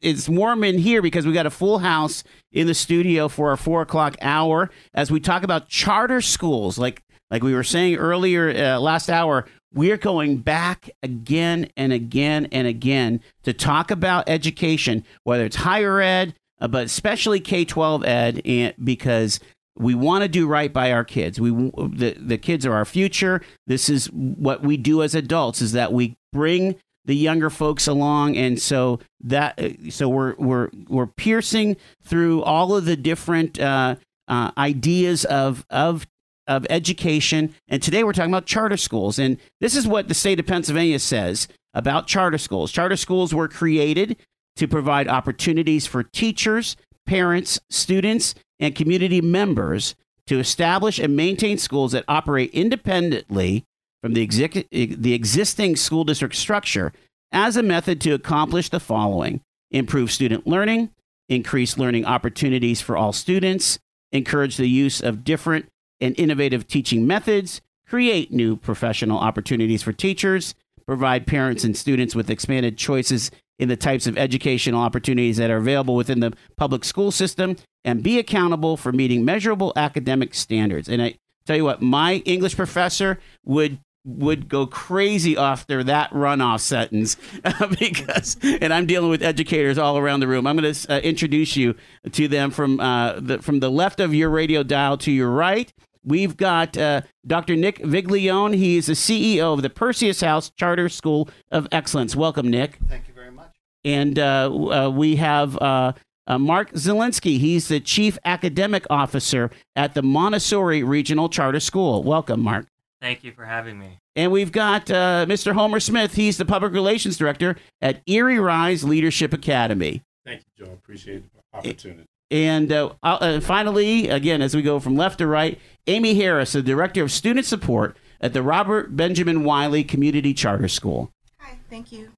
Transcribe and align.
it's 0.00 0.28
warm 0.28 0.64
in 0.64 0.78
here 0.78 1.02
because 1.02 1.26
we 1.26 1.32
got 1.32 1.46
a 1.46 1.50
full 1.50 1.80
house 1.80 2.24
in 2.52 2.66
the 2.66 2.74
studio 2.74 3.28
for 3.28 3.50
our 3.50 3.56
four 3.56 3.82
o'clock 3.82 4.16
hour 4.20 4.70
as 4.94 5.10
we 5.10 5.20
talk 5.20 5.42
about 5.42 5.68
charter 5.68 6.20
schools. 6.20 6.78
Like 6.78 7.02
like 7.30 7.42
we 7.42 7.54
were 7.54 7.64
saying 7.64 7.96
earlier 7.96 8.50
uh, 8.50 8.78
last 8.78 9.10
hour, 9.10 9.46
we're 9.72 9.96
going 9.98 10.38
back 10.38 10.90
again 11.02 11.70
and 11.76 11.92
again 11.92 12.48
and 12.52 12.66
again 12.66 13.20
to 13.42 13.52
talk 13.52 13.90
about 13.90 14.28
education, 14.28 15.04
whether 15.24 15.44
it's 15.44 15.56
higher 15.56 16.00
ed, 16.00 16.34
uh, 16.60 16.68
but 16.68 16.86
especially 16.86 17.40
K 17.40 17.64
twelve 17.64 18.04
ed, 18.04 18.40
and 18.44 18.74
because 18.82 19.40
we 19.76 19.94
want 19.94 20.22
to 20.22 20.28
do 20.28 20.46
right 20.46 20.72
by 20.72 20.92
our 20.92 21.04
kids. 21.04 21.40
We 21.40 21.50
the 21.50 22.16
the 22.18 22.38
kids 22.38 22.66
are 22.66 22.74
our 22.74 22.84
future. 22.84 23.42
This 23.66 23.88
is 23.88 24.06
what 24.12 24.62
we 24.62 24.76
do 24.76 25.02
as 25.02 25.14
adults 25.14 25.60
is 25.60 25.72
that 25.72 25.92
we 25.92 26.16
bring 26.32 26.76
the 27.08 27.16
younger 27.16 27.48
folks 27.48 27.88
along. 27.88 28.36
And 28.36 28.60
so 28.60 29.00
that 29.24 29.58
so 29.88 30.08
we're 30.08 30.34
we're 30.36 30.68
we're 30.88 31.06
piercing 31.06 31.76
through 32.04 32.42
all 32.42 32.76
of 32.76 32.84
the 32.84 32.96
different 32.96 33.58
uh, 33.58 33.96
uh, 34.28 34.52
ideas 34.56 35.24
of 35.24 35.66
of 35.70 36.06
of 36.46 36.66
education. 36.70 37.54
And 37.66 37.82
today 37.82 38.04
we're 38.04 38.12
talking 38.12 38.32
about 38.32 38.46
charter 38.46 38.76
schools. 38.76 39.18
And 39.18 39.38
this 39.60 39.74
is 39.74 39.88
what 39.88 40.08
the 40.08 40.14
state 40.14 40.38
of 40.38 40.46
Pennsylvania 40.46 40.98
says 40.98 41.48
about 41.72 42.06
charter 42.06 42.38
schools. 42.38 42.70
Charter 42.70 42.96
schools 42.96 43.34
were 43.34 43.48
created 43.48 44.16
to 44.56 44.68
provide 44.68 45.08
opportunities 45.08 45.86
for 45.86 46.02
teachers 46.02 46.76
parents 47.06 47.58
students 47.70 48.34
and 48.60 48.74
community 48.74 49.22
members 49.22 49.94
to 50.26 50.38
establish 50.38 50.98
and 50.98 51.16
maintain 51.16 51.56
schools 51.56 51.92
that 51.92 52.04
operate 52.06 52.50
independently 52.50 53.64
from 54.02 54.14
the, 54.14 54.26
the 54.70 55.14
existing 55.14 55.76
school 55.76 56.04
district 56.04 56.36
structure 56.36 56.92
as 57.32 57.56
a 57.56 57.62
method 57.62 58.00
to 58.02 58.12
accomplish 58.12 58.68
the 58.68 58.80
following 58.80 59.40
improve 59.70 60.10
student 60.10 60.46
learning, 60.46 60.90
increase 61.28 61.76
learning 61.76 62.04
opportunities 62.06 62.80
for 62.80 62.96
all 62.96 63.12
students, 63.12 63.78
encourage 64.12 64.56
the 64.56 64.68
use 64.68 65.02
of 65.02 65.24
different 65.24 65.68
and 66.00 66.18
innovative 66.18 66.66
teaching 66.66 67.06
methods, 67.06 67.60
create 67.86 68.32
new 68.32 68.56
professional 68.56 69.18
opportunities 69.18 69.82
for 69.82 69.92
teachers, 69.92 70.54
provide 70.86 71.26
parents 71.26 71.64
and 71.64 71.76
students 71.76 72.14
with 72.14 72.30
expanded 72.30 72.78
choices 72.78 73.30
in 73.58 73.68
the 73.68 73.76
types 73.76 74.06
of 74.06 74.16
educational 74.16 74.80
opportunities 74.80 75.36
that 75.36 75.50
are 75.50 75.56
available 75.58 75.96
within 75.96 76.20
the 76.20 76.32
public 76.56 76.84
school 76.84 77.10
system, 77.10 77.56
and 77.84 78.02
be 78.02 78.18
accountable 78.18 78.76
for 78.76 78.92
meeting 78.92 79.24
measurable 79.24 79.72
academic 79.76 80.32
standards. 80.32 80.88
And 80.88 81.02
I 81.02 81.18
tell 81.44 81.56
you 81.56 81.64
what, 81.64 81.82
my 81.82 82.16
English 82.24 82.56
professor 82.56 83.18
would 83.44 83.80
would 84.08 84.48
go 84.48 84.66
crazy 84.66 85.36
after 85.36 85.84
that 85.84 86.10
runoff 86.10 86.60
sentence 86.60 87.16
because, 87.78 88.36
and 88.42 88.72
I'm 88.72 88.86
dealing 88.86 89.10
with 89.10 89.22
educators 89.22 89.76
all 89.76 89.98
around 89.98 90.20
the 90.20 90.28
room. 90.28 90.46
I'm 90.46 90.56
going 90.56 90.72
to 90.72 90.92
uh, 90.92 90.98
introduce 91.00 91.56
you 91.56 91.74
to 92.12 92.26
them 92.26 92.50
from 92.50 92.80
uh, 92.80 93.20
the 93.20 93.42
from 93.42 93.60
the 93.60 93.70
left 93.70 94.00
of 94.00 94.14
your 94.14 94.30
radio 94.30 94.62
dial 94.62 94.96
to 94.98 95.12
your 95.12 95.30
right. 95.30 95.72
We've 96.04 96.36
got 96.36 96.78
uh, 96.78 97.02
Dr. 97.26 97.54
Nick 97.54 97.80
Viglione. 97.80 98.54
He 98.54 98.78
is 98.78 98.86
the 98.86 98.94
CEO 98.94 99.52
of 99.52 99.62
the 99.62 99.68
Perseus 99.68 100.22
House 100.22 100.50
Charter 100.50 100.88
School 100.88 101.28
of 101.50 101.68
Excellence. 101.70 102.16
Welcome, 102.16 102.48
Nick. 102.48 102.78
Thank 102.88 103.08
you 103.08 103.14
very 103.14 103.30
much. 103.30 103.54
And 103.84 104.18
uh, 104.18 104.50
uh, 104.50 104.90
we 104.90 105.16
have 105.16 105.58
uh, 105.58 105.92
Mark 106.38 106.72
Zielinski. 106.72 107.38
He's 107.38 107.68
the 107.68 107.80
Chief 107.80 108.16
Academic 108.24 108.86
Officer 108.88 109.50
at 109.76 109.92
the 109.92 110.02
Montessori 110.02 110.82
Regional 110.82 111.28
Charter 111.28 111.60
School. 111.60 112.02
Welcome, 112.02 112.40
Mark. 112.40 112.66
Thank 113.00 113.22
you 113.22 113.32
for 113.32 113.44
having 113.44 113.78
me. 113.78 113.98
And 114.16 114.32
we've 114.32 114.50
got 114.50 114.90
uh, 114.90 115.24
Mr. 115.28 115.52
Homer 115.52 115.80
Smith. 115.80 116.14
He's 116.14 116.36
the 116.36 116.44
Public 116.44 116.72
Relations 116.72 117.16
Director 117.16 117.56
at 117.80 118.02
Erie 118.06 118.40
Rise 118.40 118.82
Leadership 118.82 119.32
Academy. 119.32 120.02
Thank 120.26 120.42
you, 120.56 120.66
Joe. 120.66 120.72
Appreciate 120.72 121.22
the 121.32 121.58
opportunity. 121.58 122.04
And 122.30 122.70
uh, 122.72 122.92
uh, 123.02 123.40
finally, 123.40 124.08
again, 124.08 124.42
as 124.42 124.54
we 124.54 124.62
go 124.62 124.80
from 124.80 124.96
left 124.96 125.18
to 125.18 125.26
right, 125.26 125.58
Amy 125.86 126.14
Harris, 126.14 126.52
the 126.52 126.62
Director 126.62 127.02
of 127.02 127.12
Student 127.12 127.46
Support 127.46 127.96
at 128.20 128.32
the 128.32 128.42
Robert 128.42 128.96
Benjamin 128.96 129.44
Wiley 129.44 129.84
Community 129.84 130.34
Charter 130.34 130.68
School. 130.68 131.10
Hi, 131.38 131.58
thank 131.70 131.92
you. 131.92 132.10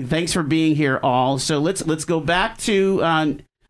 Thanks 0.00 0.32
for 0.32 0.44
being 0.44 0.76
here, 0.76 1.00
all. 1.02 1.38
So 1.38 1.58
let's 1.58 1.84
let's 1.84 2.04
go 2.04 2.20
back 2.20 2.56
to 2.58 3.02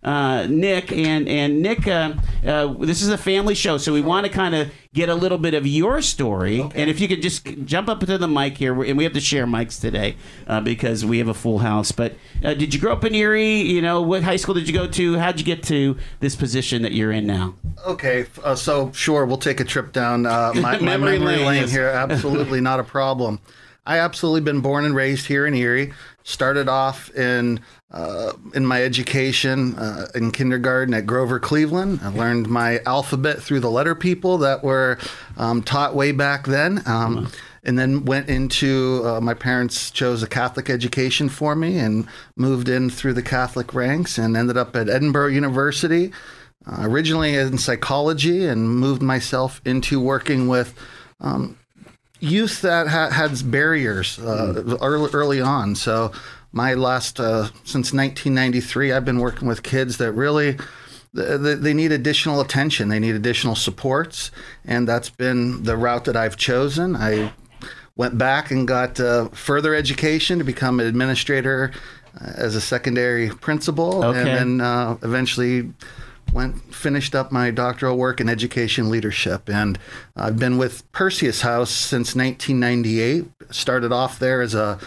uh, 0.08 0.46
Nick 0.48 0.90
and 0.90 1.28
and 1.28 1.60
Nick. 1.60 1.86
Uh, 1.86 2.14
uh, 2.46 2.72
this 2.78 3.02
is 3.02 3.10
a 3.10 3.18
family 3.18 3.54
show, 3.54 3.76
so 3.76 3.92
we 3.92 4.00
want 4.00 4.24
to 4.26 4.32
kind 4.32 4.54
of 4.54 4.70
get 4.94 5.10
a 5.10 5.14
little 5.14 5.36
bit 5.36 5.52
of 5.52 5.66
your 5.66 6.00
story. 6.00 6.62
Okay. 6.62 6.80
And 6.80 6.90
if 6.90 6.98
you 6.98 7.08
could 7.08 7.20
just 7.20 7.44
jump 7.66 7.90
up 7.90 8.00
to 8.00 8.16
the 8.16 8.26
mic 8.26 8.56
here, 8.56 8.82
and 8.82 8.96
we 8.96 9.04
have 9.04 9.12
to 9.12 9.20
share 9.20 9.46
mics 9.46 9.78
today 9.78 10.16
uh, 10.46 10.62
because 10.62 11.04
we 11.04 11.18
have 11.18 11.28
a 11.28 11.34
full 11.34 11.58
house. 11.58 11.92
But 11.92 12.14
uh, 12.42 12.54
did 12.54 12.72
you 12.72 12.80
grow 12.80 12.94
up 12.94 13.04
in 13.04 13.14
Erie? 13.14 13.60
You 13.60 13.82
know, 13.82 14.00
what 14.00 14.22
high 14.22 14.36
school 14.36 14.54
did 14.54 14.66
you 14.66 14.72
go 14.72 14.86
to? 14.86 15.18
How'd 15.18 15.38
you 15.38 15.44
get 15.44 15.62
to 15.64 15.98
this 16.20 16.34
position 16.34 16.82
that 16.82 16.92
you're 16.92 17.12
in 17.12 17.26
now? 17.26 17.54
Okay, 17.86 18.24
uh, 18.42 18.54
so 18.54 18.90
sure, 18.92 19.26
we'll 19.26 19.36
take 19.36 19.60
a 19.60 19.64
trip 19.64 19.92
down 19.92 20.24
uh, 20.24 20.52
my, 20.54 20.60
my 20.62 20.78
Memory 20.78 21.18
memory, 21.18 21.36
lane, 21.36 21.46
lane, 21.46 21.68
here. 21.68 21.88
Absolutely 22.08 22.62
not 22.62 22.80
a 22.80 22.84
problem. 22.84 23.40
I 23.88 23.98
absolutely 23.98 24.42
been 24.42 24.60
born 24.60 24.84
and 24.84 24.94
raised 24.94 25.26
here 25.26 25.46
in 25.46 25.54
Erie. 25.54 25.92
Started 26.22 26.68
off 26.68 27.10
in 27.16 27.60
uh, 27.90 28.34
in 28.54 28.66
my 28.66 28.82
education 28.84 29.74
uh, 29.76 30.08
in 30.14 30.30
kindergarten 30.30 30.92
at 30.92 31.06
Grover 31.06 31.40
Cleveland. 31.40 32.00
I 32.02 32.08
learned 32.08 32.48
my 32.48 32.80
alphabet 32.84 33.42
through 33.42 33.60
the 33.60 33.70
letter 33.70 33.94
people 33.94 34.36
that 34.38 34.62
were 34.62 34.98
um, 35.38 35.62
taught 35.62 35.94
way 35.94 36.12
back 36.12 36.46
then. 36.46 36.82
Um, 36.86 37.28
And 37.64 37.78
then 37.78 38.04
went 38.04 38.28
into 38.30 39.02
uh, 39.04 39.20
my 39.20 39.34
parents 39.34 39.90
chose 39.90 40.22
a 40.22 40.28
Catholic 40.28 40.70
education 40.70 41.28
for 41.28 41.54
me 41.54 41.78
and 41.78 42.06
moved 42.36 42.68
in 42.68 42.88
through 42.88 43.14
the 43.14 43.22
Catholic 43.22 43.74
ranks 43.74 44.16
and 44.16 44.36
ended 44.36 44.56
up 44.56 44.74
at 44.76 44.86
Edinboro 44.86 45.30
University 45.30 46.12
uh, 46.66 46.78
originally 46.88 47.34
in 47.34 47.58
psychology 47.58 48.46
and 48.46 48.70
moved 48.70 49.02
myself 49.02 49.60
into 49.64 50.00
working 50.00 50.48
with 50.48 50.72
um, 51.20 51.58
youth 52.20 52.60
that 52.62 52.88
ha- 52.88 53.10
had 53.10 53.50
barriers 53.50 54.18
uh, 54.18 54.76
early, 54.80 55.10
early 55.12 55.40
on. 55.40 55.74
So 55.74 56.12
my 56.52 56.74
last 56.74 57.20
uh, 57.20 57.44
since 57.64 57.92
1993, 57.92 58.92
I've 58.92 59.04
been 59.04 59.20
working 59.20 59.46
with 59.48 59.62
kids 59.62 59.98
that 59.98 60.12
really 60.12 60.56
th- 61.14 61.40
th- 61.42 61.58
they 61.58 61.74
need 61.74 61.92
additional 61.92 62.40
attention, 62.40 62.88
they 62.88 62.98
need 62.98 63.14
additional 63.14 63.54
supports, 63.54 64.30
and 64.64 64.88
that's 64.88 65.10
been 65.10 65.62
the 65.64 65.76
route 65.76 66.04
that 66.06 66.16
I've 66.16 66.36
chosen. 66.36 66.96
I 66.96 67.32
went 67.96 68.16
back 68.16 68.50
and 68.50 68.66
got 68.66 68.98
uh, 69.00 69.28
further 69.30 69.74
education 69.74 70.38
to 70.38 70.44
become 70.44 70.80
an 70.80 70.86
administrator 70.86 71.72
uh, 72.20 72.32
as 72.36 72.54
a 72.54 72.60
secondary 72.60 73.28
principal, 73.30 74.04
Okay. 74.04 74.18
and 74.20 74.28
then 74.28 74.60
uh, 74.60 74.96
eventually 75.02 75.72
went 76.32 76.74
finished 76.74 77.14
up 77.14 77.32
my 77.32 77.50
doctoral 77.50 77.96
work 77.96 78.20
in 78.20 78.28
education 78.28 78.90
leadership 78.90 79.48
and 79.48 79.78
i've 80.16 80.38
been 80.38 80.58
with 80.58 80.90
perseus 80.92 81.42
house 81.42 81.70
since 81.70 82.14
1998 82.14 83.26
started 83.50 83.92
off 83.92 84.18
there 84.18 84.40
as 84.40 84.54
a 84.54 84.78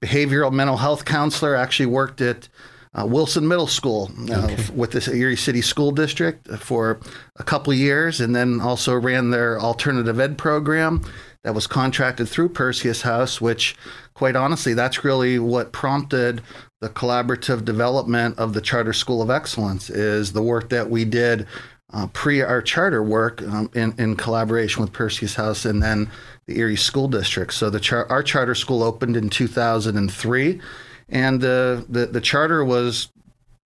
behavioral 0.00 0.52
mental 0.52 0.76
health 0.76 1.04
counselor 1.04 1.54
actually 1.54 1.86
worked 1.86 2.20
at 2.20 2.48
uh, 2.94 3.06
wilson 3.06 3.46
middle 3.46 3.66
school 3.66 4.10
uh, 4.30 4.46
f- 4.50 4.70
with 4.70 4.92
the 4.92 5.12
erie 5.14 5.36
city 5.36 5.62
school 5.62 5.90
district 5.90 6.48
for 6.58 7.00
a 7.36 7.44
couple 7.44 7.72
of 7.72 7.78
years 7.78 8.20
and 8.20 8.34
then 8.34 8.60
also 8.60 8.94
ran 8.94 9.30
their 9.30 9.60
alternative 9.60 10.18
ed 10.18 10.36
program 10.36 11.00
that 11.42 11.54
was 11.54 11.66
contracted 11.66 12.28
through 12.28 12.48
perseus 12.48 13.02
house 13.02 13.40
which 13.40 13.76
quite 14.14 14.36
honestly 14.36 14.74
that's 14.74 15.04
really 15.04 15.38
what 15.38 15.72
prompted 15.72 16.42
the 16.80 16.88
collaborative 16.88 17.64
development 17.64 18.38
of 18.38 18.54
the 18.54 18.60
Charter 18.60 18.92
School 18.92 19.20
of 19.20 19.30
Excellence 19.30 19.90
is 19.90 20.32
the 20.32 20.42
work 20.42 20.70
that 20.70 20.88
we 20.88 21.04
did 21.04 21.46
uh, 21.92 22.06
pre 22.12 22.40
our 22.40 22.62
charter 22.62 23.02
work 23.02 23.42
um, 23.42 23.70
in, 23.74 23.92
in 23.98 24.16
collaboration 24.16 24.80
with 24.80 24.92
Perseus 24.92 25.34
House 25.34 25.64
and 25.64 25.82
then 25.82 26.10
the 26.46 26.58
Erie 26.58 26.76
School 26.76 27.08
District. 27.08 27.52
So 27.52 27.68
the 27.68 27.80
char- 27.80 28.10
our 28.10 28.22
charter 28.22 28.54
school 28.54 28.82
opened 28.82 29.16
in 29.16 29.28
2003, 29.28 30.60
and 31.08 31.40
the, 31.40 31.84
the 31.88 32.06
the 32.06 32.20
charter 32.20 32.64
was 32.64 33.08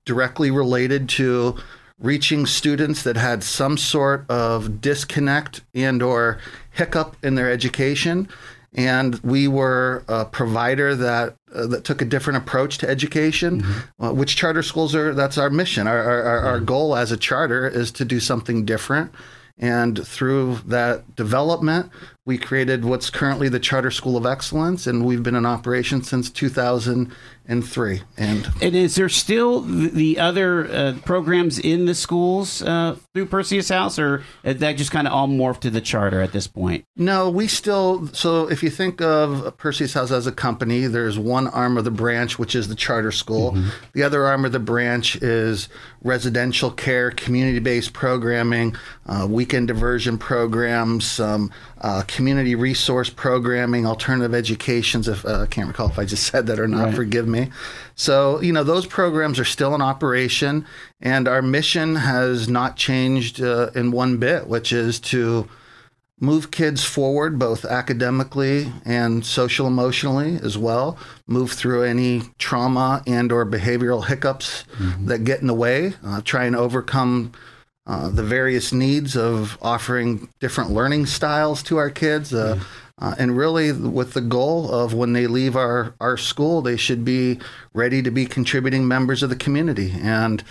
directly 0.06 0.50
related 0.50 1.08
to 1.10 1.56
reaching 2.00 2.46
students 2.46 3.02
that 3.04 3.16
had 3.16 3.44
some 3.44 3.78
sort 3.78 4.28
of 4.28 4.80
disconnect 4.80 5.60
and 5.74 6.02
or 6.02 6.38
hiccup 6.72 7.16
in 7.22 7.36
their 7.36 7.50
education 7.50 8.28
and 8.74 9.20
we 9.20 9.46
were 9.46 10.04
a 10.08 10.24
provider 10.24 10.94
that 10.96 11.36
uh, 11.54 11.66
that 11.66 11.84
took 11.84 12.02
a 12.02 12.04
different 12.04 12.36
approach 12.36 12.78
to 12.78 12.88
education 12.88 13.64
uh, 14.00 14.12
which 14.12 14.36
charter 14.36 14.62
schools 14.62 14.94
are 14.94 15.14
that's 15.14 15.38
our 15.38 15.50
mission. 15.50 15.86
Our, 15.86 16.02
our, 16.02 16.22
our, 16.22 16.38
our 16.40 16.60
goal 16.60 16.96
as 16.96 17.12
a 17.12 17.16
charter 17.16 17.68
is 17.68 17.90
to 17.92 18.04
do 18.04 18.20
something 18.20 18.64
different. 18.64 19.12
And 19.56 20.04
through 20.06 20.56
that 20.66 21.14
development 21.14 21.90
we 22.26 22.38
created 22.38 22.86
what's 22.86 23.10
currently 23.10 23.50
the 23.50 23.60
Charter 23.60 23.90
School 23.90 24.16
of 24.16 24.24
Excellence, 24.24 24.86
and 24.86 25.04
we've 25.04 25.22
been 25.22 25.34
in 25.34 25.44
operation 25.44 26.02
since 26.02 26.30
2003. 26.30 28.02
And 28.16 28.50
And 28.62 28.74
is 28.74 28.94
there 28.94 29.10
still 29.10 29.60
the 29.60 30.18
other 30.18 30.64
uh, 30.64 30.94
programs 31.04 31.58
in 31.58 31.84
the 31.84 31.94
schools 31.94 32.62
uh, 32.62 32.96
through 33.12 33.26
Perseus 33.26 33.68
House, 33.68 33.98
or 33.98 34.22
is 34.42 34.56
that 34.60 34.78
just 34.78 34.90
kind 34.90 35.06
of 35.06 35.12
all 35.12 35.28
morphed 35.28 35.60
to 35.60 35.70
the 35.70 35.82
charter 35.82 36.22
at 36.22 36.32
this 36.32 36.46
point? 36.46 36.86
No, 36.96 37.28
we 37.28 37.46
still. 37.46 38.06
So 38.14 38.50
if 38.50 38.62
you 38.62 38.70
think 38.70 39.02
of 39.02 39.54
Perseus 39.58 39.92
House 39.92 40.10
as 40.10 40.26
a 40.26 40.32
company, 40.32 40.86
there's 40.86 41.18
one 41.18 41.46
arm 41.48 41.76
of 41.76 41.84
the 41.84 41.90
branch, 41.90 42.38
which 42.38 42.54
is 42.54 42.68
the 42.68 42.74
charter 42.74 43.12
school. 43.12 43.54
The 43.92 44.02
other 44.02 44.24
arm 44.24 44.46
of 44.46 44.52
the 44.52 44.58
branch 44.58 45.16
is 45.16 45.68
residential 46.02 46.70
care, 46.70 47.10
community 47.10 47.58
based 47.58 47.92
programming, 47.92 48.76
uh, 49.04 49.26
weekend 49.28 49.68
diversion 49.68 50.16
programs, 50.16 51.04
some 51.04 51.50
uh, 51.84 52.02
community 52.08 52.54
resource 52.54 53.10
programming, 53.10 53.84
alternative 53.86 54.32
educations. 54.34 55.06
If 55.06 55.24
uh, 55.26 55.42
I 55.42 55.46
can't 55.46 55.68
recall 55.68 55.90
if 55.90 55.98
I 55.98 56.06
just 56.06 56.22
said 56.32 56.46
that 56.46 56.58
or 56.58 56.66
not, 56.66 56.86
Right. 56.86 56.94
forgive 56.94 57.28
me. 57.28 57.50
So, 57.94 58.40
you 58.40 58.52
know, 58.54 58.64
those 58.64 58.86
programs 58.86 59.38
are 59.38 59.44
still 59.44 59.74
in 59.74 59.82
operation, 59.82 60.64
and 61.02 61.28
our 61.28 61.42
mission 61.42 61.96
has 61.96 62.48
not 62.48 62.76
changed 62.76 63.42
uh, 63.42 63.70
in 63.74 63.90
one 63.90 64.16
bit, 64.16 64.46
which 64.48 64.72
is 64.72 64.98
to 65.12 65.46
move 66.20 66.50
kids 66.50 66.82
forward 66.84 67.38
both 67.38 67.64
academically 67.66 68.72
and 68.86 69.26
social 69.26 69.66
emotionally 69.66 70.38
as 70.42 70.56
well 70.56 70.96
move 71.26 71.50
through 71.52 71.82
any 71.82 72.22
trauma 72.38 73.02
and 73.06 73.32
or 73.32 73.44
behavioral 73.44 74.06
hiccups 74.06 74.64
that 75.00 75.24
get 75.24 75.40
in 75.40 75.48
the 75.48 75.54
way 75.54 75.92
uh, 76.06 76.20
try 76.24 76.44
and 76.44 76.54
overcome 76.56 77.32
uh, 77.86 78.08
the 78.08 78.22
various 78.22 78.72
needs 78.72 79.16
of 79.16 79.58
offering 79.60 80.28
different 80.40 80.70
learning 80.70 81.06
styles 81.06 81.62
to 81.62 81.76
our 81.76 81.90
kids 81.90 82.32
uh, 82.32 82.58
uh, 82.98 83.14
and 83.18 83.36
really 83.36 83.72
with 83.72 84.14
the 84.14 84.20
goal 84.20 84.70
of 84.72 84.94
when 84.94 85.12
they 85.12 85.26
leave 85.26 85.56
our, 85.56 85.94
our 86.00 86.16
school 86.16 86.62
they 86.62 86.76
should 86.76 87.04
be 87.04 87.38
ready 87.72 88.02
to 88.02 88.10
be 88.10 88.24
contributing 88.24 88.88
members 88.88 89.22
of 89.22 89.30
the 89.30 89.36
community. 89.36 89.92
And 90.00 90.42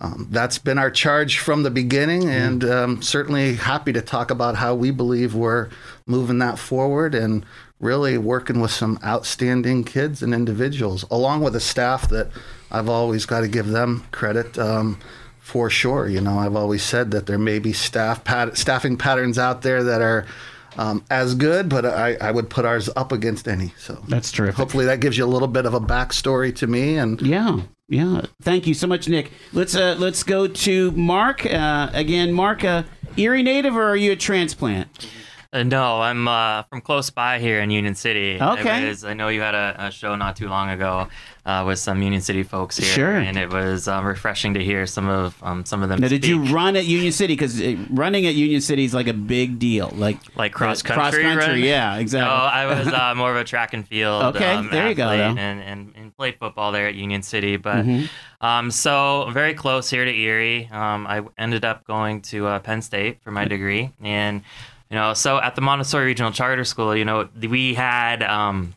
um, 0.00 0.28
that's 0.30 0.58
been 0.58 0.78
our 0.78 0.92
charge 0.92 1.38
from 1.38 1.64
the 1.64 1.72
beginning, 1.72 2.28
and 2.28 2.64
um, 2.64 3.02
certainly 3.02 3.54
happy 3.54 3.92
to 3.92 4.00
talk 4.00 4.30
about 4.30 4.54
how 4.54 4.74
we 4.74 4.92
believe 4.92 5.34
we're 5.34 5.70
moving 6.06 6.38
that 6.38 6.56
forward 6.56 7.16
and 7.16 7.44
really 7.80 8.16
working 8.16 8.60
with 8.60 8.70
some 8.70 8.98
outstanding 9.04 9.82
kids 9.82 10.22
and 10.22 10.32
individuals, 10.32 11.04
along 11.10 11.42
with 11.42 11.56
a 11.56 11.60
staff 11.60 12.08
that 12.10 12.28
I've 12.70 12.88
always 12.88 13.26
got 13.26 13.40
to 13.40 13.48
give 13.48 13.68
them 13.68 14.04
credit 14.12 14.56
um, 14.56 15.00
for 15.48 15.70
sure. 15.70 16.06
You 16.06 16.20
know, 16.20 16.38
I've 16.38 16.54
always 16.54 16.82
said 16.82 17.10
that 17.12 17.24
there 17.24 17.38
may 17.38 17.58
be 17.58 17.72
staff 17.72 18.22
pat- 18.22 18.58
staffing 18.58 18.98
patterns 18.98 19.38
out 19.38 19.62
there 19.62 19.82
that 19.82 20.02
are. 20.02 20.26
Um, 20.76 21.02
as 21.10 21.34
good, 21.34 21.68
but 21.68 21.84
I, 21.84 22.14
I 22.20 22.30
would 22.30 22.50
put 22.50 22.64
ours 22.64 22.88
up 22.94 23.10
against 23.10 23.48
any. 23.48 23.72
So 23.78 24.00
That's 24.06 24.30
terrific. 24.30 24.54
hopefully 24.54 24.84
that 24.84 25.00
gives 25.00 25.18
you 25.18 25.24
a 25.24 25.26
little 25.26 25.48
bit 25.48 25.66
of 25.66 25.74
a 25.74 25.80
backstory 25.80 26.54
to 26.56 26.68
me 26.68 26.96
and 26.98 27.20
Yeah, 27.20 27.62
yeah. 27.88 28.20
Thank 28.42 28.68
you 28.68 28.74
so 28.74 28.86
much, 28.86 29.08
Nick. 29.08 29.32
Let's 29.52 29.74
uh, 29.74 29.96
let's 29.98 30.22
go 30.22 30.46
to 30.46 30.90
Mark 30.92 31.44
uh, 31.46 31.90
again. 31.92 32.32
Mark, 32.32 32.62
uh, 32.62 32.84
Erie 33.16 33.42
native, 33.42 33.74
or 33.74 33.82
are 33.82 33.96
you 33.96 34.12
a 34.12 34.16
transplant? 34.16 34.86
Uh, 35.50 35.62
no, 35.62 36.02
I'm 36.02 36.28
uh, 36.28 36.64
from 36.64 36.82
close 36.82 37.08
by 37.08 37.38
here 37.38 37.60
in 37.60 37.70
Union 37.70 37.94
City. 37.94 38.38
Okay. 38.38 38.88
Was, 38.88 39.02
I 39.02 39.14
know 39.14 39.28
you 39.28 39.40
had 39.40 39.54
a, 39.54 39.86
a 39.86 39.90
show 39.90 40.14
not 40.14 40.36
too 40.36 40.46
long 40.46 40.68
ago 40.68 41.08
uh, 41.46 41.64
with 41.66 41.78
some 41.78 42.02
Union 42.02 42.20
City 42.20 42.42
folks 42.42 42.76
here. 42.76 42.86
Sure. 42.86 43.16
And 43.16 43.38
it 43.38 43.50
was 43.50 43.88
um, 43.88 44.04
refreshing 44.04 44.52
to 44.54 44.62
hear 44.62 44.84
some 44.84 45.08
of 45.08 45.42
um, 45.42 45.64
some 45.64 45.82
of 45.82 45.88
them. 45.88 46.00
Now, 46.00 46.08
did 46.08 46.26
you 46.26 46.42
run 46.44 46.76
at 46.76 46.84
Union 46.84 47.12
City? 47.12 47.32
Because 47.32 47.62
running 47.88 48.26
at 48.26 48.34
Union 48.34 48.60
City 48.60 48.84
is 48.84 48.92
like 48.92 49.06
a 49.06 49.14
big 49.14 49.58
deal. 49.58 49.90
Like 49.94 50.18
Like 50.36 50.52
cross 50.52 50.84
uh, 50.84 50.88
country 50.88 51.22
Cross 51.22 51.44
country, 51.46 51.66
yeah, 51.66 51.94
No, 51.94 52.00
exactly. 52.00 52.30
I 52.30 52.66
was 52.66 52.88
uh, 52.92 53.14
more 53.14 53.30
of 53.30 53.38
a 53.38 53.44
track 53.44 53.72
and 53.72 53.88
field. 53.88 54.36
Okay, 54.36 54.52
um, 54.52 54.68
there 54.70 54.86
you 54.90 54.94
go, 54.94 55.08
though. 55.08 55.30
And, 55.30 55.38
and, 55.38 55.92
and 55.96 56.14
played 56.14 56.38
football 56.38 56.72
there 56.72 56.88
at 56.88 56.94
Union 56.94 57.22
City. 57.22 57.56
But 57.56 57.86
Mm-hmm. 57.86 58.44
um, 58.44 58.70
so 58.70 59.30
very 59.32 59.54
close 59.54 59.88
here 59.88 60.04
to 60.04 60.14
Erie. 60.14 60.68
Um, 60.70 61.06
I 61.06 61.22
ended 61.38 61.64
up 61.64 61.86
going 61.86 62.20
to 62.22 62.46
uh, 62.48 62.58
Penn 62.58 62.82
State 62.82 63.22
for 63.22 63.30
my 63.30 63.46
degree, 63.46 63.92
and 64.02 64.42
you 64.90 64.96
know, 64.96 65.14
so 65.14 65.38
at 65.38 65.54
the 65.54 65.60
Montessori 65.60 66.06
Regional 66.06 66.32
Charter 66.32 66.64
School, 66.64 66.96
you 66.96 67.04
know, 67.04 67.28
we 67.40 67.74
had. 67.74 68.22
Um, 68.22 68.74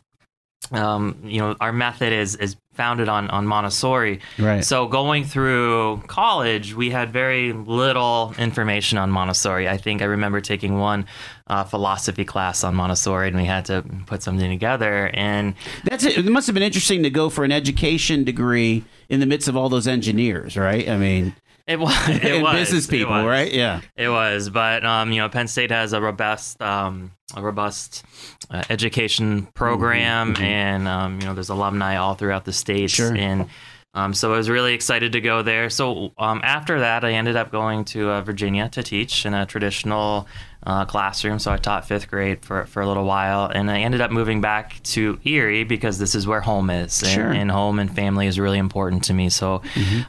um, 0.70 1.18
you 1.24 1.38
know, 1.40 1.56
our 1.60 1.72
method 1.72 2.12
is 2.12 2.36
is 2.36 2.56
founded 2.72 3.08
on 3.08 3.28
on 3.30 3.46
Montessori. 3.46 4.20
Right. 4.38 4.64
So 4.64 4.86
going 4.86 5.24
through 5.24 6.02
college, 6.06 6.74
we 6.74 6.90
had 6.90 7.12
very 7.12 7.52
little 7.52 8.34
information 8.38 8.96
on 8.96 9.10
Montessori. 9.10 9.68
I 9.68 9.76
think 9.76 10.00
I 10.00 10.06
remember 10.06 10.40
taking 10.40 10.78
one 10.78 11.06
uh, 11.48 11.64
philosophy 11.64 12.24
class 12.24 12.64
on 12.64 12.74
Montessori, 12.74 13.28
and 13.28 13.36
we 13.36 13.44
had 13.44 13.64
to 13.66 13.84
put 14.06 14.22
something 14.22 14.48
together. 14.48 15.10
And 15.12 15.54
That's 15.84 16.04
it. 16.04 16.16
It 16.16 16.30
must 16.30 16.46
have 16.46 16.54
been 16.54 16.62
interesting 16.62 17.02
to 17.02 17.10
go 17.10 17.28
for 17.28 17.44
an 17.44 17.52
education 17.52 18.24
degree 18.24 18.84
in 19.08 19.20
the 19.20 19.26
midst 19.26 19.48
of 19.48 19.56
all 19.56 19.68
those 19.68 19.86
engineers, 19.86 20.56
right? 20.56 20.88
I 20.88 20.96
mean, 20.96 21.34
it 21.66 21.78
was 21.78 21.94
it 22.08 22.24
and 22.24 22.42
was 22.42 22.54
business 22.54 22.86
it 22.86 22.90
people, 22.90 23.12
was. 23.12 23.24
right? 23.24 23.52
Yeah. 23.52 23.80
It 23.96 24.08
was, 24.08 24.50
but 24.50 24.84
um, 24.84 25.12
you 25.12 25.20
know, 25.20 25.28
Penn 25.28 25.48
State 25.48 25.70
has 25.70 25.92
a 25.92 26.00
robust, 26.00 26.60
um, 26.62 27.12
a 27.36 27.42
robust 27.42 28.04
uh, 28.50 28.62
education 28.70 29.46
program, 29.54 30.36
and 30.38 30.86
um, 30.88 31.20
you 31.20 31.26
know, 31.26 31.34
there's 31.34 31.48
alumni 31.50 31.96
all 31.96 32.14
throughout 32.14 32.44
the 32.44 32.52
states, 32.52 32.92
Sure. 32.92 33.14
and 33.14 33.48
um, 33.94 34.14
so 34.14 34.32
I 34.32 34.36
was 34.38 34.48
really 34.48 34.72
excited 34.74 35.12
to 35.12 35.20
go 35.20 35.42
there. 35.42 35.68
So 35.68 36.12
um, 36.18 36.40
after 36.42 36.80
that, 36.80 37.04
I 37.04 37.12
ended 37.12 37.36
up 37.36 37.50
going 37.52 37.84
to 37.86 38.08
uh, 38.10 38.20
Virginia 38.22 38.68
to 38.70 38.82
teach 38.82 39.26
in 39.26 39.34
a 39.34 39.44
traditional 39.44 40.26
uh, 40.64 40.84
classroom. 40.86 41.38
So 41.38 41.50
I 41.52 41.56
taught 41.58 41.86
fifth 41.86 42.08
grade 42.08 42.44
for 42.44 42.64
for 42.66 42.80
a 42.82 42.86
little 42.86 43.04
while, 43.04 43.50
and 43.52 43.70
I 43.70 43.80
ended 43.80 44.00
up 44.00 44.10
moving 44.10 44.40
back 44.40 44.82
to 44.84 45.18
Erie 45.24 45.64
because 45.64 45.98
this 45.98 46.14
is 46.14 46.26
where 46.26 46.40
home 46.40 46.70
is, 46.70 47.02
and, 47.02 47.10
Sure. 47.12 47.30
and 47.32 47.50
home 47.50 47.78
and 47.78 47.94
family 47.94 48.26
is 48.28 48.38
really 48.38 48.58
important 48.58 49.04
to 49.04 49.14
me. 49.14 49.28
So 49.28 49.60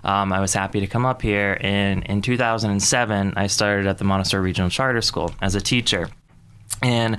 um, 0.04 0.32
I 0.32 0.40
was 0.40 0.54
happy 0.54 0.80
to 0.80 0.88
come 0.88 1.06
up 1.06 1.22
here. 1.22 1.58
And 1.60 2.04
in 2.06 2.22
2007, 2.22 3.34
I 3.36 3.48
started 3.48 3.88
at 3.88 3.98
the 3.98 4.04
Montessori 4.06 4.44
Regional 4.44 4.70
Charter 4.70 5.02
School 5.02 5.34
as 5.42 5.56
a 5.56 5.62
teacher. 5.62 6.08
And 6.82 7.18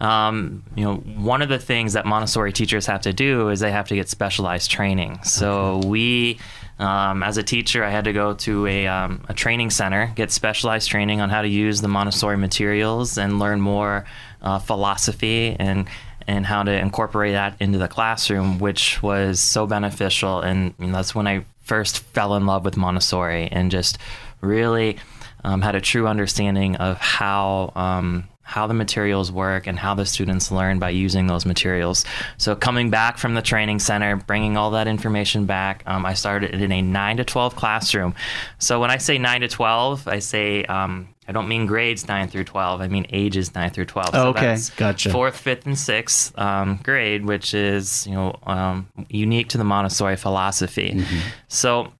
um, 0.00 0.62
you 0.74 0.84
know, 0.84 0.96
one 0.96 1.42
of 1.42 1.48
the 1.48 1.58
things 1.58 1.92
that 1.92 2.06
Montessori 2.06 2.52
teachers 2.52 2.86
have 2.86 3.02
to 3.02 3.12
do 3.12 3.50
is 3.50 3.60
they 3.60 3.70
have 3.70 3.88
to 3.88 3.94
get 3.94 4.08
specialized 4.08 4.70
training. 4.70 5.22
So 5.24 5.82
we, 5.84 6.38
um, 6.78 7.22
as 7.22 7.36
a 7.36 7.42
teacher, 7.42 7.84
I 7.84 7.90
had 7.90 8.04
to 8.04 8.12
go 8.12 8.32
to 8.34 8.66
a, 8.66 8.86
um, 8.86 9.24
a 9.28 9.34
training 9.34 9.70
center, 9.70 10.10
get 10.14 10.30
specialized 10.30 10.88
training 10.88 11.20
on 11.20 11.28
how 11.28 11.42
to 11.42 11.48
use 11.48 11.82
the 11.82 11.88
Montessori 11.88 12.38
materials, 12.38 13.18
and 13.18 13.38
learn 13.38 13.60
more 13.60 14.06
uh, 14.42 14.58
philosophy 14.58 15.54
and 15.58 15.86
and 16.26 16.46
how 16.46 16.62
to 16.62 16.70
incorporate 16.70 17.32
that 17.32 17.56
into 17.60 17.78
the 17.78 17.88
classroom, 17.88 18.58
which 18.60 19.02
was 19.02 19.40
so 19.40 19.66
beneficial. 19.66 20.40
And 20.40 20.74
you 20.78 20.86
know, 20.86 20.92
that's 20.92 21.14
when 21.14 21.26
I 21.26 21.44
first 21.62 22.00
fell 22.00 22.36
in 22.36 22.46
love 22.46 22.64
with 22.64 22.76
Montessori 22.76 23.48
and 23.50 23.70
just 23.70 23.98
really 24.40 24.98
um, 25.42 25.60
had 25.60 25.74
a 25.74 25.80
true 25.80 26.06
understanding 26.06 26.76
of 26.76 26.98
how 26.98 27.72
um, 27.74 28.28
how 28.42 28.66
the 28.66 28.74
materials 28.74 29.30
work 29.30 29.66
and 29.66 29.78
how 29.78 29.94
the 29.94 30.04
students 30.04 30.50
learn 30.50 30.78
by 30.80 30.90
using 30.90 31.28
those 31.28 31.46
materials. 31.46 32.04
So 32.36 32.56
coming 32.56 32.90
back 32.90 33.16
from 33.16 33.34
the 33.34 33.42
training 33.42 33.78
center, 33.78 34.16
bringing 34.16 34.56
all 34.56 34.72
that 34.72 34.88
information 34.88 35.46
back, 35.46 35.84
um, 35.86 36.04
I 36.04 36.14
started 36.14 36.60
in 36.60 36.72
a 36.72 36.82
nine 36.82 37.18
to 37.18 37.24
twelve 37.24 37.54
classroom. 37.54 38.14
So 38.58 38.80
when 38.80 38.90
I 38.90 38.96
say 38.96 39.18
nine 39.18 39.42
to 39.42 39.48
twelve, 39.48 40.08
I 40.08 40.18
say 40.18 40.64
um, 40.64 41.14
I 41.28 41.32
don't 41.32 41.46
mean 41.46 41.66
grades 41.66 42.08
nine 42.08 42.26
through 42.26 42.44
twelve. 42.44 42.80
I 42.80 42.88
mean 42.88 43.06
ages 43.10 43.54
nine 43.54 43.70
through 43.70 43.84
twelve. 43.84 44.10
So 44.12 44.30
Okay, 44.30 44.46
that's 44.46 44.70
gotcha. 44.70 45.10
Fourth, 45.10 45.36
fifth, 45.36 45.66
and 45.66 45.78
sixth 45.78 46.36
um, 46.36 46.80
grade, 46.82 47.24
which 47.24 47.54
is 47.54 48.04
you 48.06 48.14
know 48.14 48.36
um, 48.44 48.88
unique 49.08 49.48
to 49.50 49.58
the 49.58 49.64
Montessori 49.64 50.16
philosophy. 50.16 50.94
Mm-hmm. 50.96 51.18
So 51.46 51.92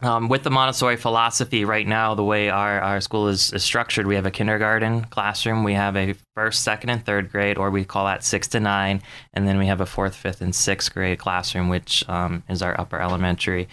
um, 0.00 0.28
with 0.28 0.42
the 0.42 0.50
Montessori 0.50 0.96
philosophy, 0.96 1.64
right 1.64 1.86
now, 1.86 2.14
the 2.14 2.24
way 2.24 2.48
our, 2.48 2.80
our 2.80 3.00
school 3.00 3.28
is, 3.28 3.52
is 3.52 3.62
structured, 3.62 4.06
we 4.06 4.14
have 4.14 4.26
a 4.26 4.30
kindergarten 4.30 5.04
classroom, 5.04 5.62
we 5.62 5.74
have 5.74 5.96
a 5.96 6.14
first, 6.34 6.62
second, 6.62 6.90
and 6.90 7.04
third 7.04 7.30
grade, 7.30 7.58
or 7.58 7.70
we 7.70 7.84
call 7.84 8.06
that 8.06 8.24
six 8.24 8.48
to 8.48 8.60
nine, 8.60 9.02
and 9.34 9.46
then 9.46 9.58
we 9.58 9.66
have 9.66 9.80
a 9.80 9.86
fourth, 9.86 10.16
fifth, 10.16 10.40
and 10.40 10.54
sixth 10.54 10.92
grade 10.92 11.18
classroom, 11.18 11.68
which 11.68 12.08
um, 12.08 12.42
is 12.48 12.62
our 12.62 12.78
upper 12.80 13.00
elementary. 13.00 13.68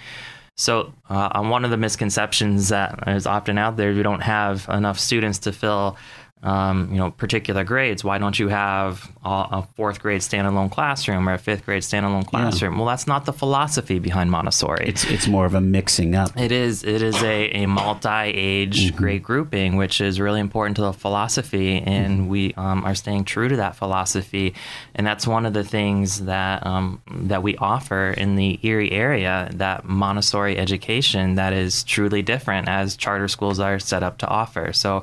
So, 0.55 0.93
uh, 1.09 1.29
on 1.31 1.47
one 1.47 1.63
of 1.63 1.71
the 1.71 1.77
misconceptions 1.77 2.67
that 2.67 3.07
is 3.07 3.25
often 3.25 3.57
out 3.57 3.77
there, 3.77 3.93
we 3.93 4.03
don't 4.03 4.21
have 4.21 4.67
enough 4.67 4.99
students 4.99 5.39
to 5.39 5.53
fill, 5.53 5.95
um, 6.41 6.89
you 6.91 6.97
know, 6.97 7.11
particular 7.11 7.65
grades. 7.65 8.03
Why 8.03 8.17
don't 8.17 8.39
you 8.39 8.47
have 8.47 9.11
a, 9.25 9.29
a 9.29 9.67
fourth 9.75 10.01
grade 10.01 10.21
standalone 10.21 10.71
classroom 10.71 11.27
or 11.27 11.33
a 11.33 11.37
fifth 11.37 11.65
grade 11.65 11.83
standalone 11.83 12.25
classroom? 12.25 12.77
Well, 12.77 12.87
that's 12.87 13.07
not 13.07 13.25
the 13.25 13.33
philosophy 13.33 13.99
behind 13.99 14.31
Montessori. 14.31 14.87
It's 14.87 15.03
it's 15.05 15.27
more 15.27 15.45
of 15.45 15.53
a 15.53 15.59
mixing 15.59 16.15
up. 16.15 16.37
It 16.37 16.51
is. 16.51 16.83
It 16.83 17.01
is 17.01 17.21
a, 17.21 17.63
a 17.63 17.65
multi-age 17.65 18.95
grade 18.95 19.21
grouping, 19.21 19.75
which 19.75 19.99
is 19.99 20.19
really 20.19 20.39
important 20.39 20.77
to 20.77 20.83
the 20.83 20.93
philosophy, 20.93 21.81
and 21.81 22.29
we 22.29 22.53
um, 22.53 22.85
are 22.85 22.95
staying 22.95 23.25
true 23.25 23.49
to 23.49 23.57
that 23.57 23.75
philosophy, 23.75 24.53
and 24.95 25.05
that's 25.05 25.27
one 25.27 25.45
of 25.45 25.53
the 25.53 25.65
things 25.65 26.25
that 26.25 26.65
um, 26.65 27.01
that 27.23 27.43
we 27.43 27.57
offer 27.57 28.11
in 28.11 28.35
the 28.37 28.59
Erie 28.63 28.91
area. 28.91 29.49
That 29.55 29.83
Montessori 29.83 30.57
education 30.57 31.35
that 31.35 31.51
is 31.51 31.83
truly 31.83 32.21
different, 32.21 32.69
as 32.69 32.95
charter 32.95 33.27
schools 33.27 33.59
are 33.59 33.77
set 33.79 34.03
up 34.03 34.19
to 34.19 34.27
offer. 34.27 34.71
So, 34.71 35.01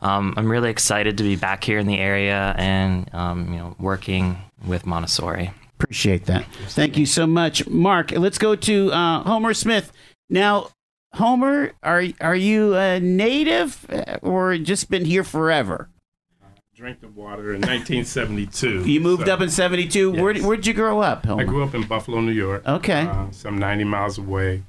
um, 0.00 0.32
I'm 0.38 0.50
really 0.50 0.69
really 0.70 0.72
excited 0.72 1.18
to 1.18 1.24
be 1.24 1.36
back 1.36 1.64
here 1.64 1.78
in 1.78 1.86
the 1.86 1.98
area 1.98 2.54
and 2.56 3.12
um, 3.14 3.52
you 3.52 3.58
know 3.58 3.74
working 3.78 4.36
with 4.66 4.86
Montessori. 4.86 5.50
Appreciate 5.80 6.26
that. 6.26 6.44
Thank 6.68 6.96
you 6.98 7.06
so 7.06 7.26
much, 7.26 7.66
Mark. 7.66 8.12
Let's 8.12 8.38
go 8.38 8.54
to 8.54 8.92
uh, 8.92 9.22
Homer 9.24 9.54
Smith 9.54 9.92
now. 10.28 10.68
Homer, 11.14 11.72
are 11.82 12.04
are 12.20 12.36
you 12.36 12.76
a 12.76 13.00
native 13.00 13.84
uh, 13.90 14.18
or 14.22 14.56
just 14.58 14.88
been 14.90 15.04
here 15.04 15.24
forever? 15.24 15.88
Drink 16.76 17.00
the 17.00 17.08
water 17.08 17.52
in 17.52 17.60
1972. 17.60 18.84
You 18.88 19.00
moved 19.00 19.26
So, 19.26 19.34
up 19.34 19.40
in 19.40 19.50
'72. 19.50 20.12
Where 20.12 20.32
Yes. 20.32 20.44
where'd 20.44 20.66
you 20.66 20.72
grow 20.74 21.00
up, 21.00 21.26
Homer? 21.26 21.42
I 21.42 21.44
grew 21.44 21.64
up 21.64 21.74
in 21.74 21.82
Buffalo, 21.86 22.20
New 22.20 22.32
York. 22.32 22.62
Okay. 22.66 23.02
Uh, 23.02 23.26
some 23.32 23.58
90 23.58 23.84
miles 23.84 24.18
away. 24.18 24.62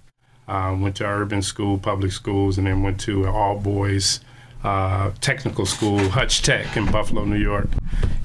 Uh, 0.47 0.75
went 0.77 0.95
to 0.97 1.05
urban 1.05 1.41
school, 1.41 1.77
public 1.77 2.11
schools, 2.11 2.57
and 2.57 2.65
then 2.67 2.81
went 2.83 2.99
to 3.01 3.23
an 3.23 3.29
all 3.29 3.57
boys 3.57 4.19
uh, 4.63 5.11
technical 5.21 5.65
school, 5.65 5.99
Hutch 6.09 6.41
Tech 6.41 6.75
in 6.77 6.85
Buffalo, 6.91 7.25
New 7.25 7.37
York. 7.39 7.67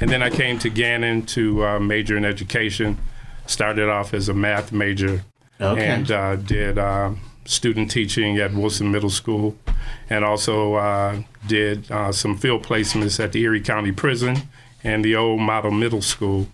And 0.01 0.11
then 0.11 0.23
I 0.23 0.31
came 0.31 0.59
to 0.61 0.69
Gannon 0.71 1.23
to 1.27 1.65
uh, 1.65 1.79
major 1.81 2.17
in 2.17 2.25
education. 2.25 2.99
Started 3.47 3.89
off 3.89 4.13
as 4.13 4.29
a 4.29 4.35
math 4.35 4.73
major 4.73 5.23
Okay. 5.61 5.87
and 5.87 6.11
uh, 6.11 6.37
did 6.37 6.77
uh, 6.79 7.13
student 7.45 7.91
teaching 7.91 8.37
at 8.39 8.53
Wilson 8.53 8.91
Middle 8.93 9.09
School, 9.09 9.57
and 10.11 10.25
also 10.25 10.75
uh, 10.75 11.23
did 11.47 11.91
uh, 11.91 12.11
some 12.13 12.37
field 12.37 12.63
placements 12.65 13.23
at 13.23 13.33
the 13.33 13.41
Erie 13.43 13.61
County 13.63 13.93
Prison 13.93 14.37
and 14.85 15.05
the 15.05 15.15
old 15.17 15.41
Model 15.41 15.71
Middle 15.71 16.03
School. 16.03 16.49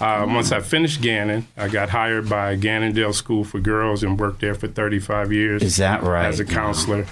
Uh, 0.00 0.24
Once 0.26 0.50
I 0.52 0.60
finished 0.60 1.02
Gannon, 1.02 1.46
I 1.58 1.68
got 1.68 1.90
hired 1.90 2.28
by 2.30 2.54
Gannondale 2.56 3.12
School 3.12 3.44
for 3.44 3.58
Girls 3.60 4.02
and 4.02 4.18
worked 4.18 4.40
there 4.40 4.54
for 4.54 4.66
35 4.68 5.30
years 5.32 5.62
Is 5.62 5.76
that 5.76 6.02
right? 6.02 6.24
as 6.24 6.40
a 6.40 6.44
counselor, 6.46 7.06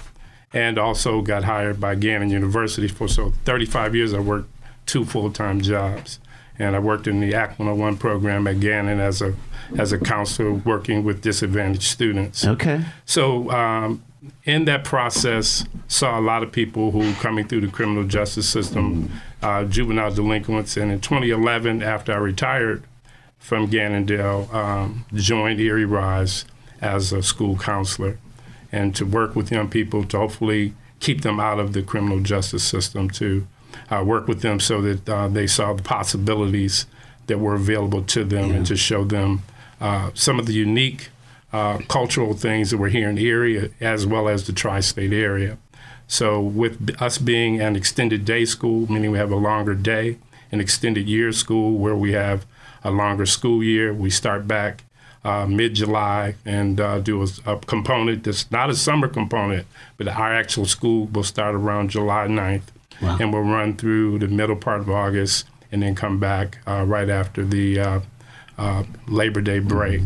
and 0.53 0.77
also 0.77 1.21
got 1.21 1.43
hired 1.43 1.79
by 1.79 1.95
Gannon 1.95 2.29
University 2.29 2.87
for 2.87 3.07
so 3.07 3.31
35 3.45 3.95
years. 3.95 4.13
I 4.13 4.19
worked 4.19 4.49
two 4.85 5.05
full-time 5.05 5.61
jobs, 5.61 6.19
and 6.57 6.75
I 6.75 6.79
worked 6.79 7.07
in 7.07 7.19
the 7.19 7.35
Act 7.35 7.59
101 7.59 7.97
program 7.97 8.47
at 8.47 8.59
Gannon 8.59 8.99
as 8.99 9.21
a 9.21 9.35
as 9.77 9.91
a 9.91 9.99
counselor 9.99 10.51
working 10.51 11.03
with 11.03 11.21
disadvantaged 11.21 11.83
students. 11.83 12.45
Okay. 12.45 12.81
So 13.05 13.51
um, 13.51 14.03
in 14.43 14.65
that 14.65 14.83
process, 14.83 15.65
saw 15.87 16.19
a 16.19 16.21
lot 16.21 16.43
of 16.43 16.51
people 16.51 16.91
who 16.91 17.13
coming 17.15 17.47
through 17.47 17.61
the 17.61 17.67
criminal 17.67 18.03
justice 18.03 18.49
system, 18.49 19.11
uh, 19.41 19.65
juvenile 19.65 20.11
delinquents, 20.11 20.75
and 20.75 20.91
in 20.91 20.99
2011, 20.99 21.83
after 21.83 22.13
I 22.13 22.17
retired 22.17 22.83
from 23.37 23.67
Gannondale, 23.67 24.49
um, 24.51 25.05
joined 25.13 25.59
Erie 25.59 25.85
Rise 25.85 26.45
as 26.81 27.13
a 27.13 27.21
school 27.21 27.57
counselor, 27.57 28.17
and 28.71 28.95
to 28.95 29.05
work 29.05 29.35
with 29.35 29.51
young 29.51 29.69
people 29.69 30.03
to 30.05 30.17
hopefully 30.17 30.73
keep 30.99 31.21
them 31.21 31.39
out 31.39 31.59
of 31.59 31.73
the 31.73 31.81
criminal 31.81 32.19
justice 32.19 32.63
system, 32.63 33.09
to 33.09 33.47
uh, 33.89 34.03
work 34.05 34.27
with 34.27 34.41
them 34.41 34.59
so 34.59 34.81
that 34.81 35.09
uh, 35.09 35.27
they 35.27 35.47
saw 35.47 35.73
the 35.73 35.83
possibilities 35.83 36.85
that 37.27 37.39
were 37.39 37.55
available 37.55 38.03
to 38.03 38.23
them, 38.23 38.51
and 38.51 38.65
to 38.65 38.75
show 38.75 39.03
them 39.03 39.41
uh, 39.79 40.09
some 40.13 40.39
of 40.39 40.45
the 40.45 40.53
unique 40.53 41.09
uh, 41.53 41.77
cultural 41.87 42.33
things 42.33 42.69
that 42.69 42.77
were 42.77 42.89
here 42.89 43.09
in 43.09 43.15
the 43.15 43.29
area 43.29 43.69
as 43.79 44.05
well 44.05 44.27
as 44.27 44.45
the 44.45 44.53
tri-state 44.53 45.13
area. 45.13 45.57
So 46.07 46.41
with 46.41 46.95
us 46.99 47.17
being 47.19 47.61
an 47.61 47.75
extended 47.75 48.25
day 48.25 48.45
school, 48.45 48.91
meaning 48.91 49.11
we 49.11 49.19
have 49.19 49.31
a 49.31 49.35
longer 49.35 49.75
day, 49.75 50.17
an 50.51 50.59
extended 50.59 51.07
year 51.07 51.31
school 51.31 51.77
where 51.77 51.95
we 51.95 52.13
have 52.13 52.45
a 52.83 52.91
longer 52.91 53.25
school 53.25 53.63
year, 53.63 53.93
we 53.93 54.09
start 54.09 54.47
back 54.47 54.83
uh, 55.23 55.45
mid-July 55.45 56.35
and 56.45 56.79
uh, 56.79 56.99
do 56.99 57.21
a, 57.21 57.27
a 57.45 57.57
component 57.59 58.23
that's 58.23 58.49
not 58.51 58.69
a 58.69 58.75
summer 58.75 59.07
component, 59.07 59.67
but 59.97 60.07
our 60.07 60.33
actual 60.33 60.65
school 60.65 61.05
will 61.07 61.23
start 61.23 61.55
around 61.55 61.89
July 61.89 62.27
9th 62.27 62.63
and 63.01 63.31
we'll 63.33 63.41
run 63.43 63.75
through 63.75 64.19
the 64.19 64.27
middle 64.27 64.55
part 64.55 64.81
of 64.81 64.89
August 64.89 65.45
and 65.71 65.81
then 65.83 65.95
come 65.95 66.19
back 66.19 66.57
uh, 66.67 66.83
right 66.85 67.09
after 67.09 67.45
the 67.45 67.79
uh, 67.79 67.99
uh, 68.57 68.83
Labor 69.07 69.39
Day 69.39 69.59
break. 69.59 70.01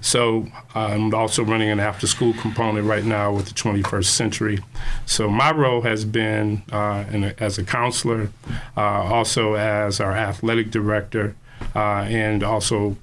So 0.00 0.46
I'm 0.74 1.14
also 1.14 1.44
running 1.44 1.68
an 1.68 1.80
after 1.80 2.06
school 2.06 2.32
component 2.32 2.86
right 2.86 3.04
now 3.04 3.30
with 3.34 3.46
the 3.46 3.54
21st 3.54 4.04
Century. 4.06 4.58
So 5.04 5.28
my 5.28 5.50
role 5.52 5.82
has 5.82 6.06
been 6.06 6.62
uh, 6.72 7.04
a, 7.12 7.34
as 7.38 7.58
a 7.58 7.64
counselor, 7.64 8.30
uh, 8.76 8.80
also 8.80 9.54
as 9.54 10.00
our 10.00 10.12
athletic 10.16 10.70
director, 10.70 11.36
uh, 11.76 12.06
and 12.08 12.42
also 12.42 12.96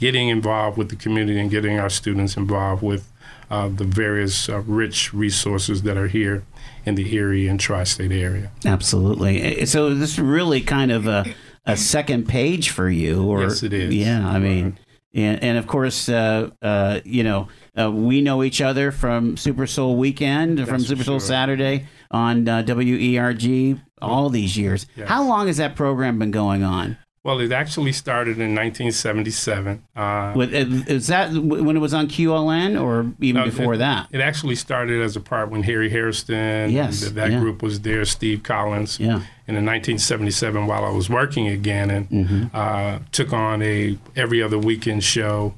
getting 0.00 0.28
involved 0.28 0.78
with 0.78 0.88
the 0.88 0.96
community 0.96 1.38
and 1.38 1.50
getting 1.50 1.78
our 1.78 1.90
students 1.90 2.36
involved 2.36 2.82
with 2.82 3.12
uh, 3.50 3.68
the 3.68 3.84
various 3.84 4.48
uh, 4.48 4.60
rich 4.60 5.12
resources 5.12 5.82
that 5.82 5.96
are 5.96 6.08
here 6.08 6.44
in 6.86 6.94
the 6.94 7.14
Erie 7.14 7.46
and 7.46 7.60
tri-state 7.60 8.10
area. 8.10 8.50
Absolutely. 8.64 9.66
So 9.66 9.94
this 9.94 10.12
is 10.12 10.18
really 10.18 10.62
kind 10.62 10.90
of 10.90 11.06
a, 11.06 11.26
a 11.66 11.76
second 11.76 12.26
page 12.26 12.70
for 12.70 12.88
you, 12.88 13.24
or 13.24 13.42
Yes, 13.42 13.62
it 13.62 13.72
is. 13.72 13.94
Yeah, 13.94 14.26
I 14.26 14.38
mean, 14.38 14.78
and, 15.12 15.42
and 15.42 15.58
of 15.58 15.66
course, 15.66 16.08
uh, 16.08 16.50
uh, 16.62 17.00
you 17.04 17.22
know, 17.22 17.48
uh, 17.78 17.90
we 17.90 18.22
know 18.22 18.42
each 18.42 18.60
other 18.62 18.92
from 18.92 19.36
Super 19.36 19.66
Soul 19.66 19.96
Weekend, 19.96 20.58
from 20.58 20.66
That's 20.66 20.84
for 20.84 20.88
Super 20.88 21.04
Soul 21.04 21.18
sure. 21.18 21.26
Saturday 21.28 21.86
on 22.10 22.48
uh, 22.48 22.62
WERG. 22.62 23.80
All 24.00 24.30
these 24.30 24.56
years. 24.56 24.86
Yes. 24.96 25.08
How 25.10 25.22
long 25.22 25.46
has 25.48 25.58
that 25.58 25.76
program 25.76 26.18
been 26.18 26.30
going 26.30 26.62
on? 26.62 26.96
Well, 27.22 27.38
it 27.40 27.52
actually 27.52 27.92
started 27.92 28.38
in 28.38 28.54
1977. 28.54 29.82
Uh, 29.94 30.32
is 30.38 31.08
that 31.08 31.30
when 31.34 31.76
it 31.76 31.80
was 31.80 31.92
on 31.92 32.08
QLN, 32.08 32.80
or 32.80 33.12
even 33.20 33.40
No, 33.42 33.44
before 33.44 33.74
it, 33.74 33.78
that? 33.78 34.08
It 34.10 34.20
actually 34.22 34.54
started 34.54 35.02
as 35.02 35.16
a 35.16 35.20
part 35.20 35.50
when 35.50 35.62
Harry 35.64 35.90
Hairston, 35.90 36.70
Yes, 36.70 37.00
th- 37.00 37.12
that 37.12 37.30
yeah. 37.30 37.38
group 37.40 37.62
was 37.62 37.80
there, 37.80 38.06
Steve 38.06 38.42
Collins. 38.42 38.98
Yeah. 38.98 39.16
And 39.46 39.56
in 39.58 39.66
1977, 39.66 40.66
while 40.66 40.82
I 40.82 40.88
was 40.90 41.10
working 41.10 41.46
at 41.48 41.60
Gannon, 41.60 42.06
Mm-hmm. 42.06 42.56
uh, 42.56 43.00
took 43.12 43.34
on 43.34 43.60
a 43.62 43.98
every 44.16 44.42
other 44.42 44.58
weekend 44.58 45.04
show. 45.04 45.54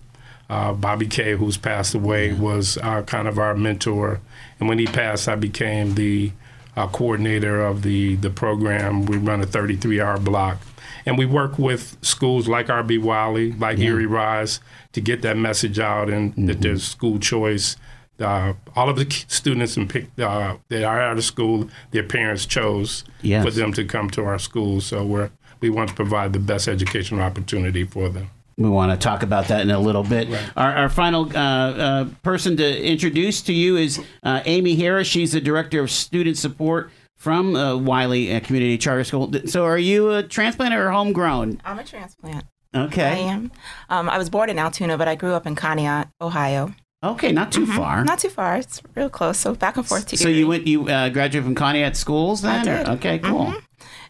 Uh, 0.50 0.73
Bobby 0.73 1.07
Kay, 1.07 1.37
who's 1.37 1.57
passed 1.57 1.95
away, 1.95 2.33
was 2.33 2.76
uh, 2.83 3.02
kind 3.02 3.26
of 3.28 3.38
our 3.38 3.54
mentor. 3.54 4.21
And 4.61 4.69
when 4.69 4.78
he 4.78 4.87
passed, 4.87 5.28
I 5.28 5.37
became 5.37 5.95
the 5.95 6.33
uh, 6.76 6.87
coordinator 6.88 7.61
of 7.64 7.83
the, 7.83 8.17
the 8.17 8.31
program. 8.31 9.05
We 9.07 9.17
run 9.19 9.41
a 9.41 9.47
33 9.47 10.00
hour 10.00 10.19
block. 10.19 10.59
And 11.05 11.19
we 11.19 11.26
work 11.26 11.59
with 11.59 11.97
schools 12.02 12.47
like 12.49 12.69
RB 12.69 13.00
Wiley, 13.02 13.52
like 13.52 13.79
Erie 13.79 14.07
Rise, 14.07 14.61
to 14.93 15.00
get 15.00 15.23
that 15.23 15.37
message 15.37 15.79
out 15.81 16.09
and 16.09 16.33
Mm-hmm. 16.33 16.47
that 16.47 16.61
there's 16.61 16.85
school 16.85 17.19
choice. 17.19 17.76
Uh, 18.21 18.52
all 18.76 18.88
of 18.88 18.97
the 18.97 19.11
students 19.26 19.76
in 19.76 19.88
pick, 19.88 20.07
uh, 20.21 20.57
that 20.69 20.85
are 20.85 21.00
out 21.00 21.17
of 21.19 21.25
school, 21.25 21.69
their 21.91 22.05
parents 22.05 22.47
chose 22.47 23.02
Yes. 23.23 23.45
for 23.45 23.50
them 23.50 23.73
to 23.73 23.85
come 23.85 24.11
to 24.11 24.25
our 24.25 24.38
school. 24.38 24.81
So 24.81 25.05
we're, 25.05 25.31
we 25.61 25.71
want 25.71 25.88
to 25.88 25.95
provide 25.97 26.33
the 26.33 26.38
best 26.38 26.69
educational 26.69 27.21
opportunity 27.23 27.83
for 27.85 28.09
them. 28.09 28.31
We 28.57 28.69
want 28.69 28.93
to 28.93 29.03
talk 29.03 29.23
about 29.23 29.49
that 29.49 29.63
in 29.63 29.71
a 29.71 29.79
little 29.79 30.03
bit. 30.05 30.29
Our, 30.57 30.73
our 30.75 30.89
final 30.89 31.25
uh, 31.35 31.39
uh, 31.41 32.05
person 32.23 32.57
to 32.59 32.83
introduce 32.85 33.41
to 33.43 33.53
you 33.53 33.77
is 33.77 34.01
uh, 34.23 34.43
Amy 34.45 34.77
Harris. 34.77 35.09
She's 35.09 35.33
the 35.33 35.41
director 35.41 35.81
of 35.81 35.91
student 35.91 36.37
support 36.39 36.91
from 37.17 37.57
uh, 37.57 37.77
Wiley 37.77 38.35
uh, 38.35 38.41
Community 38.41 38.77
Charter 38.79 39.05
School. 39.05 39.33
So, 39.47 39.65
are 39.65 39.79
you 39.79 40.11
a 40.13 40.23
transplant 40.23 40.75
or 40.75 40.91
homegrown? 40.91 41.61
I'm 41.65 41.79
a 41.79 41.85
transplant. 41.85 42.45
Okay. 42.75 43.05
I 43.05 43.17
am. 43.19 43.53
Um, 43.91 44.09
I 44.09 44.19
was 44.19 44.31
born 44.31 44.49
in 44.51 44.59
Altoona, 44.59 44.97
but 44.99 45.07
I 45.09 45.15
grew 45.15 45.33
up 45.35 45.47
in 45.47 45.55
Conneaut, 45.55 46.09
Ohio. 46.21 46.75
Okay, 47.05 47.33
not 47.33 47.51
too 47.53 47.67
far. 47.67 47.97
Mm-hmm. 47.97 48.07
Not 48.07 48.19
too 48.21 48.29
far. 48.29 48.57
It's 48.57 48.81
real 48.95 49.11
close. 49.11 49.37
So 49.39 49.55
back 49.55 49.77
and 49.77 49.87
forth 49.87 50.07
to 50.09 50.17
so 50.17 50.29
Erie. 50.29 50.39
you 50.39 50.47
went, 50.47 50.67
you 50.67 50.89
uh, 50.89 51.09
graduated 51.09 51.45
from 51.45 51.55
Conneaut 51.57 51.97
schools 51.97 52.43
then? 52.43 52.69
or- 52.69 52.77
did. 52.79 52.89
Okay, 52.91 53.19
cool. 53.19 53.47
Mhm. 53.47 53.63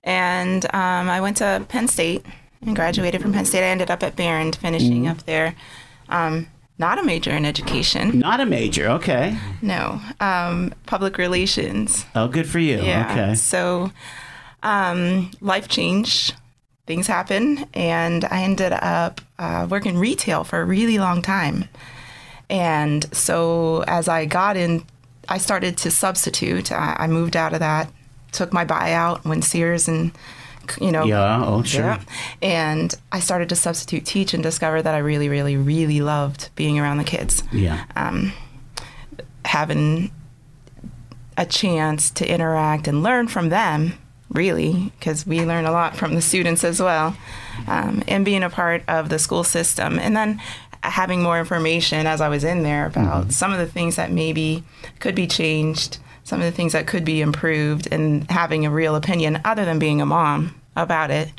And 0.05 0.65
um, 0.75 1.09
I 1.09 1.21
went 1.21 1.39
to 1.39 1.65
Penn 1.69 1.89
State 1.89 2.25
and 2.63 2.75
graduated 2.77 3.21
from 3.23 3.33
Penn 3.33 3.45
State. 3.45 3.65
I 3.65 3.69
ended 3.71 3.91
up 3.91 4.03
at 4.03 4.17
Behrend, 4.17 4.57
finishing 4.57 5.03
Mm-hmm. 5.03 5.11
up 5.11 5.23
there. 5.25 5.55
Um, 6.09 6.47
not 6.79 6.99
a 6.99 7.05
major 7.05 7.31
in 7.31 7.45
education. 7.45 8.19
Not 8.19 8.41
a 8.41 8.47
major. 8.47 8.89
Okay. 8.91 9.37
No. 9.61 10.01
Um, 10.21 10.73
public 10.87 11.19
relations. 11.19 12.05
Oh, 12.15 12.29
good 12.29 12.49
for 12.49 12.59
you. 12.59 12.79
Yeah. 12.81 13.09
Okay. 13.11 13.35
So 13.35 13.93
um, 14.63 15.31
life 15.41 15.69
changed. 15.69 16.35
Things 16.85 17.07
happen, 17.07 17.67
and 17.75 18.25
I 18.25 18.43
ended 18.43 18.73
up 18.73 19.21
uh, 19.39 19.69
working 19.71 19.99
retail 19.99 20.43
for 20.43 20.61
a 20.61 20.65
really 20.65 20.99
long 20.99 21.23
time. 21.23 21.69
And 22.51 23.05
so 23.15 23.85
as 23.87 24.09
I 24.09 24.25
got 24.25 24.57
in, 24.57 24.85
I 25.29 25.39
started 25.39 25.77
to 25.79 25.91
substitute. 25.93 26.73
I, 26.73 26.97
I 26.99 27.07
moved 27.07 27.37
out 27.37 27.53
of 27.55 27.61
that, 27.61 27.89
took 28.33 28.53
my 28.53 28.65
buyout 28.65 29.25
when 29.25 29.43
Sears 29.43 29.87
and 29.87 30.11
you 30.81 30.91
know 30.93 31.05
Yeah. 31.05 31.45
Oh, 31.45 31.63
sure. 31.63 31.83
yeah. 31.83 32.01
And 32.43 32.95
I 33.11 33.21
started 33.21 33.49
to 33.51 33.57
substitute 33.57 34.05
teach 34.07 34.35
and 34.35 34.43
discovered 34.43 34.83
that 34.83 34.95
I 34.95 34.99
really, 34.99 35.29
really, 35.29 35.57
really 35.57 36.01
loved 36.01 36.49
being 36.57 36.79
around 36.79 36.99
the 36.99 37.05
kids 37.05 37.43
Yeah. 37.53 37.85
having 39.45 40.11
a 41.37 41.47
chance 41.47 42.11
to 42.11 42.29
interact 42.31 42.87
and 42.87 43.03
learn 43.03 43.27
from 43.29 43.49
them, 43.49 43.95
really, 44.31 44.93
because 44.99 45.27
we 45.27 45.45
learn 45.45 45.65
a 45.65 45.73
lot 45.73 45.97
from 45.97 46.15
the 46.15 46.23
students 46.23 46.63
as 46.65 46.81
well, 46.81 47.17
um, 47.67 48.03
and 48.07 48.25
being 48.25 48.43
a 48.43 48.51
part 48.51 48.83
of 48.89 49.09
the 49.09 49.19
school 49.19 49.45
system. 49.45 49.99
And 49.99 50.17
then 50.17 50.41
having 50.83 51.23
more 51.23 51.39
information 51.39 52.07
as 52.07 52.21
I 52.21 52.29
was 52.29 52.45
in 52.45 52.63
there 52.65 52.87
about 52.87 53.33
some 53.33 53.53
of 53.53 53.59
the 53.59 53.67
things 53.67 53.97
that 53.97 54.11
maybe 54.11 54.63
could 55.01 55.15
be 55.15 55.27
changed, 55.27 55.99
some 56.25 56.41
of 56.41 56.45
the 56.45 56.53
things 56.53 56.73
that 56.73 56.87
could 56.87 57.05
be 57.05 57.21
improved, 57.21 57.89
and 57.91 58.31
having 58.31 58.65
a 58.67 58.71
real 58.71 58.95
opinion 58.95 59.41
other 59.45 59.65
than 59.65 59.79
being 59.79 60.01
a 60.01 60.07
mom 60.07 60.55
about 60.77 61.11
it 61.11 61.31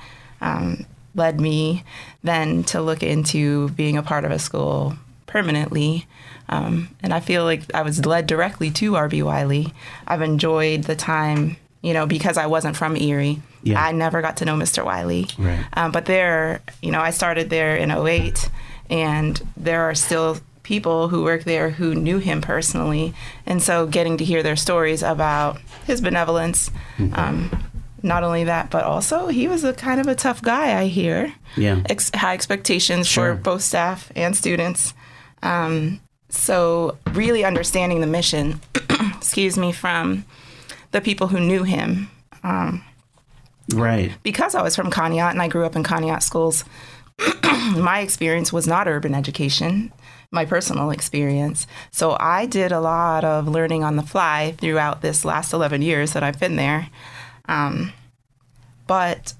um, 0.41 0.85
led 1.15 1.39
me 1.39 1.83
then 2.23 2.63
to 2.63 2.81
look 2.81 3.03
into 3.03 3.69
being 3.69 3.97
a 3.97 4.03
part 4.03 4.25
of 4.25 4.31
a 4.31 4.39
school 4.39 4.95
permanently. 5.25 6.05
Um, 6.49 6.89
and 7.01 7.13
I 7.13 7.19
feel 7.19 7.43
like 7.43 7.63
I 7.73 7.81
was 7.81 8.05
led 8.05 8.27
directly 8.27 8.69
to 8.71 8.91
RB 8.91 9.23
Wiley. 9.23 9.73
I've 10.07 10.21
enjoyed 10.21 10.83
the 10.83 10.95
time, 10.95 11.57
you 11.81 11.93
know, 11.93 12.05
because 12.05 12.37
I 12.37 12.45
wasn't 12.45 12.75
from 12.75 12.95
Erie. 12.95 13.41
Yeah. 13.63 13.83
I 13.83 13.91
never 13.93 14.21
got 14.21 14.37
to 14.37 14.45
know 14.45 14.55
Mr. 14.55 14.85
Wiley. 14.85 15.27
Right. 15.37 15.65
Um, 15.73 15.91
but 15.91 16.05
there, 16.05 16.61
you 16.81 16.91
know, 16.91 16.99
I 16.99 17.11
started 17.11 17.49
there 17.49 17.75
in 17.77 17.91
08, 17.91 18.49
and 18.89 19.41
there 19.55 19.83
are 19.83 19.95
still 19.95 20.37
people 20.63 21.09
who 21.09 21.23
work 21.23 21.43
there 21.43 21.69
who 21.69 21.93
knew 21.93 22.17
him 22.19 22.41
personally. 22.41 23.13
And 23.45 23.61
so 23.61 23.85
getting 23.85 24.17
to 24.17 24.23
hear 24.25 24.41
their 24.41 24.55
stories 24.55 25.03
about 25.03 25.59
his 25.85 25.99
benevolence, 26.01 26.71
um, 27.13 27.51
not 28.01 28.23
only 28.23 28.45
that, 28.45 28.69
but 28.69 28.83
also 28.85 29.27
he 29.27 29.47
was 29.47 29.63
a 29.63 29.73
kind 29.73 29.99
of 29.99 30.07
a 30.07 30.15
tough 30.15 30.41
guy, 30.41 30.79
I 30.79 30.87
hear. 30.87 31.33
Yeah. 31.57 31.81
Ex- 31.89 32.11
high 32.15 32.33
expectations 32.33 33.07
Sure. 33.07 33.35
for 33.35 33.41
both 33.41 33.61
staff 33.61 34.11
and 34.15 34.35
students. 34.35 34.93
Um, 35.41 35.99
so 36.29 36.97
really 37.11 37.43
understanding 37.45 38.01
the 38.01 38.07
mission, 38.07 38.59
excuse 39.17 39.57
me, 39.57 39.71
from 39.71 40.25
the 40.91 41.01
people 41.01 41.27
who 41.27 41.39
knew 41.39 41.63
him 41.63 42.09
Right. 43.73 44.11
because 44.23 44.55
I 44.55 44.61
was 44.61 44.75
from 44.75 44.91
Conneaut 44.91 45.31
and 45.31 45.41
I 45.41 45.47
grew 45.47 45.65
up 45.65 45.75
in 45.75 45.83
Conneaut 45.83 46.21
schools, 46.23 46.65
my 47.77 47.99
experience 47.99 48.51
was 48.51 48.67
not 48.67 48.87
urban 48.87 49.13
education, 49.15 49.91
my 50.33 50.45
personal 50.45 50.89
experience. 50.89 51.67
So 51.91 52.17
I 52.19 52.47
did 52.47 52.71
a 52.71 52.79
lot 52.81 53.23
of 53.23 53.47
learning 53.47 53.83
on 53.83 53.95
the 53.95 54.01
fly 54.03 54.55
throughout 54.57 55.01
this 55.01 55.23
last 55.23 55.53
11 55.53 55.83
years 55.83 56.13
that 56.13 56.23
I've 56.23 56.39
been 56.39 56.55
there. 56.55 56.89
Um, 57.47 57.93
but 58.87 59.33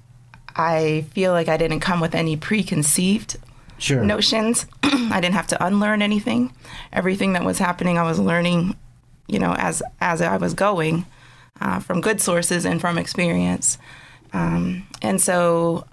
I 0.54 1.04
feel 1.12 1.32
like 1.32 1.48
I 1.48 1.56
didn't 1.56 1.80
come 1.80 2.00
with 2.00 2.14
any 2.14 2.36
preconceived 2.36 3.36
Sure. 3.76 4.04
notions. 4.04 4.66
I 4.84 5.20
didn't 5.20 5.34
have 5.34 5.48
to 5.48 5.66
unlearn 5.66 6.00
anything. 6.00 6.54
Everything 6.92 7.32
that 7.32 7.44
was 7.44 7.58
happening, 7.58 7.98
I 7.98 8.04
was 8.04 8.20
learning, 8.20 8.76
you 9.26 9.40
know, 9.40 9.54
as 9.54 9.82
as 10.00 10.22
I 10.22 10.36
was 10.36 10.54
going 10.54 11.06
uh, 11.60 11.80
from 11.80 12.00
good 12.00 12.20
sources 12.20 12.64
and 12.64 12.80
from 12.80 12.98
experience. 12.98 13.78
Um, 14.32 14.86
and 15.02 15.20
so, 15.20 15.86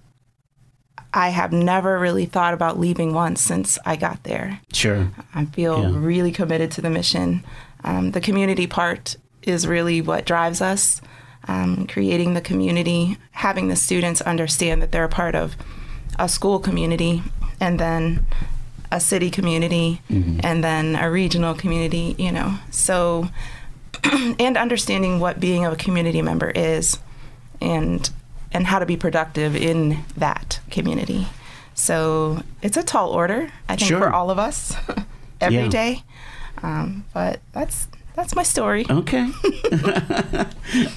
I 1.13 1.29
have 1.29 1.51
never 1.51 1.99
really 1.99 2.25
thought 2.25 2.53
about 2.53 2.79
leaving 2.79 3.13
once 3.13 3.41
since 3.41 3.77
I 3.85 3.95
got 3.97 4.23
there. 4.23 4.59
Sure. 4.71 5.09
I 5.35 5.45
feel 5.45 5.81
Yeah. 5.81 5.91
really 5.93 6.31
committed 6.31 6.71
to 6.71 6.81
the 6.81 6.89
mission. 6.89 7.43
Um, 7.83 8.11
the 8.11 8.21
community 8.21 8.67
part 8.67 9.17
is 9.43 9.67
really 9.67 10.01
what 10.01 10.25
drives 10.25 10.61
us. 10.61 11.01
Um, 11.47 11.87
creating 11.87 12.33
the 12.35 12.41
community, 12.41 13.17
having 13.31 13.67
the 13.67 13.75
students 13.75 14.21
understand 14.21 14.81
that 14.81 14.91
they're 14.91 15.03
a 15.05 15.09
part 15.09 15.33
of 15.35 15.55
a 16.19 16.29
school 16.29 16.59
community, 16.59 17.23
and 17.59 17.79
then 17.79 18.25
a 18.91 18.99
city 18.99 19.31
community, 19.31 20.01
and 20.09 20.63
then 20.63 20.95
a 20.95 21.09
regional 21.09 21.55
community. 21.55 22.15
You 22.19 22.31
know, 22.31 22.59
so 22.69 23.29
and 24.39 24.55
understanding 24.55 25.19
what 25.19 25.39
being 25.39 25.65
a 25.65 25.75
community 25.75 26.21
member 26.21 26.51
is, 26.51 26.99
and 27.59 28.07
and 28.53 28.67
how 28.67 28.79
to 28.79 28.85
be 28.85 28.97
productive 28.97 29.55
in 29.55 30.03
that 30.17 30.59
community. 30.69 31.27
So 31.73 32.43
it's 32.61 32.77
a 32.77 32.83
tall 32.83 33.09
order, 33.11 33.49
I 33.69 33.75
think, 33.75 33.87
Sure. 33.89 33.99
for 33.99 34.11
all 34.13 34.29
of 34.29 34.37
us 34.39 34.75
every 35.41 35.57
Yeah. 35.59 35.67
day. 35.69 36.03
Um, 36.61 37.05
but 37.13 37.39
that's 37.53 37.87
that's 38.15 38.35
my 38.35 38.43
story. 38.43 38.85
Okay. 38.89 39.29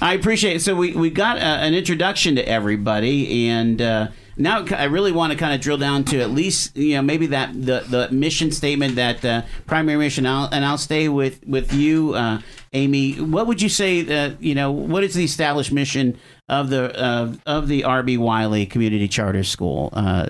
I 0.01 0.13
appreciate 0.19 0.57
it. 0.57 0.61
So 0.61 0.75
we, 0.75 0.93
we 0.93 1.09
got 1.09 1.37
uh 1.37 1.39
an 1.39 1.73
introduction 1.73 2.35
to 2.35 2.47
everybody, 2.47 3.47
and 3.49 3.81
uh, 3.81 4.07
now 4.37 4.65
I 4.71 4.83
really 4.85 5.11
want 5.13 5.31
to 5.31 5.37
kind 5.39 5.53
of 5.53 5.61
drill 5.61 5.77
down 5.77 6.03
to 6.05 6.19
at 6.19 6.29
least 6.31 6.75
you 6.75 6.95
know 6.95 7.01
maybe 7.01 7.27
that 7.27 7.53
the, 7.53 7.85
the 7.89 8.09
mission 8.11 8.51
statement 8.51 8.95
that 8.95 9.23
uh, 9.23 9.41
primary 9.65 9.97
mission. 9.97 10.25
I'll, 10.25 10.49
and 10.51 10.65
I'll 10.65 10.77
stay 10.77 11.07
with 11.09 11.39
with 11.47 11.73
you, 11.73 12.13
uh, 12.13 12.41
Amy. 12.73 13.13
What 13.13 13.47
would 13.47 13.61
you 13.61 13.69
say 13.69 14.01
that 14.03 14.41
you 14.41 14.53
know 14.55 14.71
what 14.71 15.03
is 15.03 15.13
the 15.15 15.23
established 15.23 15.71
mission 15.71 16.17
of 16.47 16.69
the 16.69 16.97
uh, 16.97 17.33
of 17.45 17.67
the 17.67 17.81
RB 17.81 18.17
Wiley 18.17 18.65
Community 18.65 19.07
Charter 19.07 19.43
School? 19.43 19.89
Uh, 19.93 20.27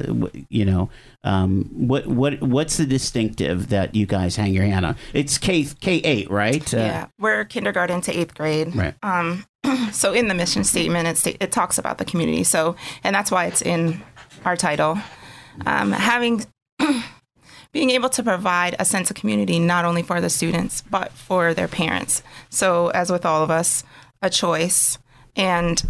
you 0.49 0.65
know. 0.65 0.89
Um, 1.23 1.67
what 1.71 2.05
what 2.05 2.39
what's 2.43 2.77
the 2.77 2.85
distinctive 2.85 3.69
that 3.69 3.95
you 3.95 4.05
guys 4.05 4.35
hang 4.35 4.53
your 4.53 4.63
hand 4.63 4.85
on? 4.85 4.95
It's 5.11 5.39
K 5.39 5.65
K 5.81 5.95
eight, 5.95 6.29
right? 6.29 6.71
Uh, 6.71 6.77
yeah, 6.77 7.07
we're 7.19 7.45
kindergarten 7.45 8.01
to 8.01 8.15
eighth 8.15 8.35
grade. 8.35 8.75
Right. 8.75 8.93
Um, 9.01 9.43
so 9.91 10.13
in 10.13 10.27
the 10.27 10.35
mission 10.35 10.63
statement, 10.63 11.07
it, 11.07 11.17
sta- 11.17 11.37
it 11.39 11.51
talks 11.51 11.79
about 11.79 11.97
the 11.97 12.05
community. 12.05 12.43
So, 12.43 12.75
and 13.03 13.15
that's 13.15 13.31
why 13.31 13.45
it's 13.45 13.63
in 13.63 14.03
our 14.45 14.55
title. 14.55 14.99
Um, 15.65 15.91
having 15.93 16.45
being 17.71 17.89
able 17.89 18.09
to 18.09 18.23
provide 18.23 18.75
a 18.79 18.85
sense 18.85 19.09
of 19.09 19.15
community 19.15 19.59
not 19.59 19.83
only 19.83 20.03
for 20.03 20.21
the 20.21 20.29
students 20.29 20.81
but 20.89 21.11
for 21.11 21.53
their 21.53 21.67
parents. 21.67 22.23
So, 22.49 22.89
as 22.89 23.11
with 23.11 23.25
all 23.25 23.43
of 23.43 23.49
us, 23.49 23.83
a 24.21 24.29
choice. 24.29 24.97
And 25.35 25.83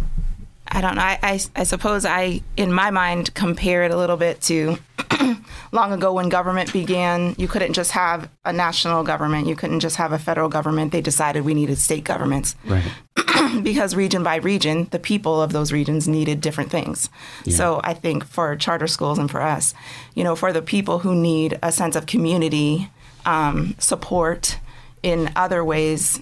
I 0.76 0.82
don't 0.82 0.96
know. 0.96 1.00
I, 1.00 1.18
I, 1.22 1.40
I 1.56 1.62
suppose 1.62 2.04
I, 2.04 2.42
in 2.58 2.70
my 2.70 2.90
mind, 2.90 3.32
compare 3.32 3.84
it 3.84 3.92
a 3.92 3.96
little 3.96 4.18
bit 4.18 4.42
to 4.42 4.76
long 5.72 5.90
ago 5.94 6.12
when 6.12 6.28
government 6.28 6.70
began. 6.70 7.34
You 7.38 7.48
couldn't 7.48 7.72
just 7.72 7.92
have 7.92 8.28
a 8.44 8.52
national 8.52 9.02
government. 9.02 9.46
You 9.46 9.56
couldn't 9.56 9.80
just 9.80 9.96
have 9.96 10.12
a 10.12 10.18
federal 10.18 10.50
government. 10.50 10.92
They 10.92 11.00
decided 11.00 11.46
we 11.46 11.54
needed 11.54 11.78
state 11.78 12.04
governments 12.04 12.56
Right. 12.66 12.84
because 13.62 13.96
region 13.96 14.22
by 14.22 14.36
region, 14.36 14.88
the 14.90 14.98
people 14.98 15.40
of 15.40 15.50
those 15.50 15.72
regions 15.72 16.06
needed 16.06 16.42
different 16.42 16.70
things. 16.70 17.08
So 17.48 17.80
I 17.82 17.94
think 17.94 18.26
for 18.26 18.54
charter 18.54 18.86
schools 18.86 19.18
and 19.18 19.30
for 19.30 19.40
us, 19.40 19.72
you 20.14 20.24
know, 20.24 20.36
for 20.36 20.52
the 20.52 20.60
people 20.60 20.98
who 20.98 21.14
need 21.14 21.58
a 21.62 21.72
sense 21.72 21.96
of 21.96 22.04
community 22.04 22.90
um, 23.24 23.76
support 23.78 24.58
in 25.02 25.32
other 25.36 25.64
ways 25.64 26.20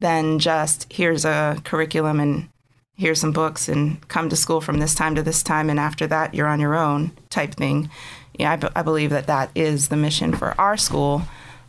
than 0.00 0.40
just 0.40 0.92
here's 0.92 1.24
a 1.24 1.60
curriculum 1.62 2.18
and 2.18 2.48
here's 2.98 3.20
some 3.20 3.32
books 3.32 3.68
and 3.68 4.06
come 4.08 4.28
to 4.28 4.36
school 4.36 4.60
from 4.60 4.80
this 4.80 4.94
time 4.94 5.14
to 5.14 5.22
this 5.22 5.42
time 5.42 5.70
and 5.70 5.78
after 5.78 6.06
that 6.06 6.34
you're 6.34 6.48
on 6.48 6.60
your 6.60 6.74
own 6.74 7.12
type 7.30 7.54
thing. 7.54 7.88
Yeah, 8.34 8.58
I, 8.74 8.80
I 8.80 8.82
believe 8.82 9.10
that 9.10 9.28
that 9.28 9.50
is 9.54 9.88
the 9.88 9.96
mission 9.96 10.34
for 10.34 10.60
our 10.60 10.76
school. 10.76 11.22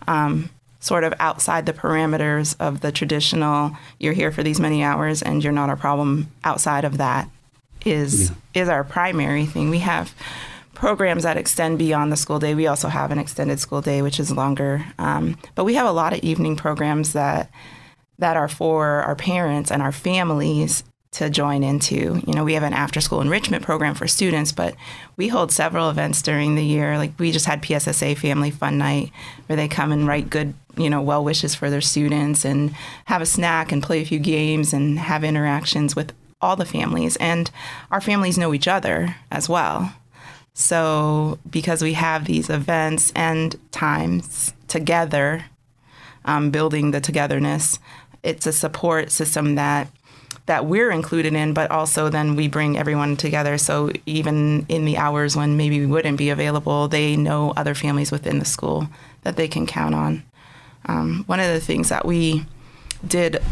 Um, 0.08 0.50
sort 0.80 1.04
of 1.04 1.14
outside 1.20 1.66
the 1.66 1.74
parameters 1.74 2.56
of 2.60 2.82
the 2.82 2.92
traditional 2.92 3.72
you're 4.00 4.14
here 4.14 4.32
for 4.32 4.44
these 4.44 4.60
many 4.60 4.82
hours 4.84 5.22
and 5.22 5.44
you're 5.44 5.54
not 5.54 5.70
a 5.70 5.76
problem 5.76 6.32
outside 6.44 6.86
of 6.86 6.98
that 6.98 7.30
is 7.86 8.32
is 8.54 8.70
our 8.70 8.84
primary 8.84 9.46
thing 9.46 9.70
we 9.70 9.80
have 9.80 10.16
programs 10.74 11.24
that 11.24 11.36
extend 11.36 11.78
beyond 11.78 12.12
the 12.12 12.18
school 12.18 12.40
day 12.40 12.56
we 12.56 12.66
also 12.66 12.88
have 12.88 13.12
an 13.12 13.20
extended 13.20 13.60
school 13.60 13.82
day 13.82 14.02
which 14.02 14.22
is 14.22 14.32
longer 14.32 14.86
um, 14.98 15.38
but 15.54 15.66
we 15.66 15.74
have 15.74 15.86
a 15.86 15.92
lot 15.92 16.14
of 16.14 16.20
evening 16.20 16.56
programs 16.56 17.12
that 17.12 17.52
that 18.18 18.38
are 18.38 18.48
for 18.48 19.02
our 19.04 19.16
parents 19.16 19.72
and 19.72 19.82
our 19.82 19.92
families 19.92 20.84
to 21.12 21.30
join 21.30 21.64
into. 21.64 22.22
You 22.26 22.34
know, 22.34 22.44
we 22.44 22.54
have 22.54 22.64
an 22.64 22.74
after 22.74 23.02
school 23.02 23.22
enrichment 23.22 23.64
program 23.64 23.96
for 23.96 24.08
students, 24.08 24.52
but 24.52 24.76
we 25.18 25.28
hold 25.28 25.52
several 25.52 25.90
events 25.90 26.22
during 26.22 26.56
the 26.56 26.64
year. 26.64 26.98
Like 26.98 27.14
we 27.18 27.32
just 27.32 27.46
had 27.46 27.66
PSSA 27.66 28.16
Family 28.16 28.52
Fun 28.52 28.78
Night 28.78 29.12
where 29.48 29.56
they 29.56 29.68
come 29.68 29.92
and 29.92 30.08
write 30.08 30.30
good, 30.30 30.54
you 30.78 30.90
know, 30.90 31.02
well 31.02 31.24
wishes 31.24 31.56
for 31.56 31.70
their 31.70 31.82
students 31.82 32.46
and 32.46 32.76
have 33.06 33.22
a 33.22 33.26
snack 33.26 33.72
and 33.72 33.82
play 33.82 34.02
a 34.02 34.06
few 34.06 34.20
games 34.20 34.72
and 34.74 35.00
have 35.00 35.24
interactions 35.24 35.96
with 35.96 36.14
all 36.42 36.56
the 36.56 36.66
families. 36.66 37.16
And 37.18 37.50
our 37.92 38.02
families 38.02 38.38
know 38.38 38.54
each 38.54 38.68
other 38.68 39.16
as 39.32 39.50
well. 39.50 39.94
So, 40.54 41.40
because 41.50 41.82
we 41.82 41.94
have 41.94 42.26
these 42.26 42.50
events 42.50 43.14
and 43.16 43.56
times 43.72 44.54
together, 44.68 45.46
um, 46.26 46.52
building 46.52 46.92
the 46.92 47.00
togetherness, 47.00 47.80
it's 48.24 48.46
a 48.46 48.52
support 48.52 49.12
system 49.12 49.56
that 49.56 49.88
that 50.50 50.66
we're 50.66 50.90
included 50.90 51.36
in, 51.36 51.54
but 51.54 51.70
also 51.70 52.10
then 52.10 52.36
we 52.36 52.48
bring 52.48 52.76
everyone 52.76 53.16
together. 53.16 53.56
So 53.60 53.92
even 54.08 54.66
in 54.68 54.84
the 54.84 54.98
hours 54.98 55.36
when 55.36 55.58
maybe 55.58 55.80
we 55.80 55.86
wouldn't 55.86 56.18
be 56.18 56.32
available, 56.32 56.88
they 56.88 57.16
know 57.16 57.54
other 57.56 57.76
families 57.76 58.12
within 58.12 58.40
the 58.40 58.46
school 58.46 58.90
that 59.22 59.36
they 59.36 59.48
can 59.48 59.68
count 59.68 59.94
on. 59.94 60.24
Um, 60.88 61.24
one 61.28 61.40
of 61.40 61.54
the 61.54 61.60
things 61.60 61.90
that 61.90 62.04
we 62.04 62.48
did 63.06 63.44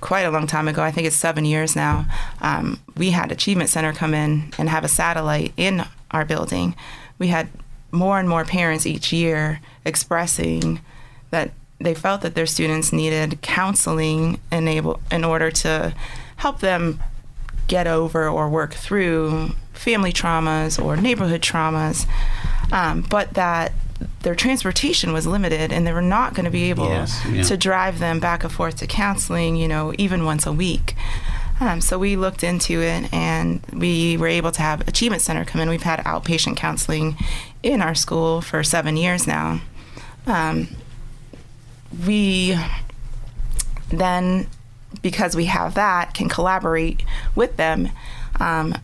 quite 0.00 0.20
a 0.20 0.30
long 0.30 0.46
time 0.46 0.68
ago, 0.68 0.84
I 0.84 0.92
think 0.92 1.08
it's 1.08 1.16
seven 1.16 1.44
years 1.44 1.74
now, 1.74 2.06
um, 2.40 2.78
we 2.96 3.10
had 3.10 3.32
Achievement 3.32 3.68
Center 3.68 3.92
come 3.92 4.14
in 4.14 4.52
and 4.56 4.68
have 4.68 4.84
a 4.84 4.88
satellite 4.88 5.52
in 5.56 5.84
our 6.12 6.24
building. 6.24 6.76
We 7.18 7.26
had 7.26 7.48
more 7.90 8.20
and 8.20 8.28
more 8.28 8.44
parents 8.44 8.86
each 8.86 9.12
year 9.12 9.60
expressing 9.84 10.78
that 11.30 11.50
they 11.80 11.94
felt 11.94 12.20
that 12.20 12.36
their 12.36 12.46
students 12.46 12.92
needed 12.92 13.42
counseling 13.42 14.38
enable, 14.52 15.00
in 15.10 15.24
order 15.24 15.50
to 15.50 15.92
help 16.36 16.60
them 16.60 17.00
get 17.68 17.86
over 17.86 18.28
or 18.28 18.48
work 18.48 18.74
through 18.74 19.50
family 19.72 20.12
traumas 20.12 20.82
or 20.82 20.96
neighborhood 20.96 21.42
traumas, 21.42 22.06
um, 22.72 23.02
but 23.02 23.34
that 23.34 23.72
their 24.22 24.34
transportation 24.34 25.12
was 25.12 25.26
limited 25.26 25.72
and 25.72 25.86
they 25.86 25.92
were 25.92 26.02
not 26.02 26.34
going 26.34 26.44
to 26.44 26.50
be 26.50 26.64
able 26.70 26.88
Yes, 26.88 27.20
yeah. 27.30 27.42
to 27.42 27.56
drive 27.56 27.98
them 27.98 28.20
back 28.20 28.44
and 28.44 28.52
forth 28.52 28.76
to 28.76 28.86
counseling, 28.86 29.56
you 29.56 29.66
know, 29.68 29.92
even 29.98 30.24
once 30.24 30.46
a 30.46 30.52
week. 30.52 30.94
Um, 31.58 31.80
so 31.80 31.98
we 31.98 32.16
looked 32.16 32.44
into 32.44 32.82
it 32.82 33.10
and 33.14 33.62
we 33.72 34.16
were 34.18 34.26
able 34.28 34.52
to 34.52 34.60
have 34.60 34.86
Achievement 34.86 35.22
Center 35.22 35.44
come 35.46 35.60
in. 35.62 35.70
We've 35.70 35.82
had 35.82 36.00
outpatient 36.00 36.56
counseling 36.56 37.16
in 37.62 37.80
our 37.80 37.94
school 37.94 38.42
for 38.42 38.62
seven 38.62 38.96
years 38.98 39.26
now. 39.26 39.60
Um, 40.26 40.68
we 42.06 42.58
then, 43.88 44.48
because 45.02 45.36
we 45.36 45.46
have 45.46 45.74
that, 45.74 46.14
can 46.14 46.28
collaborate 46.28 47.04
with 47.34 47.56
them. 47.56 47.90
Um, 48.40 48.74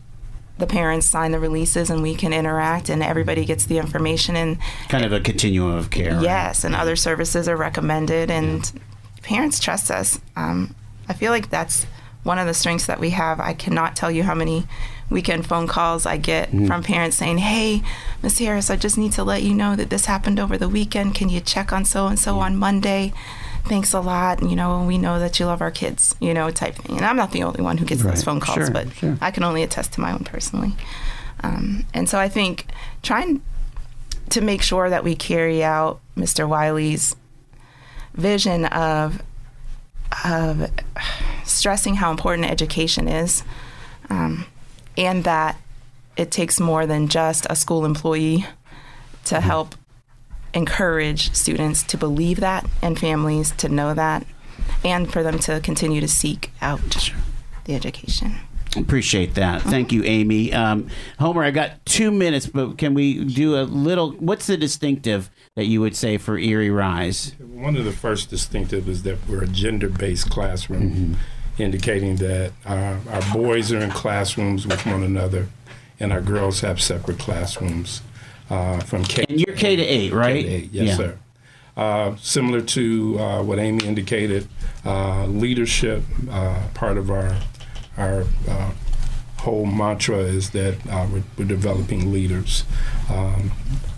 the 0.59 0.67
parents 0.67 1.07
sign 1.07 1.33
the 1.33 1.41
releases 1.41 1.91
and 1.91 2.03
we 2.03 2.15
can 2.15 2.33
interact 2.33 2.89
and 2.89 3.03
everybody 3.03 3.45
gets 3.45 3.65
the 3.67 3.79
information 3.79 4.37
and 4.37 4.59
Kind 4.89 5.05
of 5.05 5.13
a 5.13 5.19
continuum 5.21 5.77
of 5.77 5.91
care. 5.91 6.21
Yes, 6.23 6.63
and 6.63 6.75
other 6.75 6.95
services 6.95 7.49
are 7.49 7.57
recommended, 7.57 8.31
and 8.31 8.71
parents 9.23 9.59
trust 9.59 9.91
us. 9.91 10.21
Um, 10.37 10.75
I 11.09 11.15
feel 11.15 11.33
like 11.33 11.51
that's 11.51 11.85
one 12.23 12.39
of 12.39 12.47
the 12.47 12.55
strengths 12.55 12.87
that 12.87 13.01
we 13.01 13.11
have. 13.11 13.41
I 13.41 13.55
cannot 13.55 13.97
tell 13.97 14.11
you 14.11 14.23
how 14.23 14.35
many 14.35 14.65
weekend 15.11 15.47
phone 15.47 15.67
calls 15.67 16.07
I 16.07 16.17
get 16.17 16.51
from 16.51 16.83
parents 16.85 17.17
saying, 17.17 17.39
"Hey, 17.39 17.83
Miss 18.23 18.39
Harris, 18.39 18.71
I 18.71 18.77
just 18.77 18.97
need 18.97 19.13
to 19.13 19.25
let 19.25 19.43
you 19.43 19.55
know 19.55 19.75
that 19.75 19.91
this 19.91 20.05
happened 20.07 20.39
over 20.39 20.57
the 20.57 20.69
weekend. 20.69 21.15
Can 21.15 21.29
you 21.29 21.41
check 21.41 21.73
on 21.73 21.85
so 21.85 22.07
and 22.07 22.19
so 22.19 22.39
on 22.39 22.57
Monday?" 22.57 23.13
Thanks 23.65 23.93
a 23.95 24.01
lot. 24.01 24.43
You 24.43 24.57
know, 24.57 24.85
we 24.85 24.99
know 24.99 25.19
that 25.19 25.39
you 25.39 25.47
love 25.47 25.61
our 25.63 25.71
kids, 25.71 26.15
you 26.21 26.35
know, 26.35 26.51
type 26.51 26.75
thing. 26.77 26.97
And 26.97 27.07
I'm 27.07 27.17
not 27.17 27.31
the 27.33 27.43
only 27.45 27.63
one 27.63 27.79
who 27.79 27.85
gets 27.85 28.03
Right. 28.03 28.15
those 28.15 28.25
phone 28.25 28.41
calls, 28.41 28.57
Sure, 28.59 28.71
but 28.71 28.93
sure. 28.95 29.17
I 29.21 29.31
can 29.31 29.45
only 29.45 29.63
attest 29.63 29.93
to 29.95 30.01
my 30.01 30.13
own 30.13 30.25
personally. 30.25 30.75
Um, 31.43 31.85
and 31.95 32.09
so 32.09 32.19
I 32.19 32.29
think 32.29 32.67
trying 33.03 33.41
to 34.31 34.41
make 34.41 34.63
sure 34.63 34.91
that 34.91 35.05
we 35.05 35.15
carry 35.15 35.63
out 35.65 36.01
Mr. 36.17 36.49
Wiley's 36.49 37.17
vision 38.15 38.65
of 38.67 39.23
of 40.25 40.71
stressing 41.45 41.95
how 41.97 42.11
important 42.11 42.49
education 42.51 43.09
is, 43.09 43.43
um, 44.11 44.45
and 44.97 45.25
that 45.25 45.57
it 46.17 46.31
takes 46.31 46.61
more 46.61 46.85
than 46.87 47.09
just 47.09 47.47
a 47.49 47.57
school 47.57 47.85
employee 47.87 48.45
to 49.25 49.41
help 49.41 49.75
encourage 50.55 51.33
students 51.35 51.83
to 51.85 51.97
believe 51.97 52.41
that 52.41 52.67
and 52.81 52.99
families 52.99 53.53
to 53.53 53.69
know 53.69 53.95
that, 53.95 54.27
and 54.85 55.13
for 55.13 55.23
them 55.23 55.39
to 55.41 55.61
continue 55.61 56.01
to 56.01 56.09
seek 56.09 56.51
out 56.61 56.81
the 57.65 57.75
education. 57.75 58.37
Appreciate 58.77 59.35
that. 59.35 59.61
Thank 59.61 59.93
you, 59.93 60.03
Amy. 60.05 60.53
Um, 60.53 60.89
Homer, 61.19 61.45
I 61.45 61.51
got 61.51 61.85
two 61.85 62.11
minutes, 62.11 62.47
but 62.47 62.79
can 62.79 62.95
we 62.95 63.23
do 63.25 63.57
a 63.61 63.65
little? 63.65 64.13
What's 64.13 64.47
the 64.47 64.57
distinctive 64.57 65.31
that 65.57 65.67
you 65.67 65.83
would 65.83 65.95
say 65.95 66.17
for 66.17 66.39
Erie 66.39 66.71
Rise? 66.71 67.35
One 67.39 67.77
of 67.77 67.85
the 67.85 67.93
first 67.93 68.31
distinctive 68.31 68.89
is 68.89 69.03
that 69.03 69.19
we're 69.29 69.45
a 69.45 69.47
gender-based 69.47 70.31
classroom, 70.31 71.19
indicating 71.59 72.17
that 72.17 72.53
uh, 72.65 72.97
our 73.11 73.35
boys 73.35 73.73
are 73.73 73.79
in 73.79 73.91
classrooms 73.91 74.67
with 74.67 74.87
one 74.87 75.03
another, 75.03 75.49
and 76.01 76.11
our 76.11 76.23
girls 76.23 76.61
have 76.61 76.81
separate 76.81 77.19
classrooms 77.19 78.01
uh, 78.53 78.81
from 78.81 79.03
K. 79.05 79.25
And 79.29 79.41
you're 79.41 79.57
K 79.57 79.77
to 79.77 79.83
eight, 79.83 80.13
right? 80.13 80.45
K-8, 80.45 80.69
Yes, 80.73 80.89
Yeah. 80.89 80.97
sir. 80.97 81.19
Uh, 81.75 82.17
similar 82.21 82.61
to 82.61 83.19
uh, 83.19 83.43
what 83.43 83.59
Amy 83.59 83.85
indicated, 83.87 84.47
uh, 84.85 85.25
leadership, 85.27 86.03
uh, 86.31 86.61
part 86.75 86.99
of 86.99 87.11
our 87.11 87.37
our 87.97 88.25
uh, 88.49 88.71
whole 89.39 89.67
mantra 89.67 90.19
is 90.19 90.51
that 90.51 90.75
uh, 90.91 91.07
we're, 91.13 91.23
we're 91.37 91.45
developing 91.49 92.13
leaders. 92.13 92.65
Um, 93.11 93.53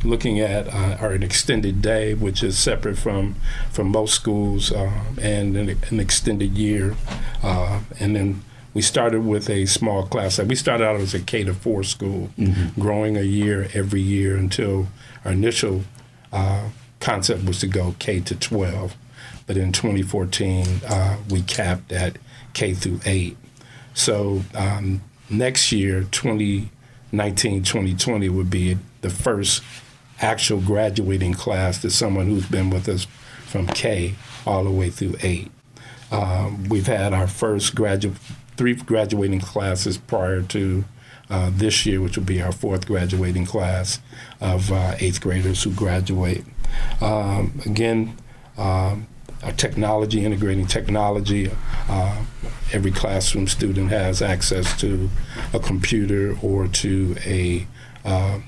looking 0.04 0.38
at 0.40 0.68
uh, 0.68 0.96
our 1.00 1.12
an 1.12 1.22
extended 1.22 1.80
day, 1.82 2.14
which 2.14 2.42
is 2.42 2.56
separate 2.58 2.96
from 2.98 3.34
from 3.72 3.88
most 3.88 4.14
schools, 4.14 4.70
uh, 4.72 4.90
and 5.20 5.56
an, 5.56 5.76
an 5.90 5.98
extended 6.00 6.52
year, 6.56 6.94
uh, 7.42 7.80
and 7.98 8.14
then 8.16 8.42
we 8.74 8.82
started 8.82 9.24
with 9.24 9.48
a 9.48 9.66
small 9.66 10.06
class. 10.06 10.38
We 10.38 10.56
started 10.56 10.84
out 10.84 10.96
as 10.96 11.14
a 11.14 11.20
K 11.20 11.44
to 11.44 11.54
four 11.54 11.84
school, 11.84 12.30
growing 12.78 13.16
a 13.16 13.22
year 13.22 13.68
every 13.72 14.00
year 14.00 14.36
until 14.36 14.88
our 15.24 15.32
initial 15.32 15.84
uh, 16.32 16.68
concept 17.00 17.44
was 17.44 17.60
to 17.60 17.68
go 17.68 17.94
K 17.98 18.20
to 18.20 18.34
12. 18.34 18.96
But 19.46 19.56
in 19.56 19.72
2014, 19.72 20.66
uh, 20.86 21.18
we 21.30 21.42
capped 21.42 21.92
at 21.92 22.18
K 22.52 22.74
through 22.74 23.00
8. 23.04 23.36
So 23.94 24.42
um, 24.54 25.02
next 25.30 25.70
year, 25.70 26.04
2019 26.10 27.62
2020, 27.62 28.28
would 28.28 28.50
be 28.50 28.78
the 29.02 29.10
first 29.10 29.62
actual 30.20 30.60
graduating 30.60 31.34
class 31.34 31.80
to 31.82 31.90
someone 31.90 32.26
who's 32.26 32.48
been 32.48 32.70
with 32.70 32.88
us 32.88 33.06
from 33.46 33.66
K 33.66 34.14
all 34.46 34.64
the 34.64 34.70
way 34.70 34.90
through 34.90 35.14
8. 35.22 35.50
Um, 36.10 36.64
we've 36.68 36.86
had 36.86 37.12
our 37.12 37.26
first 37.26 37.74
graduate, 37.74 38.16
three 38.56 38.74
graduating 38.74 39.40
classes 39.40 39.98
prior 39.98 40.42
to 40.42 40.84
uh, 41.30 41.50
this 41.52 41.86
year, 41.86 42.00
which 42.00 42.16
will 42.16 42.24
be 42.24 42.42
our 42.42 42.52
fourth 42.52 42.86
graduating 42.86 43.46
class 43.46 44.00
of 44.40 44.70
uh, 44.70 44.94
eighth 44.98 45.20
graders 45.20 45.62
who 45.62 45.72
graduate. 45.72 46.44
Um, 47.00 47.60
again, 47.64 48.16
um, 48.56 49.06
our 49.42 49.52
technology, 49.52 50.24
integrating 50.24 50.66
technology. 50.66 51.50
Uh, 51.88 52.24
every 52.72 52.90
classroom 52.90 53.46
student 53.46 53.90
has 53.90 54.22
access 54.22 54.78
to 54.80 55.10
a 55.52 55.60
computer 55.60 56.36
or 56.42 56.66
to 56.68 57.16
a 57.24 57.66
uh, 58.04 58.40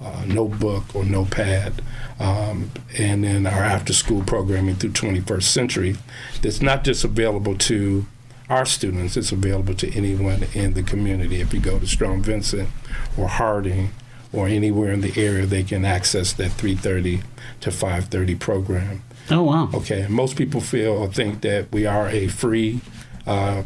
uh, 0.00 0.24
notebook 0.26 0.94
or 0.94 1.04
notepad, 1.04 1.82
um, 2.18 2.70
and 2.98 3.22
then 3.22 3.46
our 3.46 3.62
after-school 3.62 4.22
programming 4.24 4.74
through 4.74 4.90
21st 4.90 5.42
Century. 5.42 5.96
That's 6.42 6.62
not 6.62 6.84
just 6.84 7.04
available 7.04 7.56
to 7.58 8.06
our 8.50 8.66
students; 8.66 9.16
it's 9.16 9.32
available 9.32 9.74
to 9.74 9.90
anyone 9.94 10.44
in 10.54 10.74
the 10.74 10.82
community. 10.82 11.40
If 11.40 11.54
you 11.54 11.60
go 11.60 11.78
to 11.78 11.86
Strong 11.86 12.22
Vincent 12.22 12.68
or 13.16 13.28
Harding 13.28 13.90
or 14.32 14.46
anywhere 14.46 14.92
in 14.92 15.00
the 15.00 15.12
area, 15.16 15.46
they 15.46 15.62
can 15.62 15.84
access 15.84 16.32
that 16.34 16.50
3:30 16.52 17.22
to 17.60 17.70
5:30 17.70 18.38
program. 18.38 19.02
Oh 19.30 19.42
wow. 19.44 19.70
Okay, 19.72 20.06
most 20.08 20.36
people 20.36 20.60
feel 20.60 20.92
or 20.92 21.08
think 21.08 21.40
that 21.42 21.70
we 21.72 21.86
are 21.86 22.08
a 22.08 22.26
free 22.28 22.80
uh, 23.26 23.62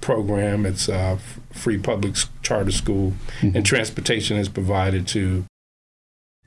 program. 0.00 0.66
It's 0.66 0.88
a 0.88 1.18
free 1.52 1.78
public 1.78 2.12
s- 2.12 2.28
charter 2.42 2.72
school, 2.72 3.14
and 3.42 3.64
transportation 3.64 4.36
is 4.36 4.48
provided 4.48 5.06
to 5.08 5.44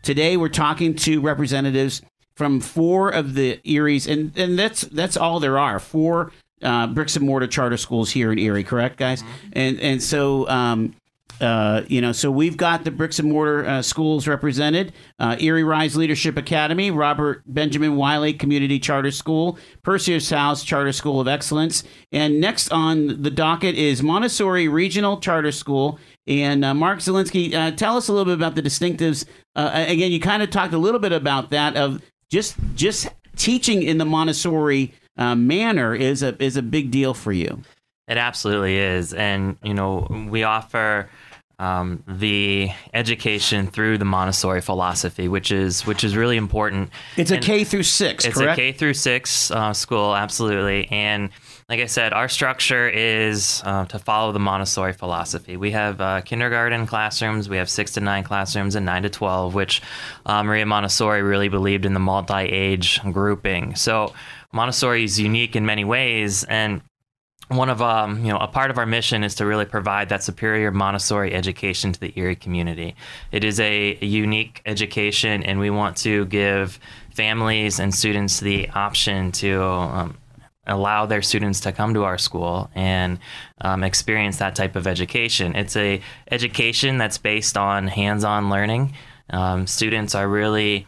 Today 0.03 0.35
we're 0.35 0.49
talking 0.49 0.95
to 0.95 1.21
representatives 1.21 2.01
from 2.35 2.59
four 2.59 3.09
of 3.09 3.35
the 3.35 3.59
Erie's, 3.65 4.07
and, 4.07 4.35
and 4.35 4.57
that's 4.57 4.81
that's 4.81 5.15
all 5.15 5.39
there 5.39 5.59
are. 5.59 5.79
Four 5.79 6.31
uh, 6.63 6.87
bricks 6.87 7.15
and 7.15 7.25
mortar 7.25 7.47
charter 7.47 7.77
schools 7.77 8.11
here 8.11 8.31
in 8.31 8.39
Erie, 8.39 8.63
correct, 8.63 8.97
guys? 8.97 9.23
And 9.53 9.79
and 9.79 10.01
so 10.01 10.47
um, 10.49 10.95
uh, 11.41 11.83
you 11.87 12.01
know, 12.01 12.11
so 12.11 12.29
we've 12.29 12.55
got 12.55 12.83
the 12.83 12.91
bricks 12.91 13.17
and 13.17 13.31
mortar 13.31 13.65
uh, 13.65 13.81
schools 13.81 14.27
represented: 14.27 14.93
uh, 15.19 15.35
Erie 15.39 15.63
Rise 15.63 15.95
Leadership 15.95 16.37
Academy, 16.37 16.91
Robert 16.91 17.41
Benjamin 17.47 17.95
Wiley 17.95 18.33
Community 18.33 18.79
Charter 18.79 19.09
School, 19.09 19.57
Perseus 19.81 20.29
House 20.29 20.63
Charter 20.63 20.91
School 20.91 21.19
of 21.19 21.27
Excellence, 21.27 21.83
and 22.11 22.39
next 22.39 22.71
on 22.71 23.23
the 23.23 23.31
docket 23.31 23.75
is 23.75 24.03
Montessori 24.03 24.67
Regional 24.67 25.19
Charter 25.19 25.51
School. 25.51 25.99
And 26.27 26.63
uh, 26.63 26.75
Mark 26.75 26.99
Zielinski, 26.99 27.53
uh, 27.55 27.71
tell 27.71 27.97
us 27.97 28.07
a 28.07 28.13
little 28.13 28.25
bit 28.25 28.35
about 28.35 28.53
the 28.53 28.61
distinctives. 28.61 29.25
Uh, 29.55 29.71
again, 29.87 30.11
you 30.11 30.19
kind 30.19 30.43
of 30.43 30.51
talked 30.51 30.73
a 30.73 30.77
little 30.77 30.99
bit 30.99 31.11
about 31.11 31.49
that 31.49 31.75
of 31.75 32.01
just 32.29 32.55
just 32.75 33.07
teaching 33.35 33.81
in 33.81 33.97
the 33.97 34.05
Montessori 34.05 34.93
uh, 35.21 35.35
manner 35.35 35.93
is 35.93 36.23
a 36.23 36.41
is 36.43 36.57
a 36.57 36.61
big 36.61 36.91
deal 36.91 37.13
for 37.13 37.31
you. 37.31 37.61
It 38.07 38.17
absolutely 38.17 38.77
is. 38.77 39.13
And, 39.13 39.57
you 39.63 39.73
know, 39.73 40.07
we 40.29 40.43
offer 40.43 41.09
um, 41.59 42.03
the 42.07 42.69
education 42.93 43.67
through 43.67 43.99
the 43.99 44.05
Montessori 44.05 44.61
philosophy, 44.61 45.27
which 45.27 45.51
is 45.51 45.85
which 45.85 46.03
is 46.03 46.17
really 46.17 46.35
important. 46.35 46.89
It's 47.17 47.29
a 47.29 47.35
And 47.35 47.43
K 47.43 47.63
through 47.63 47.83
six, 47.83 48.25
It's 48.25 48.35
correct? 48.35 48.57
a 48.57 48.61
K 48.61 48.71
through 48.71 48.95
six 48.95 49.51
uh, 49.51 49.71
school, 49.73 50.15
absolutely. 50.15 50.87
And 50.91 51.29
like 51.69 51.79
I 51.79 51.85
said, 51.85 52.13
our 52.13 52.27
structure 52.27 52.89
is 52.89 53.61
uh, 53.63 53.85
to 53.85 53.99
follow 53.99 54.31
the 54.31 54.39
Montessori 54.39 54.91
philosophy. 54.91 55.55
We 55.55 55.71
have 55.71 56.01
uh, 56.01 56.21
kindergarten 56.21 56.87
classrooms, 56.87 57.47
we 57.47 57.57
have 57.57 57.69
six 57.69 57.91
to 57.93 58.01
nine 58.01 58.23
classrooms, 58.23 58.75
and 58.75 58.85
nine 58.85 59.03
to 59.03 59.09
12, 59.09 59.53
which 59.53 59.81
uh, 60.25 60.43
Maria 60.43 60.65
Montessori 60.65 61.21
really 61.21 61.47
believed 61.47 61.85
in 61.85 61.93
the 61.93 61.99
multi 61.99 62.41
age 62.41 62.99
grouping. 63.13 63.75
So 63.75 64.13
Montessori 64.51 65.03
is 65.03 65.19
unique 65.19 65.55
in 65.55 65.65
many 65.65 65.83
ways. 65.83 66.43
And 66.43 66.81
one 67.47 67.69
of 67.69 67.81
um, 67.81 68.23
you 68.23 68.31
know 68.31 68.37
a 68.37 68.47
part 68.47 68.71
of 68.71 68.77
our 68.77 68.85
mission 68.85 69.23
is 69.23 69.35
to 69.35 69.45
really 69.45 69.65
provide 69.65 70.09
that 70.09 70.23
superior 70.23 70.71
Montessori 70.71 71.33
education 71.33 71.91
to 71.91 71.99
the 71.99 72.13
Erie 72.17 72.35
community. 72.35 72.95
It 73.31 73.43
is 73.43 73.59
a, 73.59 73.97
unique 74.01 74.61
education, 74.65 75.43
and 75.43 75.59
we 75.59 75.69
want 75.69 75.97
to 75.97 76.25
give 76.25 76.79
families 77.13 77.79
and 77.79 77.93
students 77.93 78.39
the 78.39 78.69
option 78.69 79.31
to 79.33 79.61
um, 79.63 80.17
allow 80.65 81.05
their 81.05 81.21
students 81.21 81.59
to 81.61 81.71
come 81.71 81.93
to 81.93 82.03
our 82.03 82.17
school 82.17 82.69
and 82.73 83.19
um, 83.59 83.83
experience 83.83 84.37
that 84.37 84.55
type 84.55 84.75
of 84.75 84.87
education. 84.87 85.55
It's 85.55 85.75
a 85.75 86.01
education 86.29 86.97
that's 86.97 87.17
based 87.17 87.57
on 87.57 87.87
hands-on 87.87 88.49
learning. 88.49 88.93
Um, 89.29 89.65
students 89.65 90.13
are 90.13 90.27
really 90.27 90.87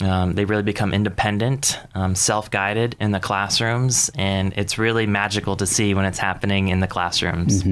um, 0.00 0.34
they 0.34 0.44
really 0.44 0.62
become 0.62 0.92
independent, 0.92 1.78
um, 1.94 2.14
self 2.14 2.50
guided 2.50 2.96
in 3.00 3.10
the 3.10 3.20
classrooms. 3.20 4.10
And 4.14 4.52
it's 4.56 4.78
really 4.78 5.06
magical 5.06 5.56
to 5.56 5.66
see 5.66 5.94
when 5.94 6.04
it's 6.04 6.18
happening 6.18 6.68
in 6.68 6.80
the 6.80 6.86
classrooms. 6.86 7.62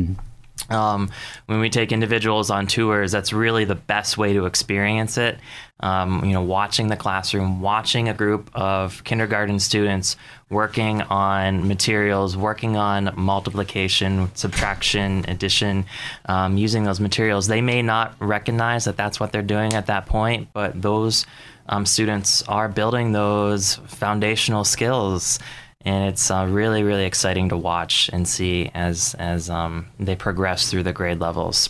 Um, 0.70 1.10
when 1.46 1.60
we 1.60 1.70
take 1.70 1.92
individuals 1.92 2.50
on 2.50 2.66
tours, 2.66 3.12
that's 3.12 3.32
really 3.32 3.64
the 3.64 3.74
best 3.74 4.18
way 4.18 4.32
to 4.32 4.46
experience 4.46 5.16
it. 5.16 5.38
Um, 5.78 6.24
you 6.24 6.32
know, 6.32 6.42
watching 6.42 6.88
the 6.88 6.96
classroom, 6.96 7.60
watching 7.60 8.08
a 8.08 8.14
group 8.14 8.50
of 8.54 9.04
kindergarten 9.04 9.60
students 9.60 10.16
working 10.48 11.02
on 11.02 11.68
materials, 11.68 12.36
working 12.36 12.76
on 12.76 13.12
multiplication, 13.16 14.34
subtraction, 14.34 15.24
addition, 15.28 15.84
um, 16.24 16.56
using 16.56 16.84
those 16.84 16.98
materials. 16.98 17.46
They 17.46 17.60
may 17.60 17.82
not 17.82 18.14
recognize 18.18 18.86
that 18.86 18.96
that's 18.96 19.20
what 19.20 19.32
they're 19.32 19.42
doing 19.42 19.74
at 19.74 19.86
that 19.86 20.06
point, 20.06 20.48
but 20.52 20.80
those 20.80 21.26
um, 21.68 21.86
students 21.86 22.42
are 22.42 22.68
building 22.68 23.12
those 23.12 23.74
foundational 23.86 24.64
skills. 24.64 25.38
And 25.82 26.08
it's 26.08 26.30
uh, 26.30 26.46
really 26.48 26.82
really 26.82 27.04
exciting 27.04 27.48
to 27.50 27.56
watch 27.56 28.10
and 28.12 28.26
see 28.26 28.70
as 28.74 29.14
as 29.18 29.48
um, 29.48 29.86
they 30.00 30.16
progress 30.16 30.70
through 30.70 30.82
the 30.82 30.92
grade 30.92 31.20
levels. 31.20 31.68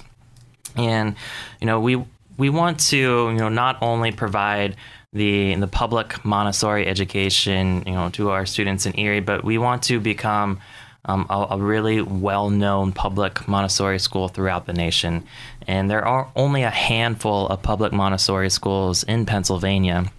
And 0.74 1.16
you 1.60 1.66
know 1.66 1.80
we 1.80 2.02
we 2.38 2.48
want 2.48 2.80
to 2.88 2.96
you 2.96 3.36
know 3.36 3.50
not 3.50 3.76
only 3.82 4.12
provide 4.12 4.76
the 5.12 5.54
the 5.56 5.66
public 5.66 6.24
Montessori 6.24 6.86
education 6.86 7.82
you 7.86 7.92
know 7.92 8.08
to 8.10 8.30
our 8.30 8.46
students 8.46 8.86
in 8.86 8.98
Erie 8.98 9.20
but 9.20 9.44
we 9.44 9.58
want 9.58 9.82
to 9.84 10.00
become 10.00 10.60
um, 11.06 11.26
a, 11.30 11.46
a, 11.50 11.58
really 11.58 12.02
well-known 12.02 12.92
public 12.92 13.46
Montessori 13.48 13.98
school 13.98 14.28
throughout 14.28 14.66
the 14.66 14.72
nation, 14.72 15.24
and 15.66 15.88
there 15.88 16.04
are 16.04 16.30
only 16.34 16.64
a 16.64 16.70
handful 16.70 17.46
of 17.48 17.62
public 17.62 17.92
Montessori 17.92 18.50
schools 18.50 19.04
in 19.04 19.24
Pennsylvania, 19.24 20.10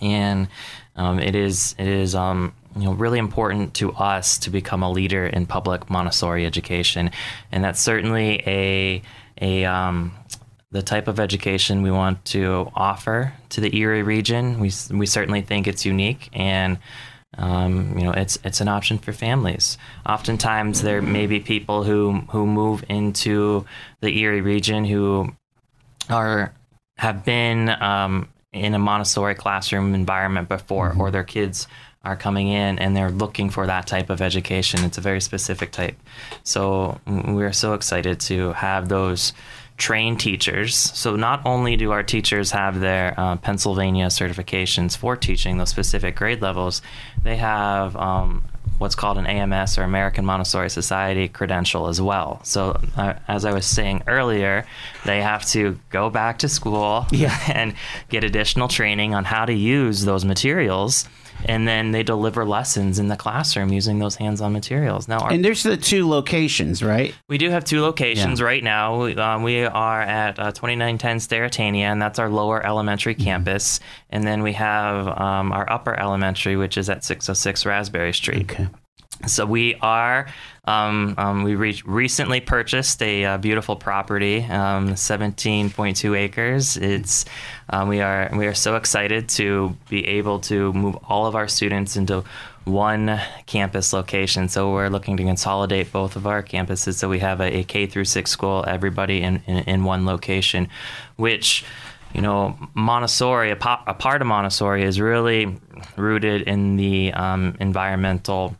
and 0.00 0.48
um, 0.96 1.18
it 1.18 1.34
is 1.34 1.74
it 1.78 1.88
is 1.88 2.14
um, 2.14 2.52
you 2.76 2.84
know 2.84 2.92
really 2.92 3.18
important 3.18 3.74
to 3.74 3.92
us 3.92 4.38
to 4.38 4.50
become 4.50 4.82
a 4.82 4.90
leader 4.90 5.26
in 5.26 5.46
public 5.46 5.88
Montessori 5.88 6.44
education, 6.44 7.10
and 7.50 7.64
that's 7.64 7.80
certainly 7.80 8.42
a 8.46 9.02
a 9.40 9.64
um, 9.64 10.12
the 10.70 10.82
type 10.82 11.08
of 11.08 11.18
education 11.18 11.80
we 11.82 11.90
want 11.90 12.22
to 12.26 12.70
offer 12.74 13.32
to 13.48 13.60
the 13.62 13.74
Erie 13.74 14.02
region. 14.02 14.60
We 14.60 14.70
we 14.90 15.06
certainly 15.06 15.40
think 15.40 15.66
it's 15.66 15.86
unique 15.86 16.28
and. 16.34 16.78
Um, 17.38 17.96
you 17.96 18.04
know, 18.04 18.12
it's 18.12 18.38
it's 18.44 18.60
an 18.60 18.68
option 18.68 18.98
for 18.98 19.12
families. 19.12 19.78
Oftentimes, 20.04 20.82
there 20.82 21.00
may 21.00 21.26
be 21.26 21.40
people 21.40 21.84
who 21.84 22.22
who 22.30 22.46
move 22.46 22.84
into 22.88 23.64
the 24.00 24.18
Erie 24.18 24.40
region 24.40 24.84
who 24.84 25.32
are 26.08 26.52
have 26.98 27.24
been 27.24 27.70
um, 27.82 28.28
in 28.52 28.74
a 28.74 28.78
Montessori 28.78 29.34
classroom 29.34 29.94
environment 29.94 30.48
before, 30.48 30.90
mm-hmm. 30.90 31.00
or 31.00 31.10
their 31.10 31.24
kids 31.24 31.66
are 32.02 32.16
coming 32.16 32.48
in 32.48 32.78
and 32.78 32.96
they're 32.96 33.10
looking 33.10 33.50
for 33.50 33.66
that 33.66 33.86
type 33.86 34.08
of 34.08 34.22
education. 34.22 34.84
It's 34.84 34.98
a 34.98 35.02
very 35.02 35.20
specific 35.20 35.70
type. 35.70 35.96
So 36.44 36.98
we're 37.06 37.52
so 37.52 37.74
excited 37.74 38.20
to 38.20 38.52
have 38.54 38.88
those 38.88 39.34
trained 39.80 40.20
teachers. 40.20 40.76
So 40.76 41.16
not 41.16 41.44
only 41.44 41.74
do 41.76 41.90
our 41.90 42.02
teachers 42.02 42.52
have 42.52 42.78
their 42.78 43.14
uh, 43.18 43.36
Pennsylvania 43.36 44.06
certifications 44.06 44.96
for 44.96 45.16
teaching 45.16 45.56
those 45.56 45.70
specific 45.70 46.14
grade 46.14 46.42
levels, 46.42 46.82
they 47.22 47.36
have 47.36 47.96
um, 47.96 48.44
what's 48.78 48.94
called 48.94 49.18
an 49.18 49.26
AMS 49.26 49.78
or 49.78 49.82
American 49.82 50.24
Montessori 50.24 50.70
Society 50.70 51.28
credential 51.28 51.88
as 51.88 52.00
well. 52.00 52.40
So, 52.44 52.80
uh, 52.96 53.14
as 53.26 53.44
I 53.44 53.52
was 53.52 53.66
saying 53.66 54.04
earlier, 54.06 54.66
they 55.04 55.22
have 55.22 55.46
to 55.46 55.78
go 55.88 56.10
back 56.10 56.38
to 56.40 56.48
school 56.48 57.06
yeah. 57.10 57.36
and 57.48 57.74
get 58.10 58.22
additional 58.22 58.68
training 58.68 59.14
on 59.14 59.24
how 59.24 59.46
to 59.46 59.54
use 59.54 60.04
those 60.04 60.24
materials 60.24 61.08
and 61.44 61.66
then 61.66 61.90
they 61.90 62.02
deliver 62.02 62.44
lessons 62.44 62.98
in 62.98 63.08
the 63.08 63.16
classroom 63.16 63.72
using 63.72 63.98
those 63.98 64.16
hands-on 64.16 64.52
materials. 64.52 65.08
Now, 65.08 65.20
our, 65.20 65.32
and 65.32 65.44
there's 65.44 65.62
the 65.62 65.76
two 65.76 66.08
locations, 66.08 66.82
right? 66.82 67.14
We 67.28 67.38
do 67.38 67.50
have 67.50 67.64
two 67.64 67.80
locations 67.80 68.40
yeah. 68.40 68.46
right 68.46 68.62
now. 68.62 69.04
We, 69.04 69.16
um, 69.16 69.42
we 69.42 69.64
are 69.64 70.02
at 70.02 70.38
uh, 70.38 70.52
2910 70.52 71.18
Sterrettania, 71.18 71.82
and 71.82 72.00
that's 72.00 72.18
our 72.18 72.28
lower 72.28 72.64
elementary 72.64 73.14
mm-hmm. 73.14 73.24
campus, 73.24 73.80
and 74.10 74.24
then 74.24 74.42
we 74.42 74.52
have 74.54 75.08
um, 75.08 75.52
our 75.52 75.70
upper 75.70 75.98
elementary, 75.98 76.56
which 76.56 76.76
is 76.76 76.88
at 76.90 77.04
606 77.04 77.66
Raspberry 77.66 78.12
Street. 78.12 78.50
Okay. 78.50 78.68
So 79.26 79.46
we 79.46 79.74
are. 79.76 80.26
Um, 80.64 81.14
um, 81.18 81.42
we 81.42 81.56
re- 81.56 81.82
recently 81.84 82.40
purchased 82.40 83.02
a 83.02 83.24
uh, 83.24 83.38
beautiful 83.38 83.76
property, 83.76 84.44
um, 84.44 84.90
17.2 84.90 86.16
acres. 86.16 86.76
It's 86.76 87.24
um, 87.70 87.88
we 87.88 88.00
are 88.00 88.30
we 88.34 88.46
are 88.46 88.54
so 88.54 88.76
excited 88.76 89.28
to 89.30 89.76
be 89.88 90.06
able 90.06 90.38
to 90.40 90.72
move 90.72 90.96
all 91.08 91.26
of 91.26 91.34
our 91.34 91.48
students 91.48 91.96
into 91.96 92.24
one 92.64 93.20
campus 93.46 93.92
location. 93.92 94.48
So 94.48 94.72
we're 94.72 94.88
looking 94.88 95.16
to 95.16 95.24
consolidate 95.24 95.92
both 95.92 96.14
of 96.16 96.26
our 96.26 96.42
campuses 96.42 96.94
so 96.94 97.08
we 97.08 97.18
have 97.18 97.40
a, 97.40 97.58
a 97.58 97.64
K 97.64 97.86
through 97.86 98.04
six 98.04 98.30
school, 98.30 98.64
everybody 98.66 99.22
in, 99.22 99.42
in, 99.46 99.58
in 99.64 99.84
one 99.84 100.06
location, 100.06 100.68
which 101.16 101.64
you 102.14 102.20
know, 102.20 102.58
Montessori, 102.74 103.52
a, 103.52 103.56
po- 103.56 103.82
a, 103.86 103.94
part 103.94 104.20
of 104.20 104.26
Montessori 104.26 104.82
is 104.82 105.00
really 105.00 105.56
rooted 105.96 106.42
in 106.42 106.76
the 106.76 107.12
um, 107.12 107.56
environmental 107.60 108.56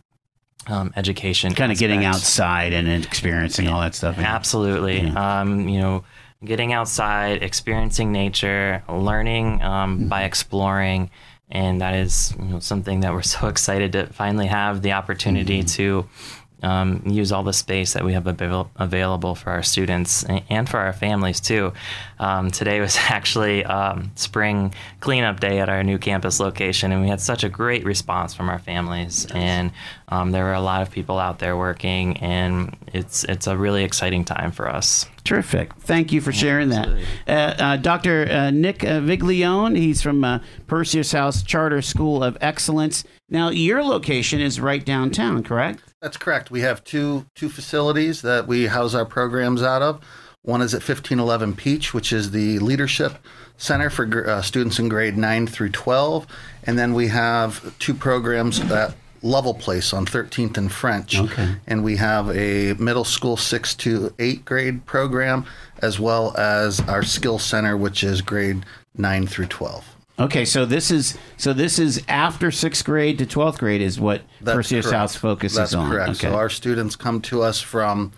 um, 0.67 0.93
education. 0.97 1.55
Kind 1.55 1.73
of 1.73 1.79
getting 1.79 2.05
outside 2.05 2.73
and 2.73 2.89
experiencing 2.89 3.69
all 3.69 3.81
that 3.81 3.95
stuff. 3.95 4.19
Absolutely. 4.19 5.01
Yeah. 5.01 5.41
Um, 5.41 5.69
you 5.69 5.81
know, 5.81 6.05
getting 6.45 6.73
outside, 6.73 7.43
experiencing 7.43 8.13
nature, 8.13 8.83
learning 8.89 9.63
um, 9.63 9.99
mm-hmm. 9.99 10.09
by 10.09 10.25
exploring. 10.25 11.11
And 11.53 11.81
that 11.81 11.95
is 11.95 12.35
you 12.39 12.45
know, 12.45 12.59
something 12.61 13.01
that 13.01 13.13
we're 13.13 13.23
so 13.37 13.49
excited 13.49 13.93
to 13.93 14.07
finally 14.07 14.47
have 14.47 14.83
the 14.83 14.93
opportunity 14.93 15.61
mm-hmm. 15.61 16.03
to 16.03 16.09
um, 16.63 17.03
use 17.07 17.33
all 17.33 17.43
the 17.43 17.53
space 17.53 17.95
that 17.95 18.05
we 18.05 18.13
have 18.13 18.27
avail- 18.27 18.71
available 18.77 19.35
for 19.35 19.51
our 19.51 19.63
students 19.63 20.25
and 20.25 20.69
for 20.69 20.79
our 20.79 20.93
families 20.93 21.41
too. 21.41 21.73
Um, 22.19 22.51
today 22.51 22.81
was 22.81 22.97
actually 22.99 23.65
um, 23.65 24.13
spring 24.15 24.75
cleanup 25.01 25.41
day 25.41 25.61
at 25.61 25.69
our 25.69 25.83
new 25.83 25.99
campus 25.99 26.41
location, 26.41 26.93
and 26.93 27.03
we 27.03 27.09
had 27.09 27.21
such 27.21 27.45
a 27.45 27.49
great 27.49 27.85
response 27.85 28.35
from 28.35 28.49
our 28.49 28.59
families. 28.59 29.27
And 29.33 29.73
um, 30.09 30.33
there 30.33 30.45
were 30.45 30.55
a 30.55 30.61
lot 30.61 30.83
of 30.83 30.91
people 30.91 31.19
out 31.19 31.39
there 31.39 31.57
working, 31.57 32.17
and 32.19 32.77
it's 32.93 33.25
it's 33.25 33.47
a 33.47 33.57
really 33.57 33.85
exciting 33.85 34.25
time 34.25 34.53
for 34.53 34.69
us. 34.69 35.07
Terrific. 35.25 35.75
Thank 35.75 36.13
you 36.13 36.21
for 36.21 36.33
sharing 36.33 36.71
that. 36.71 36.89
Uh, 37.29 37.31
uh, 37.31 37.77
Dr. 37.77 38.27
Uh, 38.31 38.51
Nick 38.51 38.83
uh, 38.85 39.01
Viglione, 39.01 39.77
he's 39.77 40.01
from 40.01 40.25
uh, 40.25 40.41
Perseus 40.67 41.13
House 41.13 41.43
Charter 41.43 41.83
School 41.83 42.25
of 42.25 42.39
Excellence. 42.41 43.05
Now, 43.31 43.51
your 43.51 43.83
location 43.85 44.41
is 44.41 44.61
right 44.61 44.85
downtown, 44.85 45.45
correct? 45.45 45.83
That's 46.03 46.17
correct. 46.17 46.51
We 46.51 46.61
have 46.63 46.83
two 46.83 47.27
two 47.35 47.49
facilities 47.49 48.23
that 48.23 48.47
we 48.47 48.67
house 48.67 48.95
our 48.95 49.05
programs 49.07 49.63
out 49.63 49.83
of. 49.83 50.01
One 50.43 50.63
is 50.63 50.75
at 50.75 50.79
1511 50.79 51.55
Peach, 51.55 51.95
which 51.95 52.13
is 52.13 52.31
the 52.31 52.59
leadership 52.59 53.19
center 53.59 53.91
for 53.91 54.29
uh, 54.29 54.43
students 54.43 54.79
in 54.79 54.89
grade 54.89 55.17
9 55.17 55.47
through 55.47 55.69
12. 55.71 56.27
And 56.65 56.79
then 56.79 56.95
we 56.95 57.09
have 57.09 57.79
two 57.79 57.93
programs 57.93 58.59
at 58.59 58.95
Level 59.23 59.53
Place 59.53 59.93
on 59.93 60.07
13th 60.07 60.57
and 60.57 60.73
French. 60.73 61.19
Okay. 61.19 61.57
And 61.67 61.85
we 61.85 61.97
have 61.97 62.31
a 62.31 62.73
middle 62.75 63.05
school 63.05 63.37
6 63.37 63.75
to 63.77 64.15
8 64.19 64.45
grade 64.47 64.87
program, 64.87 65.45
as 65.83 66.01
well 66.01 66.35
as 66.39 66.81
our 66.81 67.03
skill 67.03 67.39
center, 67.39 67.77
which 67.77 68.03
is 68.03 68.23
grade 68.23 68.65
9 68.97 69.27
through 69.27 69.47
12. 69.47 69.97
Okay, 70.19 70.45
so 70.45 70.67
this 70.67 70.91
is 70.91 71.17
so 71.39 71.53
this 71.53 71.79
is 71.79 72.03
after 72.09 72.51
sixth 72.51 72.85
grade 72.85 73.19
to 73.19 73.27
twelfth 73.27 73.59
grade 73.59 73.81
is 73.81 73.99
what 73.99 74.23
That's 74.41 74.57
Perseus 74.57 74.87
correct. 74.87 74.99
House 74.99 75.17
focuses 75.17 75.57
That's 75.57 75.75
on. 75.75 75.91
correct. 75.91 76.11
Okay. 76.11 76.29
So 76.29 76.35
our 76.35 76.51
students 76.51 76.95
come 76.97 77.23
to 77.23 77.43
us 77.43 77.61
from 77.61 78.13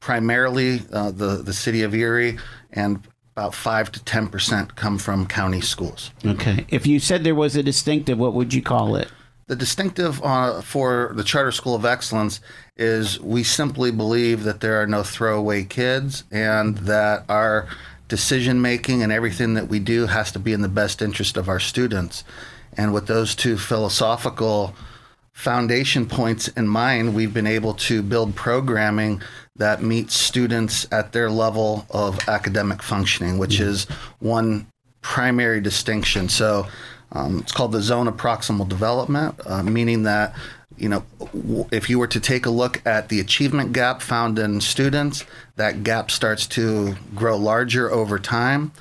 primarily 0.00 0.80
uh, 0.92 1.10
the 1.12 1.42
the 1.42 1.52
city 1.52 1.82
of 1.82 1.94
Erie, 1.94 2.38
and 2.72 3.06
about 3.36 3.54
five 3.54 3.92
to 3.92 4.02
ten 4.04 4.26
percent 4.28 4.74
come 4.74 4.98
from 4.98 5.26
county 5.26 5.60
schools. 5.60 6.10
Okay. 6.24 6.66
If 6.68 6.86
you 6.86 6.98
said 6.98 7.22
there 7.22 7.34
was 7.34 7.54
a 7.54 7.62
distinctive, 7.62 8.18
what 8.18 8.34
would 8.34 8.52
you 8.52 8.62
call 8.62 8.96
it? 8.96 9.08
The 9.46 9.56
distinctive 9.56 10.22
uh, 10.24 10.62
for 10.62 11.12
the 11.14 11.22
Charter 11.22 11.52
School 11.52 11.74
of 11.74 11.84
Excellence 11.84 12.40
is 12.76 13.20
we 13.20 13.44
simply 13.44 13.90
believe 13.92 14.42
that 14.44 14.60
there 14.60 14.80
are 14.80 14.86
no 14.86 15.02
throwaway 15.02 15.64
kids, 15.64 16.24
and 16.32 16.78
that 16.78 17.24
our 17.28 17.68
decision 18.08 18.60
making 18.60 19.02
and 19.02 19.10
everything 19.10 19.54
that 19.54 19.68
we 19.68 19.78
do 19.78 20.06
has 20.06 20.30
to 20.32 20.38
be 20.38 20.52
in 20.52 20.62
the 20.62 20.68
best 20.68 21.02
interest 21.02 21.36
of 21.36 21.48
our 21.48 21.60
students. 21.60 22.24
And 22.76 22.92
with 22.92 23.06
those 23.06 23.34
two 23.34 23.56
philosophical 23.56 24.74
foundation 25.32 26.06
points 26.06 26.48
in 26.48 26.68
mind, 26.68 27.14
we've 27.14 27.34
been 27.34 27.46
able 27.46 27.74
to 27.74 28.02
build 28.02 28.34
programming 28.34 29.22
that 29.56 29.82
meets 29.82 30.14
students 30.14 30.86
at 30.92 31.12
their 31.12 31.30
level 31.30 31.86
of 31.90 32.28
academic 32.28 32.82
functioning, 32.82 33.38
which 33.38 33.54
mm-hmm. 33.54 33.70
is 33.70 33.84
one 34.20 34.66
primary 35.00 35.60
distinction. 35.60 36.28
So 36.28 36.66
um, 37.12 37.40
it's 37.40 37.52
called 37.52 37.72
the 37.72 37.82
zone 37.82 38.08
of 38.08 38.16
proximal 38.16 38.68
development, 38.68 39.40
uh, 39.46 39.62
meaning 39.62 40.02
that 40.04 40.34
you 40.76 40.88
know, 40.88 41.04
if 41.70 41.88
you 41.88 41.98
were 41.98 42.06
to 42.08 42.20
take 42.20 42.46
a 42.46 42.50
look 42.50 42.84
at 42.86 43.08
the 43.08 43.20
achievement 43.20 43.72
gap 43.72 44.02
found 44.02 44.38
in 44.38 44.60
students, 44.60 45.24
that 45.56 45.84
gap 45.84 46.10
starts 46.10 46.46
to 46.48 46.96
grow 47.14 47.36
larger 47.36 47.90
over 47.90 48.18
time. 48.18 48.72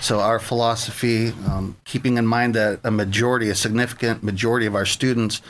So, 0.00 0.20
our 0.20 0.38
philosophy, 0.38 1.28
um, 1.46 1.76
keeping 1.84 2.16
in 2.16 2.26
mind 2.26 2.54
that 2.54 2.80
a 2.84 2.90
majority, 2.90 3.50
a 3.50 3.54
significant 3.54 4.22
majority 4.22 4.66
of 4.66 4.74
our 4.74 4.86
students 4.86 5.42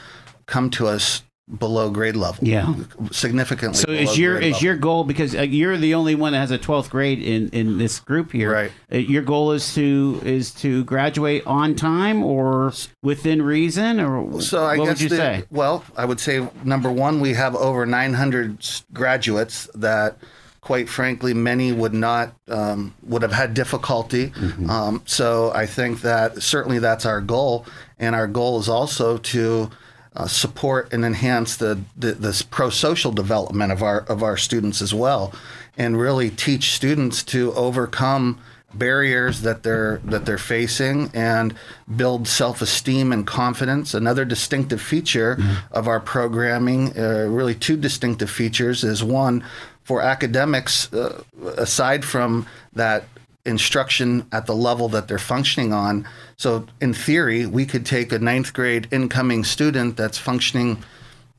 come 0.47 0.71
to 0.71 0.88
us 0.88 1.23
below 1.59 1.91
grade 1.91 2.17
level. 2.17 2.47
Yeah. 2.47 2.75
Significantly. 3.11 3.81
So 3.81 3.91
is 3.91 4.19
your 4.19 4.38
is 4.38 4.53
level. 4.55 4.65
your 4.65 4.77
goal 4.77 5.05
because 5.05 5.35
uh, 5.35 5.43
you're 5.43 5.77
the 5.77 5.95
only 5.95 6.15
one 6.15 6.33
that 6.33 6.38
has 6.38 6.51
a 6.51 6.59
12th 6.59 6.91
grade 6.91 7.21
in 7.23 7.49
in 7.51 7.79
this 7.79 8.01
group 8.01 8.33
here. 8.33 8.53
Right. 8.53 8.73
Uh, 8.93 8.99
your 8.99 9.23
goal 9.23 9.53
is 9.53 9.75
to 9.75 10.21
is 10.25 10.53
to 10.55 10.85
graduate 10.85 11.47
on 11.47 11.75
time 11.75 12.23
or 12.25 12.73
within 13.03 13.43
reason 13.43 14.01
or 14.01 14.41
So 14.41 14.65
I 14.65 14.77
what 14.79 14.85
guess 14.87 14.95
would 14.95 15.01
you 15.03 15.09
the- 15.11 15.17
say? 15.17 15.45
Well, 15.51 15.85
I 15.97 16.05
would 16.05 16.21
say 16.21 16.49
number 16.65 16.91
one, 16.91 17.21
we 17.21 17.35
have 17.35 17.55
over 17.55 17.85
900 17.87 18.59
graduates 18.93 19.69
that, 19.75 20.17
quite 20.61 20.88
frankly, 20.88 21.35
many 21.35 21.73
would 21.73 21.93
not 21.95 22.35
um, 22.49 22.95
would 23.03 23.23
have 23.23 23.33
had 23.33 23.53
difficulty. 23.55 24.29
Mm-hmm. 24.31 24.71
Um, 24.71 25.03
so 25.07 25.53
I 25.55 25.67
think 25.67 26.01
that 26.03 26.43
certainly 26.43 26.79
that's 26.79 27.05
our 27.05 27.21
goal, 27.21 27.67
and 27.99 28.15
our 28.15 28.27
goal 28.27 28.59
is 28.61 28.69
also 28.69 29.19
to. 29.19 29.71
Uh, 30.14 30.27
support 30.27 30.92
and 30.92 31.07
enhance 31.07 31.57
the, 31.57 31.81
the 31.96 32.12
this 32.12 32.42
pro-social 32.42 33.12
development 33.12 33.72
of 33.72 33.83
our 33.83 34.01
of 34.11 34.22
our 34.22 34.37
students 34.37 34.83
as 34.83 34.92
well, 34.92 35.33
and 35.79 35.98
really 35.98 36.29
teach 36.29 36.72
students 36.72 37.22
to 37.22 37.51
overcome 37.55 38.38
barriers 38.75 39.40
that 39.40 39.62
they're 39.62 40.03
that 40.05 40.27
they're 40.27 40.37
facing 40.37 41.11
and 41.14 41.55
build 41.96 42.29
self-esteem 42.29 43.11
and 43.11 43.27
confidence. 43.27 43.94
Another 43.94 44.27
distinctive 44.27 44.83
feature 44.83 45.38
of 45.70 45.88
our 45.88 46.01
programming 46.01 46.92
uh, 46.98 47.27
really 47.29 47.55
two 47.55 47.79
distinctive 47.79 48.31
features 48.31 48.85
is 48.85 49.03
one 49.03 49.42
for 49.83 50.03
academics 50.03 50.92
uh, 50.92 51.22
aside 51.57 52.05
from 52.05 52.46
that 52.75 53.05
instruction 53.44 54.27
at 54.31 54.46
the 54.46 54.55
level 54.55 54.88
that 54.88 55.09
they're 55.09 55.18
functioning 55.18 55.72
on 55.72 56.07
so 56.43 56.67
in 56.81 56.93
theory 56.93 57.47
we 57.47 57.65
could 57.65 57.87
take 57.87 58.11
a 58.11 58.19
ninth 58.19 58.53
grade 58.53 58.89
incoming 58.91 59.45
student 59.45 59.97
that's 59.97 60.19
functioning 60.19 60.83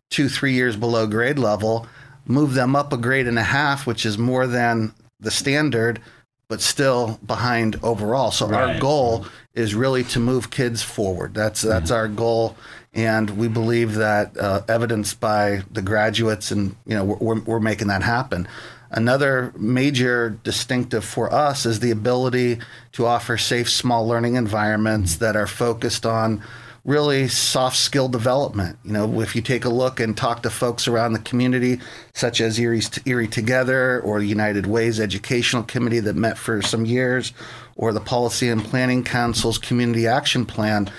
two, 0.09 0.29
three 0.29 0.53
years 0.53 0.77
below 0.77 1.07
grade 1.07 1.37
level, 1.37 1.87
move 2.25 2.53
them 2.53 2.73
up 2.73 2.93
a 2.93 2.97
grade 2.97 3.27
and 3.27 3.37
a 3.37 3.43
half, 3.43 3.85
which 3.85 4.05
is 4.05 4.17
more 4.17 4.47
than 4.47 4.93
the 5.19 5.29
standard, 5.29 5.99
but 6.47 6.61
still 6.61 7.19
behind 7.25 7.77
overall. 7.83 8.31
So 8.31 8.53
our 8.53 8.79
goal 8.79 9.25
is 9.53 9.75
really 9.75 10.05
to 10.05 10.21
move 10.21 10.51
kids 10.51 10.81
forward. 10.81 11.33
That's 11.33 11.63
that's 11.63 11.91
our 11.91 12.07
goal, 12.07 12.55
and 12.93 13.29
we 13.31 13.49
believe 13.49 13.95
that 13.95 14.37
uh, 14.37 14.61
evidenced 14.69 15.19
by 15.19 15.63
the 15.69 15.81
graduates, 15.81 16.49
and 16.49 16.77
you 16.85 16.95
know 16.95 17.03
we're, 17.03 17.41
we're 17.41 17.59
making 17.59 17.87
that 17.87 18.03
happen. 18.03 18.47
Another 18.93 19.51
major 19.57 20.37
distinctive 20.43 21.03
for 21.03 21.33
us 21.33 21.65
is 21.65 21.79
the 21.79 21.89
ability 21.89 22.59
to 22.91 23.07
offer 23.07 23.37
safe, 23.37 23.67
small 23.67 24.07
learning 24.07 24.35
environments 24.35 25.15
that 25.15 25.35
are 25.35 25.47
focused 25.47 26.05
on 26.05 26.43
really 26.85 27.27
soft 27.27 27.77
skill 27.77 28.07
development. 28.07 28.77
You 28.83 28.93
know, 28.93 29.21
if 29.21 29.35
you 29.35 29.41
take 29.41 29.65
a 29.65 29.69
look 29.69 29.99
and 29.99 30.15
talk 30.15 30.43
to 30.43 30.49
folks 30.49 30.87
around 30.87 31.13
the 31.13 31.19
community, 31.19 31.79
such 32.13 32.39
as 32.39 32.59
Erie's, 32.59 32.91
Erie 33.05 33.27
Together 33.27 33.99
or 34.01 34.21
United 34.21 34.67
Ways 34.67 34.99
Educational 34.99 35.63
Committee 35.63 36.01
that 36.01 36.15
met 36.15 36.37
for 36.37 36.61
some 36.61 36.85
years, 36.85 37.33
or 37.75 37.93
the 37.93 37.99
Policy 37.99 38.49
and 38.49 38.63
Planning 38.63 39.03
Council's 39.03 39.57
Community 39.57 40.05
Action 40.05 40.45
Plan, 40.45 40.91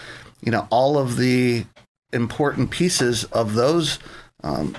you 0.43 0.51
know, 0.51 0.67
all 0.71 0.99
of 0.99 1.17
the 1.17 1.65
important 2.13 2.71
pieces 2.71 3.25
of 3.25 3.55
those 3.55 3.99
um, 4.43 4.75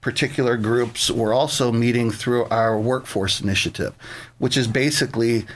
particular 0.00 0.56
groups 0.56 1.10
were 1.10 1.32
also 1.32 1.70
meeting 1.70 2.10
through 2.10 2.44
our 2.46 2.78
workforce 2.78 3.40
initiative, 3.40 3.94
which 4.38 4.56
is 4.56 4.66
basically 4.66 5.46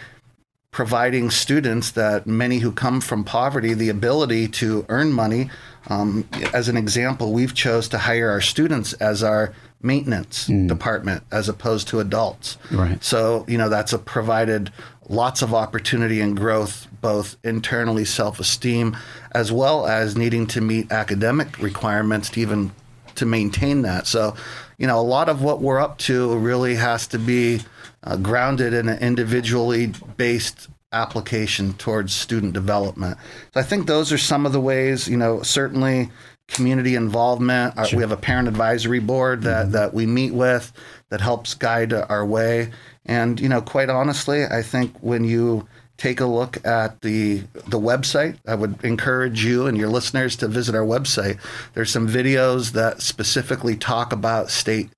providing 0.70 1.30
students 1.30 1.92
that 1.92 2.26
many 2.26 2.58
who 2.58 2.72
come 2.72 3.00
from 3.00 3.22
poverty 3.22 3.74
the 3.74 3.88
ability 3.88 4.48
to 4.48 4.84
earn 4.88 5.12
money. 5.12 5.48
Um, 5.86 6.28
as 6.52 6.68
an 6.68 6.76
example, 6.76 7.32
we've 7.32 7.54
chose 7.54 7.88
to 7.88 7.98
hire 7.98 8.28
our 8.28 8.40
students 8.40 8.92
as 8.94 9.22
our 9.22 9.54
maintenance 9.82 10.46
department 10.46 11.22
as 11.30 11.48
opposed 11.48 11.86
to 11.88 12.00
adults. 12.00 12.56
Right. 12.72 13.02
So 13.04 13.44
you 13.46 13.58
know 13.58 13.68
that's 13.68 13.92
a 13.92 13.98
provided 13.98 14.72
lots 15.08 15.42
of 15.42 15.54
opportunity 15.54 16.20
and 16.20 16.36
growth, 16.36 16.88
both 17.00 17.36
internally 17.44 18.04
self-esteem, 18.04 18.96
as 19.32 19.52
well 19.52 19.86
as 19.86 20.16
needing 20.16 20.46
to 20.48 20.60
meet 20.60 20.90
academic 20.90 21.58
requirements 21.58 22.30
to 22.30 22.40
even 22.40 22.72
to 23.16 23.26
maintain 23.26 23.82
that. 23.82 24.06
So, 24.06 24.36
you 24.78 24.86
know, 24.86 24.98
a 24.98 25.02
lot 25.02 25.28
of 25.28 25.42
what 25.42 25.60
we're 25.60 25.80
up 25.80 25.98
to 25.98 26.36
really 26.38 26.74
has 26.74 27.06
to 27.08 27.18
be 27.18 27.60
uh, 28.02 28.16
grounded 28.16 28.72
in 28.74 28.88
an 28.88 28.98
individually 28.98 29.92
based 30.16 30.68
application 30.92 31.74
towards 31.74 32.12
student 32.12 32.52
development. 32.52 33.18
So 33.52 33.60
I 33.60 33.62
think 33.62 33.86
those 33.86 34.12
are 34.12 34.18
some 34.18 34.46
of 34.46 34.52
the 34.52 34.60
ways, 34.60 35.08
you 35.08 35.16
know, 35.16 35.42
certainly 35.42 36.10
community 36.46 36.94
involvement. 36.94 37.76
Uh, 37.76 37.86
We 37.92 38.02
have 38.02 38.12
a 38.12 38.16
parent 38.16 38.48
advisory 38.48 39.00
board 39.00 39.42
that, 39.42 39.72
that 39.72 39.94
we 39.94 40.06
meet 40.06 40.32
with 40.32 40.72
that 41.08 41.20
helps 41.20 41.54
guide 41.54 41.92
our 41.92 42.24
way. 42.24 42.70
And, 43.06 43.40
you 43.40 43.48
know, 43.48 43.60
quite 43.60 43.90
honestly, 43.90 44.44
I 44.44 44.62
think 44.62 44.96
when 45.00 45.24
you 45.24 45.66
take 46.04 46.20
a 46.20 46.26
look 46.26 46.64
at 46.66 47.00
the 47.00 47.38
the 47.66 47.80
website. 47.80 48.36
I 48.46 48.54
would 48.54 48.84
encourage 48.84 49.42
you 49.42 49.66
and 49.66 49.78
your 49.78 49.88
listeners 49.88 50.36
to 50.36 50.48
visit 50.48 50.74
our 50.74 50.84
website. 50.84 51.38
There's 51.72 51.90
some 51.90 52.06
videos 52.06 52.72
that 52.72 53.00
specifically 53.00 53.74
talk 53.74 54.12
about 54.12 54.50
state 54.50 54.90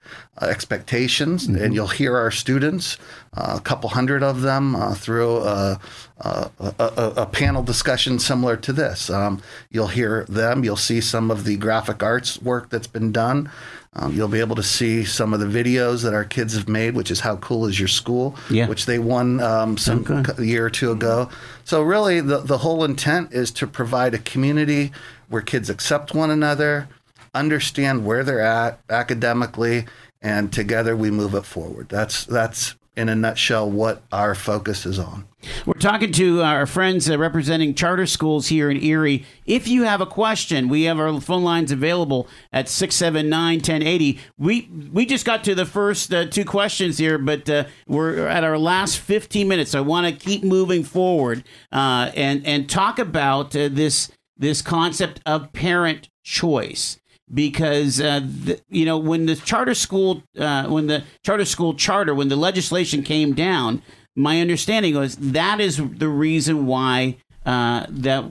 uh, 0.42 0.46
expectations, 0.46 1.46
and 1.46 1.72
you'll 1.72 1.86
hear 1.86 2.16
our 2.16 2.32
students, 2.32 2.98
uh, 3.36 3.54
a 3.56 3.60
couple 3.60 3.90
hundred 3.90 4.24
of 4.24 4.42
them, 4.42 4.74
uh, 4.74 4.94
through 4.94 5.36
a, 5.38 5.78
a, 6.18 6.50
a, 6.58 7.12
a 7.18 7.26
panel 7.26 7.62
discussion 7.62 8.18
similar 8.18 8.56
to 8.56 8.72
this. 8.72 9.08
Um, 9.08 9.40
you'll 9.70 9.94
hear 10.00 10.24
them. 10.24 10.64
You'll 10.64 10.76
see 10.76 11.00
some 11.00 11.30
of 11.30 11.44
the 11.44 11.56
graphic 11.56 12.02
arts 12.02 12.42
work 12.42 12.68
that's 12.70 12.88
been 12.88 13.12
done. 13.12 13.48
Um, 13.98 14.12
you'll 14.12 14.28
be 14.28 14.40
able 14.40 14.56
to 14.56 14.62
see 14.62 15.04
some 15.04 15.32
of 15.32 15.40
the 15.40 15.46
videos 15.46 16.02
that 16.02 16.12
our 16.12 16.24
kids 16.24 16.54
have 16.54 16.68
made, 16.68 16.94
which 16.94 17.10
is 17.10 17.20
how 17.20 17.36
cool 17.36 17.64
is 17.66 17.78
your 17.78 17.88
school, 17.88 18.36
Yeah. 18.50 18.68
which 18.68 18.84
they 18.84 18.98
won 18.98 19.40
um, 19.40 19.78
some 19.78 20.04
Okay. 20.06 20.44
year 20.44 20.66
or 20.66 20.70
two 20.70 20.92
ago. 20.92 21.30
So 21.64 21.80
really, 21.82 22.20
the 22.20 22.38
the 22.38 22.58
whole 22.58 22.84
intent 22.84 23.32
is 23.32 23.50
to 23.52 23.66
provide 23.66 24.12
a 24.12 24.18
community 24.18 24.92
where 25.28 25.40
kids 25.42 25.70
accept 25.70 26.14
one 26.14 26.30
another, 26.30 26.88
understand 27.34 28.04
where 28.04 28.22
they're 28.22 28.40
at 28.40 28.80
academically, 28.90 29.86
and 30.20 30.52
together 30.52 30.94
we 30.96 31.10
move 31.10 31.34
it 31.34 31.46
forward. 31.46 31.88
That's 31.88 32.24
that's 32.26 32.74
in 32.96 33.08
a 33.08 33.14
nutshell 33.14 33.70
what 33.70 34.02
our 34.12 34.34
focus 34.34 34.84
is 34.86 34.98
on. 34.98 35.24
We're 35.64 35.74
talking 35.74 36.12
to 36.12 36.42
our 36.42 36.66
friends 36.66 37.10
uh, 37.10 37.18
representing 37.18 37.74
charter 37.74 38.06
schools 38.06 38.48
here 38.48 38.70
in 38.70 38.82
Erie. 38.82 39.24
If 39.44 39.68
you 39.68 39.84
have 39.84 40.00
a 40.00 40.06
question, 40.06 40.68
we 40.68 40.84
have 40.84 40.98
our 40.98 41.20
phone 41.20 41.44
lines 41.44 41.72
available 41.72 42.28
at 42.52 42.68
679 42.68 43.56
1080. 43.56 44.18
We, 44.38 44.70
we 44.92 45.06
just 45.06 45.24
got 45.24 45.44
to 45.44 45.54
the 45.54 45.66
first 45.66 46.12
uh, 46.12 46.26
two 46.26 46.44
questions 46.44 46.98
here, 46.98 47.18
but 47.18 47.48
uh, 47.48 47.64
we're 47.86 48.26
at 48.26 48.44
our 48.44 48.58
last 48.58 48.98
15 48.98 49.46
minutes. 49.48 49.74
I 49.74 49.80
want 49.80 50.06
to 50.06 50.12
keep 50.12 50.42
moving 50.42 50.84
forward 50.84 51.44
uh, 51.72 52.10
and, 52.14 52.46
and 52.46 52.68
talk 52.68 52.98
about 52.98 53.54
uh, 53.56 53.68
this, 53.70 54.10
this 54.36 54.62
concept 54.62 55.20
of 55.26 55.52
parent 55.52 56.08
choice 56.22 56.98
because 57.32 58.00
uh, 58.00 58.20
the, 58.20 58.60
you 58.68 58.84
know 58.84 58.98
when 58.98 59.26
the 59.26 59.34
charter 59.34 59.74
school 59.74 60.22
uh, 60.38 60.66
when 60.66 60.86
the 60.86 61.02
charter 61.24 61.44
school 61.44 61.74
charter 61.74 62.14
when 62.14 62.28
the 62.28 62.36
legislation 62.36 63.02
came 63.02 63.34
down 63.34 63.82
my 64.16 64.40
understanding 64.40 64.96
was 64.96 65.16
that 65.16 65.60
is 65.60 65.76
the 65.76 66.08
reason 66.08 66.66
why 66.66 67.16
uh, 67.44 67.86
that 67.88 68.24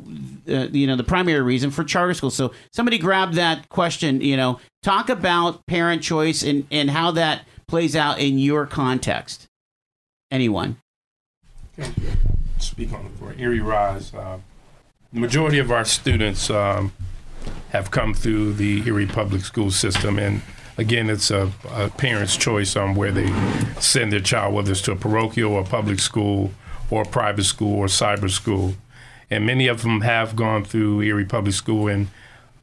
uh, 0.49 0.67
you 0.71 0.85
know 0.85 0.97
the 0.97 1.03
primary 1.03 1.41
reason 1.41 1.71
for 1.71 1.83
charter 1.85 2.13
schools 2.13 2.35
so 2.35 2.51
somebody 2.73 2.97
grab 2.97 3.33
that 3.33 3.69
question 3.69 4.19
you 4.19 4.35
know 4.35 4.59
talk 4.83 5.09
about 5.09 5.65
parent 5.67 6.01
choice 6.01 6.43
and 6.43 6.67
and 6.69 6.89
how 6.89 7.11
that 7.11 7.45
plays 7.67 7.95
out 7.95 8.19
in 8.19 8.37
your 8.37 8.65
context. 8.65 9.47
Anyone? 10.31 10.77
Speak 12.59 12.93
on 12.93 13.09
for 13.19 13.33
Erie 13.37 13.59
Rise. 13.59 14.13
Uh, 14.13 14.39
the 15.13 15.19
majority 15.19 15.59
of 15.59 15.71
our 15.71 15.85
students 15.85 16.49
um, 16.49 16.93
have 17.69 17.91
come 17.91 18.13
through 18.13 18.53
the 18.53 18.85
Erie 18.87 19.05
Public 19.05 19.41
School 19.41 19.71
System, 19.71 20.17
and 20.17 20.41
again, 20.77 21.09
it's 21.09 21.31
a, 21.31 21.51
a 21.71 21.89
parent's 21.89 22.37
choice 22.37 22.75
on 22.75 22.95
where 22.95 23.11
they 23.11 23.27
send 23.79 24.11
their 24.11 24.19
child, 24.19 24.53
whether 24.53 24.71
it's 24.71 24.81
to 24.81 24.91
a 24.91 24.95
parochial 24.95 25.53
or 25.53 25.63
public 25.63 25.99
school 25.99 26.51
or 26.89 27.05
private 27.05 27.45
school 27.45 27.77
or 27.77 27.87
cyber 27.87 28.29
school. 28.29 28.75
And 29.29 29.45
many 29.45 29.67
of 29.67 29.81
them 29.81 30.01
have 30.01 30.35
gone 30.35 30.63
through 30.65 31.01
Erie 31.01 31.25
Public 31.25 31.55
School 31.55 31.87
and 31.87 32.07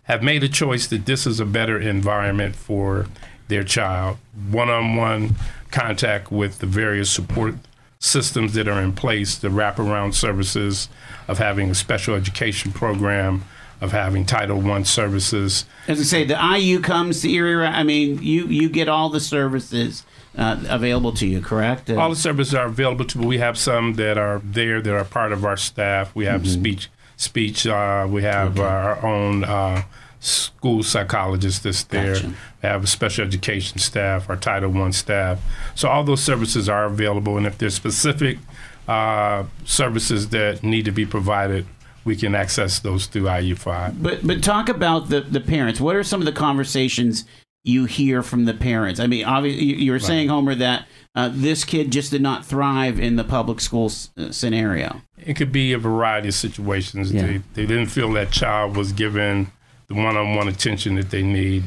have 0.04 0.22
made 0.22 0.44
a 0.44 0.48
choice 0.48 0.86
that 0.88 1.06
this 1.06 1.26
is 1.26 1.40
a 1.40 1.46
better 1.46 1.78
environment 1.78 2.54
for 2.54 3.06
their 3.48 3.64
child. 3.64 4.18
One 4.50 4.70
on 4.70 4.96
one 4.96 5.36
contact 5.70 6.30
with 6.30 6.58
the 6.58 6.66
various 6.66 7.10
support 7.10 7.54
systems 7.98 8.54
that 8.54 8.68
are 8.68 8.80
in 8.80 8.92
place, 8.92 9.36
the 9.36 9.48
wraparound 9.48 10.14
services 10.14 10.88
of 11.28 11.38
having 11.38 11.70
a 11.70 11.74
special 11.74 12.14
education 12.14 12.72
program, 12.72 13.44
of 13.82 13.90
having 13.90 14.24
Title 14.24 14.60
One 14.60 14.84
services. 14.84 15.66
As 15.88 15.98
I 16.00 16.04
say, 16.04 16.24
the 16.24 16.38
IU 16.56 16.80
comes 16.80 17.20
to 17.22 17.28
Erie. 17.30 17.66
I 17.66 17.82
mean, 17.82 18.22
you 18.22 18.46
you 18.46 18.68
get 18.68 18.88
all 18.88 19.10
the 19.10 19.20
services 19.20 20.04
uh, 20.38 20.62
available 20.68 21.12
to 21.14 21.26
you, 21.26 21.40
correct? 21.42 21.90
Uh, 21.90 21.96
All 21.96 22.08
the 22.08 22.16
services 22.16 22.54
are 22.54 22.66
available 22.66 23.04
to. 23.06 23.18
We 23.18 23.38
have 23.38 23.58
some 23.58 23.94
that 23.94 24.16
are 24.16 24.40
there 24.44 24.80
that 24.80 24.94
are 24.94 25.04
part 25.04 25.32
of 25.32 25.44
our 25.44 25.56
staff. 25.56 26.14
We 26.14 26.26
have 26.26 26.48
speech, 26.48 26.88
speech. 27.16 27.66
Uh, 27.66 28.06
we 28.08 28.22
have 28.22 28.60
our 28.60 29.04
own 29.04 29.42
uh, 29.42 29.82
school 30.20 30.84
psychologist 30.84 31.64
that's 31.64 31.82
there. 31.82 32.14
Gotcha. 32.14 32.28
We 32.28 32.34
have 32.68 32.84
a 32.84 32.86
special 32.86 33.26
education 33.26 33.78
staff, 33.78 34.30
our 34.30 34.36
Title 34.36 34.70
One 34.70 34.92
staff. 34.92 35.40
So 35.74 35.88
all 35.88 36.04
those 36.04 36.22
services 36.22 36.68
are 36.68 36.84
available, 36.84 37.36
and 37.36 37.46
if 37.46 37.58
there's 37.58 37.74
specific 37.74 38.38
uh, 38.86 39.44
services 39.64 40.28
that 40.28 40.62
need 40.62 40.84
to 40.84 40.92
be 40.92 41.04
provided, 41.04 41.66
we 42.04 42.16
can 42.16 42.34
access 42.34 42.80
those 42.80 43.06
through 43.06 43.30
IU 43.32 43.54
five. 43.54 44.02
But 44.02 44.26
but 44.26 44.42
talk 44.42 44.68
about 44.68 45.08
the 45.08 45.20
the 45.20 45.40
parents. 45.40 45.80
What 45.80 45.96
are 45.96 46.02
some 46.04 46.20
of 46.20 46.26
the 46.26 46.32
conversations 46.32 47.24
you 47.64 47.84
hear 47.84 48.22
from 48.22 48.44
the 48.44 48.54
parents? 48.54 48.98
I 49.00 49.06
mean, 49.06 49.24
obviously, 49.24 49.64
you, 49.64 49.76
you 49.76 49.92
were 49.92 49.98
saying 50.00 50.28
Homer 50.28 50.54
that 50.56 50.86
uh, 51.14 51.30
this 51.32 51.64
kid 51.64 51.92
just 51.92 52.10
did 52.10 52.22
not 52.22 52.44
thrive 52.44 52.98
in 52.98 53.16
the 53.16 53.24
public 53.24 53.60
school 53.60 53.86
s- 53.86 54.10
uh, 54.18 54.32
scenario. 54.32 55.02
It 55.24 55.34
could 55.34 55.52
be 55.52 55.72
a 55.72 55.78
variety 55.78 56.28
of 56.28 56.34
situations. 56.34 57.12
Yeah. 57.12 57.22
They, 57.26 57.36
they 57.54 57.66
didn't 57.66 57.86
feel 57.86 58.10
that 58.14 58.30
child 58.32 58.76
was 58.76 58.92
given 58.92 59.52
the 59.88 59.94
one-on-one 59.94 60.48
attention 60.48 60.96
that 60.96 61.10
they 61.10 61.22
need. 61.22 61.64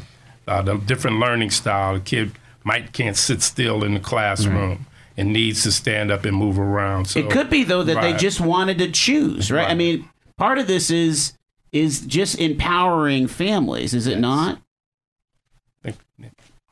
Uh, 0.47 0.61
the 0.61 0.75
different 0.77 1.19
learning 1.19 1.49
style. 1.51 1.93
The 1.95 1.99
kid 2.01 2.31
might 2.63 2.91
can't 2.91 3.15
sit 3.15 3.41
still 3.41 3.83
in 3.83 3.93
the 3.93 3.99
classroom 3.99 4.85
and 5.17 5.31
needs 5.31 5.63
to 5.63 5.71
stand 5.71 6.11
up 6.11 6.25
and 6.25 6.35
move 6.35 6.59
around. 6.59 7.05
So 7.05 7.19
it 7.19 7.29
could 7.31 7.49
be 7.49 7.63
though 7.63 7.83
that 7.83 8.01
they 8.01 8.13
just 8.17 8.41
wanted 8.41 8.79
to 8.79 8.91
choose, 8.91 9.49
right? 9.51 9.69
I 9.69 9.73
mean, 9.75 10.09
part 10.37 10.57
of 10.57 10.67
this 10.67 10.89
is 10.89 11.33
is 11.71 12.01
just 12.01 12.39
empowering 12.39 13.27
families, 13.27 13.93
is 13.93 14.07
it 14.07 14.19
not? 14.19 14.61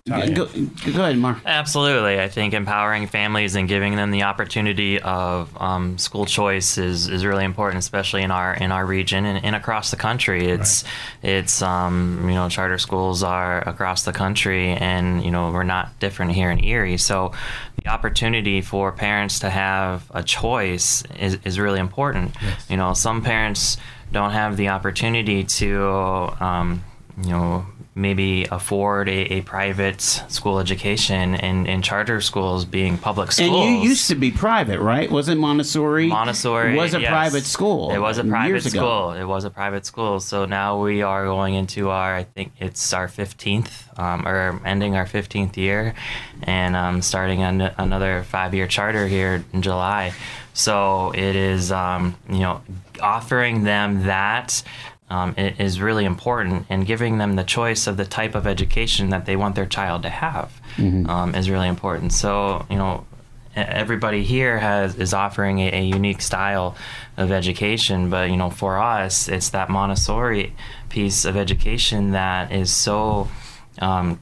Think- 0.05 0.35
Go, 0.35 0.45
go 0.91 1.01
ahead, 1.03 1.17
Mark. 1.17 1.37
Absolutely. 1.45 2.19
I 2.19 2.27
think 2.27 2.53
empowering 2.53 3.07
families 3.07 3.55
and 3.55 3.69
giving 3.69 3.95
them 3.95 4.11
the 4.11 4.23
opportunity 4.23 4.99
of 4.99 5.49
um, 5.61 5.97
school 5.97 6.25
choice 6.25 6.77
is, 6.77 7.07
is 7.07 7.25
really 7.25 7.45
important, 7.45 7.79
especially 7.79 8.21
in 8.21 8.29
our 8.31 8.53
in 8.53 8.71
our 8.73 8.85
region 8.85 9.25
and, 9.25 9.43
and 9.45 9.55
across 9.55 9.91
the 9.91 9.95
country. 9.97 10.47
It's 10.47 10.83
it's 11.21 11.61
um, 11.61 12.19
you 12.27 12.35
know 12.35 12.49
charter 12.49 12.77
schools 12.77 13.23
are 13.23 13.59
across 13.67 14.03
the 14.03 14.11
country, 14.11 14.71
and 14.73 15.23
you 15.23 15.31
know 15.31 15.51
we're 15.51 15.63
not 15.63 15.97
different 15.99 16.33
here 16.33 16.51
in 16.51 16.61
Erie. 16.63 16.97
So 16.97 17.31
the 17.81 17.87
opportunity 17.89 18.59
for 18.61 18.91
parents 18.91 19.39
to 19.39 19.49
have 19.49 20.11
a 20.13 20.21
choice 20.23 21.03
is, 21.17 21.37
is 21.45 21.57
really 21.59 21.79
important. 21.79 22.35
You 22.69 22.75
know, 22.75 22.93
some 22.93 23.21
parents 23.21 23.77
don't 24.11 24.31
have 24.31 24.57
the 24.57 24.67
opportunity 24.69 25.45
to 25.45 25.81
um, 26.41 26.83
you 27.23 27.29
know 27.31 27.65
maybe 27.95 28.45
afford 28.49 29.07
a, 29.07 29.33
a 29.33 29.41
private 29.41 30.01
school 30.01 30.59
education 30.59 31.35
and, 31.35 31.67
and 31.67 31.83
charter 31.83 32.21
schools 32.21 32.65
being 32.65 32.97
public 32.97 33.31
schools. 33.31 33.67
And 33.67 33.83
you 33.83 33.89
used 33.89 34.07
to 34.09 34.15
be 34.15 34.31
private, 34.31 34.79
right? 34.79 35.11
Wasn't 35.11 35.39
Montessori? 35.39 36.07
Montessori 36.07 36.75
was 36.75 36.93
a 36.93 37.01
yes. 37.01 37.09
private 37.09 37.43
school. 37.43 37.91
It 37.91 37.99
was 37.99 38.17
a 38.17 38.23
private 38.23 38.65
ago. 38.65 38.77
school. 38.77 39.11
It 39.11 39.25
was 39.25 39.43
a 39.43 39.49
private 39.49 39.85
school. 39.85 40.19
So 40.19 40.45
now 40.45 40.81
we 40.81 41.01
are 41.03 41.25
going 41.25 41.53
into 41.53 41.89
our, 41.89 42.15
I 42.15 42.23
think 42.23 42.53
it's 42.59 42.93
our 42.93 43.07
15th, 43.07 43.99
um, 43.99 44.27
or 44.27 44.59
ending 44.65 44.95
our 44.95 45.05
15th 45.05 45.55
year, 45.57 45.93
and 46.41 46.75
um, 46.75 47.01
starting 47.01 47.43
an, 47.43 47.61
another 47.61 48.23
five-year 48.23 48.67
charter 48.67 49.07
here 49.07 49.43
in 49.53 49.61
July. 49.61 50.13
So 50.53 51.11
it 51.11 51.35
is, 51.35 51.71
um, 51.71 52.15
you 52.29 52.39
know, 52.39 52.61
offering 53.01 53.63
them 53.63 54.03
that. 54.05 54.63
Um, 55.09 55.35
is 55.37 55.79
really 55.79 56.05
important, 56.05 56.65
and 56.69 56.87
giving 56.87 57.19
them 57.19 57.35
the 57.35 57.43
choice 57.43 57.85
of 57.85 57.97
the 57.97 58.05
type 58.05 58.33
of 58.33 58.47
education 58.47 59.09
that 59.09 59.27
they 59.27 59.35
want 59.35 59.53
their 59.53 59.67
child 59.67 60.01
to 60.03 60.09
have 60.09 60.59
um, 61.07 61.35
is 61.35 61.51
really 61.51 61.67
important. 61.67 62.13
So, 62.13 62.65
you 62.67 62.77
know, 62.77 63.05
everybody 63.55 64.23
here 64.23 64.57
has 64.57 64.95
is 64.95 65.13
offering 65.13 65.59
a, 65.59 65.71
a 65.71 65.83
unique 65.83 66.21
style 66.21 66.75
of 67.17 67.31
education 67.31 68.09
but 68.09 68.29
you 68.29 68.37
know 68.37 68.49
for 68.49 68.79
us 68.79 69.27
it's 69.27 69.49
that 69.49 69.69
montessori 69.69 70.55
piece 70.89 71.25
of 71.25 71.37
education 71.37 72.11
that 72.11 72.51
is 72.51 72.71
so 72.73 73.27
um, 73.79 74.19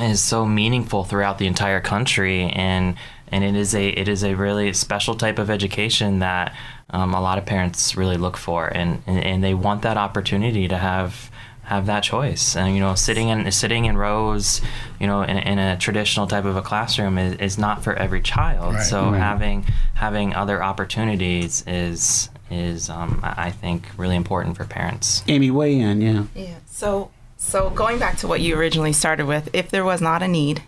is 0.00 0.22
so 0.22 0.46
meaningful 0.46 1.04
throughout 1.04 1.38
the 1.38 1.46
entire 1.46 1.80
country 1.80 2.44
and 2.50 2.96
and 3.28 3.44
it 3.44 3.54
is 3.54 3.74
a 3.74 3.88
it 3.88 4.08
is 4.08 4.24
a 4.24 4.34
really 4.34 4.72
special 4.72 5.14
type 5.14 5.38
of 5.38 5.50
education 5.50 6.20
that 6.20 6.54
um, 6.90 7.14
a 7.14 7.20
lot 7.20 7.38
of 7.38 7.46
parents 7.46 7.96
really 7.96 8.16
look 8.16 8.36
for 8.36 8.66
and, 8.68 9.02
and 9.06 9.18
and 9.24 9.44
they 9.44 9.54
want 9.54 9.82
that 9.82 9.96
opportunity 9.96 10.68
to 10.68 10.76
have 10.76 11.30
have 11.64 11.86
that 11.86 12.02
choice 12.02 12.56
and 12.56 12.74
you 12.74 12.80
know 12.80 12.94
sitting 12.94 13.30
in 13.30 13.50
sitting 13.50 13.86
in 13.86 13.96
rows 13.96 14.60
you 15.00 15.06
know 15.06 15.22
in, 15.22 15.38
in 15.38 15.58
a 15.58 15.76
traditional 15.78 16.26
type 16.26 16.44
of 16.44 16.56
a 16.56 16.62
classroom 16.62 17.16
is, 17.16 17.34
is 17.38 17.56
not 17.58 17.82
for 17.82 17.94
every 17.94 18.20
child 18.20 18.78
so 18.82 19.10
Right. 19.10 19.18
having 19.18 19.64
having 19.94 20.34
other 20.34 20.62
opportunities 20.62 21.64
is 21.66 22.28
is 22.50 22.90
um, 22.90 23.20
I 23.22 23.46
I 23.46 23.50
think 23.50 23.88
really 23.96 24.16
important 24.16 24.56
for 24.56 24.64
parents 24.64 25.24
Amy, 25.26 25.50
weigh 25.50 25.78
in, 25.78 26.00
yeah. 26.02 26.24
Yeah. 26.34 26.56
So 26.66 27.10
so 27.38 27.70
going 27.70 27.98
back 27.98 28.18
to 28.18 28.28
what 28.28 28.40
you 28.42 28.56
originally 28.56 28.92
started 28.92 29.26
with, 29.26 29.48
if 29.54 29.70
there 29.70 29.84
was 29.84 30.00
not 30.02 30.22
a 30.22 30.28
need 30.28 30.62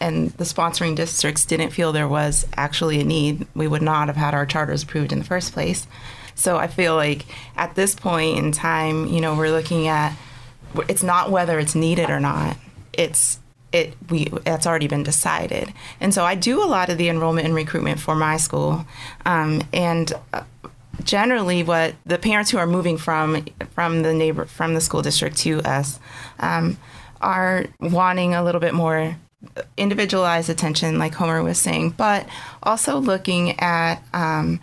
and 0.00 0.30
the 0.32 0.44
sponsoring 0.44 0.94
districts 0.96 1.44
didn't 1.44 1.70
feel 1.70 1.92
there 1.92 2.08
was 2.08 2.46
actually 2.56 3.00
a 3.00 3.04
need, 3.04 3.46
we 3.54 3.68
would 3.68 3.82
not 3.82 4.08
have 4.08 4.16
had 4.16 4.34
our 4.34 4.46
charters 4.46 4.82
approved 4.82 5.12
in 5.12 5.18
the 5.18 5.24
first 5.24 5.52
place. 5.52 5.86
So 6.34 6.58
I 6.58 6.66
feel 6.66 6.94
like 6.94 7.24
at 7.56 7.74
this 7.74 7.94
point 7.94 8.38
in 8.38 8.52
time, 8.52 9.06
you 9.06 9.20
know, 9.20 9.34
we're 9.34 9.50
looking 9.50 9.88
at 9.88 10.16
it's 10.88 11.02
not 11.02 11.30
whether 11.30 11.58
it's 11.58 11.74
needed 11.74 12.10
or 12.10 12.20
not. 12.20 12.56
It's 12.92 13.40
it 13.72 13.94
we 14.10 14.26
that's 14.44 14.66
already 14.66 14.86
been 14.86 15.02
decided. 15.02 15.72
And 16.00 16.12
so 16.12 16.24
I 16.24 16.34
do 16.34 16.62
a 16.62 16.66
lot 16.66 16.88
of 16.90 16.98
the 16.98 17.08
enrollment 17.08 17.46
and 17.46 17.54
recruitment 17.54 18.00
for 18.00 18.14
my 18.14 18.36
school, 18.36 18.86
um, 19.24 19.62
and. 19.72 20.12
Uh, 20.32 20.42
generally 21.04 21.62
what 21.62 21.94
the 22.06 22.16
parents 22.16 22.50
who 22.50 22.56
are 22.56 22.66
moving 22.66 22.96
from 22.96 23.44
from 23.74 24.00
the 24.00 24.14
neighbor 24.14 24.46
from 24.46 24.72
the 24.72 24.80
school 24.80 25.02
district 25.02 25.36
to 25.36 25.60
us 25.60 26.00
um, 26.40 26.78
are 27.20 27.66
wanting 27.80 28.34
a 28.34 28.42
little 28.42 28.62
bit 28.62 28.72
more 28.72 29.14
individualized 29.76 30.48
attention 30.50 30.98
like 30.98 31.14
homer 31.14 31.42
was 31.42 31.58
saying 31.58 31.90
but 31.90 32.26
also 32.62 32.98
looking 32.98 33.58
at 33.60 33.96
um, 34.12 34.58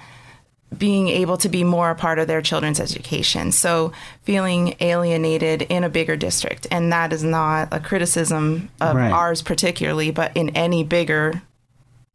being 0.76 1.08
able 1.08 1.38
to 1.38 1.48
be 1.48 1.64
more 1.64 1.92
a 1.92 1.96
part 1.96 2.18
of 2.20 2.28
their 2.28 2.42
children's 2.42 2.80
education 2.80 3.52
so 3.52 3.92
feeling 4.24 4.76
alienated 4.80 5.62
in 5.64 5.84
a 5.84 5.90
bigger 5.90 6.16
district 6.16 6.66
and 6.72 6.92
that 6.92 7.14
is 7.14 7.24
not 7.24 7.68
a 7.72 7.80
criticism 7.80 8.70
of 8.82 8.96
Right. 8.96 9.12
ours 9.12 9.42
particularly 9.44 10.10
but 10.12 10.36
in 10.36 10.50
any 10.56 10.84
bigger 10.84 11.42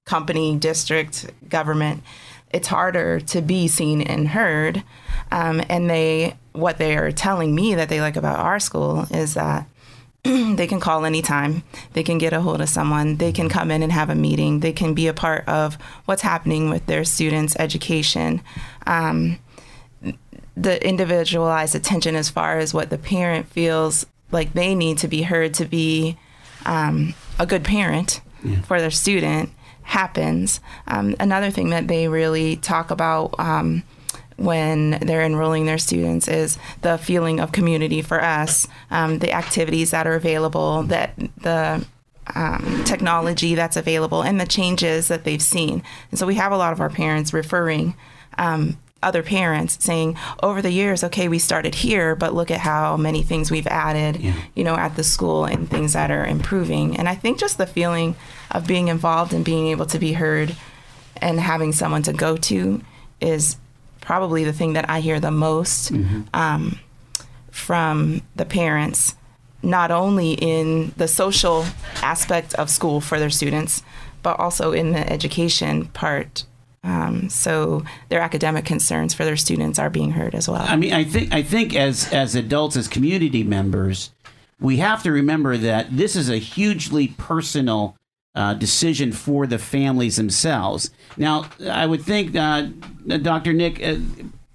company, 0.04 0.56
district, 0.56 1.30
government, 1.50 2.02
it's 2.50 2.66
harder 2.68 3.20
to 3.20 3.42
be 3.42 3.68
seen 3.68 4.00
and 4.00 4.26
heard. 4.28 4.82
Um, 5.30 5.61
and 5.68 5.90
they, 5.90 6.34
what 6.52 6.78
they 6.78 6.96
are 6.96 7.12
telling 7.12 7.54
me 7.54 7.74
that 7.74 7.90
they 7.90 8.00
like 8.00 8.16
about 8.16 8.38
our 8.38 8.59
school 8.59 9.06
is 9.11 9.34
that 9.34 9.66
they 10.57 10.66
can 10.66 10.81
call 10.81 11.05
anytime. 11.05 11.62
They 11.95 12.03
can 12.03 12.18
get 12.18 12.33
a 12.33 12.41
hold 12.41 12.61
of 12.61 12.68
someone. 12.68 13.16
They 13.16 13.33
can 13.33 13.49
come 13.49 13.70
in 13.70 13.83
and 13.83 13.93
have 13.93 14.11
a 14.11 14.14
meeting. 14.14 14.61
They 14.61 14.72
can 14.72 14.95
be 14.95 15.07
a 15.07 15.14
part 15.14 15.49
of 15.49 15.79
what's 16.05 16.22
happening 16.22 16.68
with 16.68 16.87
their 16.87 17.05
students' 17.05 17.57
education. 17.59 18.43
Um, 18.87 19.39
the 20.57 20.87
individualized 20.87 21.74
attention 21.74 22.16
as 22.16 22.29
far 22.29 22.59
as 22.59 22.74
what 22.74 22.91
the 22.91 22.99
parent 22.99 23.47
feels 23.47 24.07
like 24.31 24.53
they 24.53 24.74
need 24.74 24.99
to 24.99 25.09
be 25.09 25.22
heard 25.22 25.55
to 25.55 25.64
be 25.64 26.18
um, 26.66 27.14
a 27.39 27.47
good 27.47 27.64
parent 27.64 28.20
for 28.64 28.81
their 28.81 28.91
student 28.91 29.51
happens. 29.85 30.61
Um, 30.87 31.16
another 31.18 31.51
thing 31.51 31.70
that 31.70 31.89
they 31.89 32.09
really 32.09 32.57
talk 32.57 32.91
about 32.91 33.35
um, 33.39 33.83
when 34.39 34.93
they're 35.03 35.24
enrolling 35.24 35.66
their 35.66 35.78
students 35.78 36.28
is 36.28 36.59
the 36.82 36.97
feeling 36.97 37.41
of 37.41 37.53
community 37.53 38.01
for 38.01 38.22
us, 38.22 38.68
um, 38.91 39.18
the 39.18 39.32
activities 39.32 39.91
that 39.91 40.07
are 40.07 40.14
available, 40.14 40.84
that 40.84 41.12
the 41.39 41.84
um, 42.34 42.82
technology 42.84 43.55
that's 43.55 43.76
available, 43.76 44.22
and 44.22 44.41
the 44.41 44.47
changes 44.47 45.09
that 45.09 45.24
they've 45.24 45.43
seen. 45.43 45.82
And 46.11 46.18
so 46.18 46.26
we 46.26 46.36
have 46.36 46.53
a 46.53 46.57
lot 46.57 46.72
of 46.72 46.80
our 46.80 46.91
parents 46.91 47.32
referring. 47.32 47.95
Um, 48.39 48.78
other 49.01 49.22
parents 49.22 49.82
saying 49.84 50.16
over 50.43 50.61
the 50.61 50.72
years 50.72 51.05
okay 51.05 51.28
we 51.28 51.39
started 51.39 51.72
here 51.72 52.16
but 52.16 52.34
look 52.34 52.51
at 52.51 52.59
how 52.59 52.97
many 52.97 53.22
things 53.22 53.49
we've 53.49 53.68
added 53.68 54.20
you 54.57 54.64
know 54.64 54.74
at 54.74 54.97
the 54.97 55.05
school 55.05 55.45
and 55.45 55.70
things 55.70 55.93
that 55.93 56.11
are 56.11 56.26
improving 56.26 56.97
and 56.97 57.09
i 57.09 57.14
think 57.14 57.39
just 57.39 57.59
the 57.59 57.66
feeling 57.66 58.16
of 58.51 58.66
being 58.66 58.89
involved 58.89 59.32
and 59.32 59.45
being 59.45 59.68
able 59.68 59.86
to 59.86 60.01
be 60.01 60.14
heard 60.14 60.57
and 61.18 61.39
having 61.39 61.72
someone 61.72 62.03
to 62.03 62.12
go 62.12 62.36
to 62.36 62.80
is 63.20 63.57
probably 64.09 64.42
the 64.50 64.56
thing 64.61 64.72
that 64.76 64.86
i 64.88 64.98
hear 65.00 65.18
the 65.20 65.30
most 65.30 65.92
um, 66.42 66.62
from 67.50 68.22
the 68.40 68.44
parents 68.61 69.00
not 69.62 69.90
only 69.90 70.30
in 70.32 70.92
the 70.96 71.09
social 71.22 71.59
aspect 72.02 72.54
of 72.54 72.66
school 72.70 73.00
for 73.09 73.18
their 73.18 73.30
students 73.40 73.82
but 74.22 74.34
also 74.44 74.66
in 74.72 74.92
the 74.96 75.04
education 75.16 75.74
part 76.02 76.32
Um, 76.84 77.28
so 77.28 77.82
their 78.09 78.22
academic 78.28 78.64
concerns 78.64 79.11
for 79.16 79.24
their 79.28 79.36
students 79.36 79.78
are 79.82 79.90
being 79.90 80.12
heard 80.18 80.34
as 80.40 80.46
well. 80.48 80.64
I 80.74 80.76
mean, 80.82 80.92
I 81.02 81.04
think 81.12 81.26
I 81.40 81.42
think 81.42 81.74
as 81.74 81.96
as 82.12 82.34
adults, 82.44 82.76
as 82.76 82.86
community 82.88 83.42
members, 83.56 83.98
we 84.68 84.74
have 84.78 85.02
to 85.02 85.11
remember 85.20 85.52
that 85.70 85.84
this 86.00 86.14
is 86.20 86.28
a 86.30 86.38
hugely 86.38 87.06
personal 87.30 87.80
uh, 88.35 88.55
decision 88.55 89.12
for 89.12 89.47
the 89.47 89.59
families 89.59 90.16
themselves. 90.16 90.91
Now, 91.16 91.47
I 91.68 91.87
would 91.87 92.03
think, 92.03 92.37
uh, 92.37 92.68
Dr. 93.22 93.53
Nick, 93.53 93.83
uh, 93.83 93.97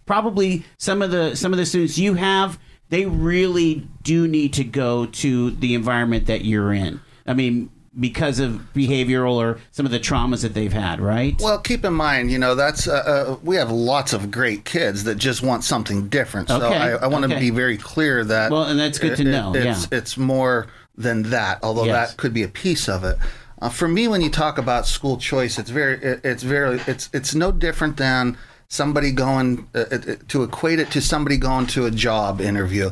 probably 0.05 0.63
some 0.77 1.01
of 1.01 1.11
the 1.11 1.35
some 1.35 1.51
of 1.53 1.57
the 1.59 1.65
students 1.65 1.97
you 1.97 2.13
have, 2.15 2.59
they 2.89 3.05
really 3.05 3.87
do 4.03 4.27
need 4.27 4.53
to 4.53 4.63
go 4.63 5.05
to 5.07 5.51
the 5.51 5.73
environment 5.73 6.27
that 6.27 6.45
you're 6.45 6.73
in. 6.73 6.99
I 7.25 7.33
mean, 7.33 7.69
because 7.99 8.39
of 8.39 8.61
behavioral 8.75 9.33
or 9.35 9.59
some 9.71 9.85
of 9.85 9.91
the 9.91 9.99
traumas 9.99 10.41
that 10.41 10.53
they've 10.53 10.73
had, 10.73 10.99
right? 10.99 11.35
Well, 11.41 11.59
keep 11.59 11.85
in 11.85 11.93
mind, 11.93 12.31
you 12.31 12.37
know, 12.39 12.55
that's 12.55 12.87
uh, 12.87 12.93
uh, 13.35 13.37
we 13.43 13.55
have 13.55 13.71
lots 13.71 14.13
of 14.13 14.31
great 14.31 14.65
kids 14.65 15.03
that 15.05 15.15
just 15.15 15.41
want 15.43 15.63
something 15.63 16.07
different. 16.09 16.47
So 16.49 16.57
Okay, 16.61 16.75
I, 16.75 16.91
I 16.95 17.07
want 17.07 17.25
to 17.25 17.31
okay. 17.31 17.39
be 17.39 17.49
very 17.49 17.77
clear 17.77 18.23
that 18.25 18.51
Well, 18.51 18.63
and 18.63 18.79
that's 18.79 18.97
good 18.99 19.15
to 19.17 19.23
it- 19.23 19.25
know, 19.25 19.53
It's, 19.55 19.87
yeah. 19.91 19.97
it's 19.97 20.17
more 20.17 20.67
than 20.95 21.23
that, 21.23 21.59
although 21.63 21.85
Yes. 21.85 22.11
that 22.11 22.17
could 22.17 22.33
be 22.33 22.43
a 22.43 22.47
piece 22.47 22.87
of 22.89 23.03
it. 23.03 23.17
Uh, 23.63 23.69
for 23.69 23.87
me, 23.87 24.09
when 24.09 24.19
you 24.21 24.29
talk 24.29 24.57
about 24.57 24.85
school 24.85 25.15
choice, 25.15 25.57
it's 25.57 25.69
very, 25.69 25.95
it, 26.03 26.19
it's 26.25 26.43
very, 26.43 26.81
it's 26.85 27.09
it's 27.13 27.33
no 27.33 27.49
different 27.49 27.95
than 27.95 28.37
somebody 28.67 29.09
going 29.09 29.65
uh, 29.73 29.85
it, 29.89 30.05
it- 30.05 30.27
to 30.27 30.43
equate 30.43 30.79
it 30.79 30.91
to 30.91 30.99
somebody 30.99 31.37
going 31.37 31.65
to 31.65 31.85
a 31.85 31.91
job 31.91 32.41
interview. 32.41 32.89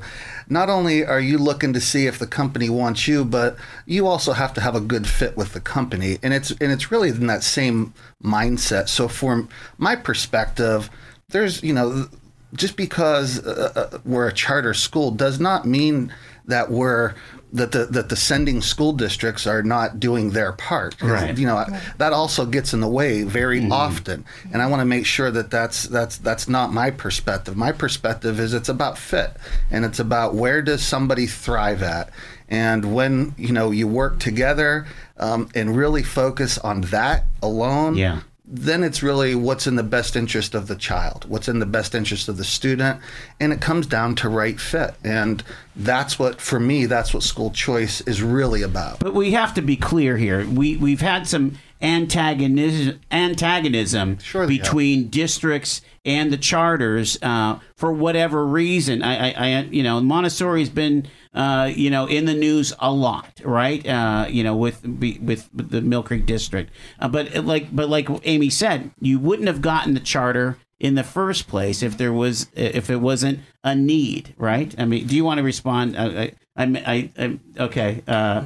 Not 0.48 0.70
only 0.70 1.06
are 1.06 1.20
you 1.20 1.38
looking 1.38 1.74
to 1.74 1.82
see 1.82 2.08
if 2.08 2.20
the 2.20 2.28
company 2.28 2.70
wants 2.70 3.06
you, 3.06 3.26
but 3.26 3.58
you 3.86 4.08
also 4.08 4.32
have 4.32 4.54
to 4.54 4.62
have 4.62 4.74
a 4.74 4.80
good 4.80 5.06
fit 5.08 5.36
with 5.36 5.52
the 5.52 5.60
company, 5.60 6.20
and 6.24 6.34
it's 6.34 6.52
and 6.52 6.72
it's 6.72 6.90
really 6.90 7.10
in 7.10 7.28
that 7.28 7.44
same 7.44 7.94
mindset. 8.24 8.88
So, 8.88 9.10
from 9.10 9.50
my 9.78 9.98
perspective, 9.98 10.90
there's 11.32 11.62
you 11.64 11.74
know 11.74 12.08
just 12.54 12.78
because 12.78 13.46
uh, 13.46 13.74
uh, 13.76 14.00
we're 14.06 14.28
a 14.30 14.34
charter 14.34 14.74
school 14.74 15.12
does 15.12 15.38
not 15.38 15.66
mean 15.66 16.14
that 16.52 16.70
we're 16.70 17.14
that 17.54 17.72
the 17.74 17.86
that 17.88 18.10
the 18.10 18.16
sending 18.16 18.62
school 18.62 18.94
districts 18.94 19.46
are 19.46 19.62
not 19.62 20.00
doing 20.00 20.32
their 20.32 20.54
part. 20.54 21.02
Right. 21.02 21.38
You 21.38 21.46
know 21.46 21.66
that 21.98 22.14
also 22.14 22.46
gets 22.46 22.74
in 22.74 22.80
the 22.80 22.88
way 22.88 23.24
very 23.24 23.70
often, 23.70 24.26
and 24.54 24.62
I 24.62 24.68
want 24.68 24.80
to 24.82 24.86
make 24.86 25.06
sure 25.06 25.32
that 25.32 25.52
that's 25.52 25.84
that's 25.84 26.18
that's 26.18 26.48
not 26.48 26.72
my 26.74 26.92
perspective. 26.92 27.58
My 27.58 27.72
perspective 27.72 28.40
is 28.40 28.54
it's 28.54 28.70
about 28.70 28.98
fit, 28.98 29.36
and 29.70 29.84
it's 29.84 30.00
about 30.00 30.34
where 30.34 30.62
does 30.62 30.82
somebody 30.82 31.28
thrive 31.28 31.84
at, 31.84 32.10
and 32.48 32.96
when 32.96 33.36
you 33.38 33.52
know 33.52 33.72
you 33.72 33.88
work 33.88 34.20
together 34.20 34.88
um, 35.18 35.50
and 35.54 35.76
really 35.76 36.04
focus 36.04 36.58
on 36.58 36.82
that 36.82 37.26
alone 37.42 37.96
Yeah. 37.96 38.22
Then 38.54 38.84
it's 38.84 39.02
really 39.02 39.34
what's 39.34 39.66
in 39.66 39.78
the 39.78 39.84
best 39.84 40.18
interest 40.18 40.54
of 40.54 40.68
the 40.68 40.76
child, 40.76 41.24
what's 41.30 41.48
in 41.48 41.60
the 41.60 41.66
best 41.66 41.96
interest 41.96 42.28
of 42.28 42.36
the 42.36 42.44
student, 42.44 43.00
and 43.40 43.54
it 43.54 43.62
comes 43.62 43.88
down 43.88 44.14
to 44.16 44.28
right 44.28 44.60
fit. 44.60 44.94
And 45.06 45.42
that's 45.74 46.20
what, 46.20 46.42
for 46.42 46.60
me, 46.60 46.86
that's 46.86 47.14
what 47.14 47.24
school 47.24 47.52
choice 47.52 48.02
is 48.02 48.22
really 48.22 48.62
about. 48.62 49.00
But 49.00 49.14
we 49.14 49.32
have 49.32 49.54
to 49.54 49.62
be 49.62 49.78
clear 49.78 50.18
here. 50.18 50.46
We 50.46 50.76
we've 50.76 51.00
had 51.00 51.28
some 51.28 51.58
antagonism 51.82 53.00
antagonism 53.10 54.20
Sure 54.20 54.46
between 54.46 55.08
districts 55.08 55.82
and 56.06 56.32
the 56.32 56.38
charters 56.38 57.18
uh, 57.22 57.58
for 57.76 57.92
whatever 57.92 58.46
reason. 58.46 59.02
I, 59.02 59.32
I, 59.32 59.34
I 59.34 59.62
you 59.64 59.82
know 59.82 60.02
Montessori's 60.02 60.70
been 60.70 61.08
uh, 61.34 61.72
you 61.74 61.90
know 61.90 62.06
in 62.06 62.26
the 62.26 62.34
news 62.34 62.74
a 62.80 62.92
lot, 62.92 63.42
right? 63.44 63.86
Uh, 63.88 64.26
you 64.30 64.44
know 64.44 64.56
with 64.56 64.86
with, 64.86 65.22
with 65.22 65.50
the 65.54 65.82
Mill 65.82 66.04
Creek 66.04 66.26
district. 66.26 66.72
Uh, 67.00 67.08
but 67.08 67.36
uh, 67.36 67.42
like 67.42 67.76
but 67.76 67.90
like 67.90 68.10
Amy 68.24 68.50
said, 68.50 68.92
you 69.00 69.20
wouldn't 69.20 69.48
have 69.48 69.62
gotten 69.62 69.94
the 69.94 70.00
charter 70.00 70.58
in 70.80 70.96
the 70.96 71.04
first 71.04 71.48
place 71.48 71.84
if 71.84 71.98
there 71.98 72.12
was 72.12 72.48
if 72.56 72.90
it 72.90 72.98
wasn't 72.98 73.40
a 73.64 73.76
need, 73.76 74.34
right? 74.38 74.74
I 74.78 74.86
mean, 74.86 75.08
do 75.08 75.16
you 75.16 75.24
want 75.24 75.38
to 75.38 75.44
respond? 75.44 75.96
I 75.98 76.34
I, 76.56 76.64
I, 76.66 77.10
I 77.18 77.40
okay. 77.60 78.04
Uh, 78.08 78.46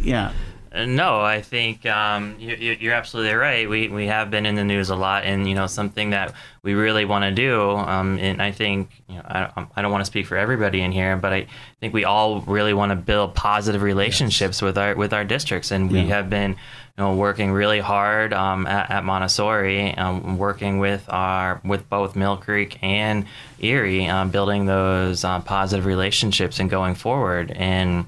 yeah. 0.00 0.32
No, 0.74 1.20
I 1.20 1.42
think 1.42 1.84
um, 1.86 2.36
you, 2.38 2.54
you- 2.56 2.76
you're 2.80 2.94
absolutely 2.94 3.34
right. 3.34 3.68
We, 3.68 3.88
we 3.88 4.06
have 4.06 4.30
been 4.30 4.46
in 4.46 4.54
the 4.54 4.64
news 4.64 4.88
a 4.90 4.96
lot, 4.96 5.24
and 5.24 5.46
you 5.48 5.54
know 5.54 5.66
something 5.66 6.10
that 6.10 6.32
we 6.62 6.74
really 6.74 7.04
want 7.04 7.24
to 7.24 7.30
do. 7.30 7.70
Um, 7.72 8.18
and 8.18 8.40
I 8.40 8.52
think 8.52 8.90
you 9.08 9.16
know 9.16 9.22
I, 9.26 9.66
I 9.76 9.82
don't 9.82 9.92
want 9.92 10.00
to 10.02 10.06
speak 10.06 10.26
for 10.26 10.36
everybody 10.36 10.80
in 10.80 10.90
here, 10.92 11.16
but 11.16 11.32
I 11.32 11.46
think 11.80 11.92
we 11.92 12.04
all 12.04 12.40
really 12.42 12.72
want 12.72 12.90
to 12.90 12.96
build 12.96 13.34
positive 13.34 13.82
relationships 13.82 14.62
with 14.62 14.78
our 14.78 14.94
with 14.94 15.12
our 15.12 15.24
districts, 15.24 15.70
and 15.72 15.90
we 15.90 16.00
Yeah. 16.00 16.06
have 16.16 16.30
been 16.30 16.52
you 16.52 16.56
know 17.04 17.14
working 17.16 17.52
really 17.52 17.80
hard 17.80 18.32
um, 18.32 18.66
at, 18.66 18.90
at 18.90 19.04
Montessori, 19.04 19.94
um, 19.96 20.38
working 20.38 20.78
with 20.78 21.04
our 21.08 21.60
with 21.64 21.86
both 21.90 22.16
Mill 22.16 22.38
Creek 22.38 22.78
and 22.82 23.26
Erie, 23.60 24.06
um, 24.06 24.30
building 24.30 24.64
those 24.66 25.22
uh, 25.24 25.40
positive 25.40 25.84
relationships 25.84 26.60
and 26.60 26.70
going 26.70 26.94
forward 26.94 27.50
and 27.50 28.06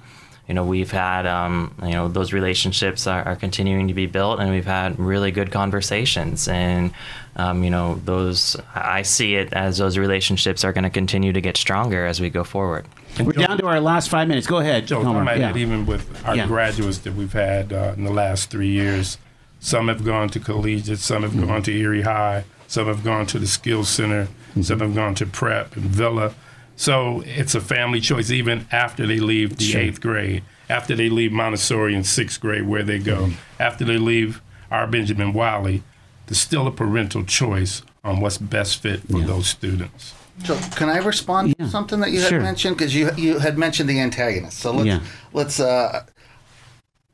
you 0.48 0.54
know 0.54 0.64
we've 0.64 0.90
had 0.90 1.26
um, 1.26 1.74
you 1.82 1.92
know 1.92 2.08
those 2.08 2.32
relationships 2.32 3.06
are, 3.06 3.22
are 3.24 3.36
continuing 3.36 3.88
to 3.88 3.94
be 3.94 4.06
built 4.06 4.40
and 4.40 4.50
we've 4.50 4.66
had 4.66 4.98
really 4.98 5.30
good 5.30 5.50
conversations 5.50 6.48
and 6.48 6.92
um, 7.36 7.64
you 7.64 7.70
know 7.70 7.94
those 8.04 8.56
i 8.74 9.02
see 9.02 9.34
it 9.36 9.52
as 9.52 9.78
those 9.78 9.96
relationships 9.98 10.62
are 10.64 10.72
going 10.72 10.84
to 10.84 10.90
continue 10.90 11.32
to 11.32 11.40
get 11.40 11.56
stronger 11.56 12.04
as 12.06 12.20
we 12.20 12.28
go 12.30 12.44
forward 12.44 12.84
We're 13.18 13.32
down 13.32 13.58
to 13.58 13.66
our 13.66 13.80
last 13.80 14.08
five 14.10 14.26
minutes. 14.28 14.46
Go 14.46 14.58
ahead, 14.58 14.86
Joe, 14.88 15.02
Homer. 15.04 15.20
I 15.20 15.24
might 15.24 15.38
Yeah. 15.38 15.56
even 15.56 15.86
with 15.86 16.04
our 16.26 16.34
Yeah. 16.36 16.46
graduates 16.46 16.98
that 16.98 17.14
we've 17.14 17.32
had 17.32 17.72
uh, 17.72 17.94
in 17.96 18.02
the 18.04 18.10
last 18.12 18.50
three 18.50 18.68
years, 18.70 19.18
some 19.60 19.86
have 19.88 20.04
gone 20.04 20.28
to 20.30 20.40
collegiate, 20.40 20.98
some 20.98 21.22
have 21.22 21.30
Mm-hmm. 21.32 21.46
gone 21.46 21.62
to 21.62 21.72
Erie 21.72 22.02
High, 22.02 22.42
some 22.66 22.86
have 22.88 23.02
gone 23.04 23.26
to 23.26 23.38
the 23.38 23.46
Skills 23.46 23.88
Center, 23.88 24.24
Mm-hmm. 24.50 24.62
some 24.62 24.80
have 24.80 24.94
gone 24.96 25.14
to 25.14 25.26
Prep 25.26 25.76
and 25.76 25.84
Villa. 25.86 26.34
So 26.76 27.22
it's 27.26 27.54
a 27.54 27.60
family 27.60 28.00
choice 28.00 28.30
even 28.30 28.66
after 28.72 29.06
they 29.06 29.20
leave 29.20 29.56
the 29.56 29.64
Sure. 29.64 29.80
eighth 29.80 30.00
grade, 30.00 30.42
after 30.68 30.94
they 30.96 31.08
leave 31.08 31.32
Montessori 31.32 31.94
in 31.94 32.04
sixth 32.04 32.40
grade, 32.40 32.66
where 32.66 32.82
they 32.82 32.98
go, 32.98 33.24
Mm-hmm. 33.26 33.32
after 33.62 33.84
they 33.84 33.96
leave 33.98 34.40
our 34.70 34.86
Benjamin 34.86 35.32
Wiley, 35.32 35.82
there's 36.26 36.40
still 36.40 36.66
a 36.66 36.72
parental 36.72 37.22
choice 37.24 37.82
on 38.02 38.20
what's 38.20 38.38
best 38.38 38.82
fit 38.82 39.00
for 39.10 39.20
those 39.20 39.46
students. 39.46 40.14
So, 40.44 40.58
can 40.74 40.88
I 40.88 40.96
respond 40.98 41.54
Yeah. 41.58 41.66
to 41.66 41.70
something 41.70 42.00
that 42.00 42.10
you 42.10 42.20
had 42.20 42.28
Sure. 42.30 42.40
mentioned? 42.40 42.76
Because 42.76 42.94
you 42.94 43.10
you 43.16 43.38
had 43.38 43.56
mentioned 43.56 43.88
the 43.88 44.00
antagonist. 44.00 44.58
So 44.58 44.72
let's 44.72 44.86
Yeah. 44.86 44.98
let's. 45.32 45.60
Uh, 45.60 46.02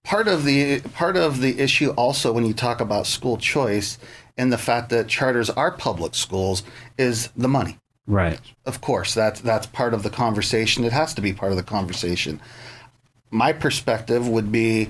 part 0.02 0.26
of 0.26 0.44
the 0.44 0.80
part 0.94 1.16
of 1.16 1.40
the 1.40 1.60
issue 1.60 1.90
also 1.90 2.32
when 2.32 2.46
you 2.46 2.54
talk 2.54 2.80
about 2.80 3.06
school 3.06 3.36
choice 3.36 3.98
and 4.38 4.50
the 4.50 4.56
fact 4.58 4.88
that 4.88 5.06
charters 5.08 5.50
are 5.50 5.70
public 5.70 6.14
schools 6.14 6.62
is 6.96 7.28
the 7.36 7.48
money. 7.48 7.76
Right. 8.06 8.40
Of 8.66 8.80
course, 8.80 9.14
that's 9.14 9.40
that's 9.40 9.66
part 9.66 9.94
of 9.94 10.02
the 10.02 10.10
conversation. 10.10 10.84
It 10.84 10.92
has 10.92 11.14
to 11.14 11.20
be 11.20 11.32
part 11.32 11.52
of 11.52 11.56
the 11.56 11.62
conversation. 11.62 12.40
My 13.30 13.52
perspective 13.52 14.26
would 14.26 14.50
be 14.50 14.88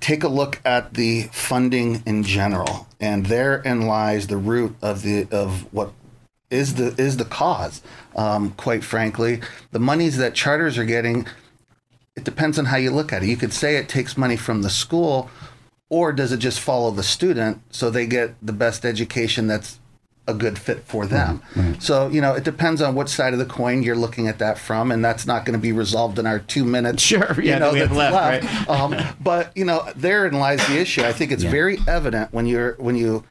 take 0.00 0.24
a 0.24 0.28
look 0.28 0.60
at 0.64 0.94
the 0.94 1.22
funding 1.32 2.02
in 2.04 2.22
general, 2.22 2.86
and 3.00 3.26
therein 3.26 3.82
lies 3.82 4.26
the 4.26 4.36
root 4.36 4.76
of 4.82 5.02
the 5.02 5.26
of 5.30 5.72
what 5.72 5.92
is 6.50 6.74
the 6.74 6.94
is 7.00 7.16
the 7.16 7.24
cause. 7.24 7.80
Um, 8.14 8.50
quite 8.52 8.84
frankly, 8.84 9.40
the 9.70 9.78
monies 9.78 10.18
that 10.18 10.34
charters 10.34 10.76
are 10.76 10.84
getting, 10.84 11.26
it 12.14 12.24
depends 12.24 12.58
on 12.58 12.66
how 12.66 12.76
you 12.76 12.90
look 12.90 13.12
at 13.12 13.22
it. 13.22 13.28
You 13.28 13.36
could 13.36 13.54
say 13.54 13.76
it 13.76 13.88
takes 13.88 14.18
money 14.18 14.36
from 14.36 14.60
the 14.60 14.70
school, 14.70 15.30
or 15.88 16.12
does 16.12 16.32
it 16.32 16.38
just 16.38 16.60
follow 16.60 16.90
the 16.90 17.02
student 17.02 17.62
so 17.70 17.88
they 17.88 18.06
get 18.06 18.34
the 18.42 18.52
best 18.52 18.84
education 18.84 19.46
that's 19.46 19.78
a 20.28 20.34
good 20.34 20.56
fit 20.58 20.84
for 20.84 21.04
them. 21.06 21.38
Mm-hmm. 21.50 21.60
Mm-hmm. 21.60 21.80
So, 21.80 22.08
you 22.08 22.20
know, 22.20 22.34
it 22.34 22.44
depends 22.44 22.80
on 22.80 22.94
which 22.94 23.08
side 23.08 23.32
of 23.32 23.38
the 23.38 23.44
coin 23.44 23.82
you're 23.82 23.96
looking 23.96 24.28
at 24.28 24.38
that 24.38 24.56
from, 24.56 24.92
and 24.92 25.04
that's 25.04 25.26
not 25.26 25.44
going 25.44 25.58
to 25.58 25.62
be 25.62 25.72
resolved 25.72 26.18
in 26.18 26.26
our 26.26 26.38
two 26.38 26.64
minutes. 26.64 27.02
Sure, 27.12 27.34
you 27.36 27.50
yeah, 27.50 27.58
know, 27.58 27.72
that 27.72 27.74
we 27.74 27.78
have 27.80 27.94
that's 27.94 28.44
left, 28.46 28.68
um, 28.70 28.94
but 29.20 29.54
you 29.56 29.64
know, 29.64 29.86
therein 29.96 30.34
lies 30.34 30.66
the 30.68 30.78
issue. 30.78 31.02
I 31.02 31.12
think 31.12 31.30
it's 31.32 31.42
Yeah. 31.42 31.50
very 31.50 31.78
evident 31.86 32.32
when 32.32 32.46
you're 32.46 32.74
when 32.74 32.94
you, 32.96 33.24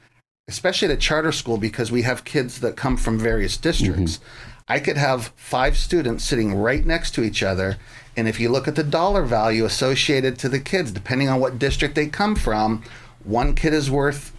especially 0.48 0.90
at 0.90 0.94
a 0.94 0.98
charter 0.98 1.32
school, 1.32 1.58
because 1.58 1.92
we 1.92 2.02
have 2.04 2.26
kids 2.26 2.60
that 2.60 2.76
come 2.76 2.98
from 2.98 3.18
various 3.18 3.58
districts. 3.58 4.18
Mm-hmm. 4.18 4.64
I 4.68 4.80
could 4.80 4.98
have 4.98 5.32
five 5.36 5.78
students 5.78 6.24
sitting 6.26 6.54
right 6.54 6.86
next 6.86 7.12
to 7.16 7.24
each 7.24 7.42
other, 7.42 7.78
and 8.16 8.28
if 8.28 8.40
you 8.40 8.50
look 8.50 8.68
at 8.68 8.76
the 8.76 8.84
dollar 8.84 9.24
value 9.24 9.66
associated 9.66 10.38
to 10.40 10.50
the 10.50 10.60
kids, 10.60 10.92
depending 10.92 11.30
on 11.30 11.40
what 11.40 11.58
district 11.58 11.96
they 11.96 12.08
come 12.08 12.36
from, 12.36 12.84
one 13.24 13.56
kid 13.56 13.74
is 13.74 13.90
worth 13.90 14.32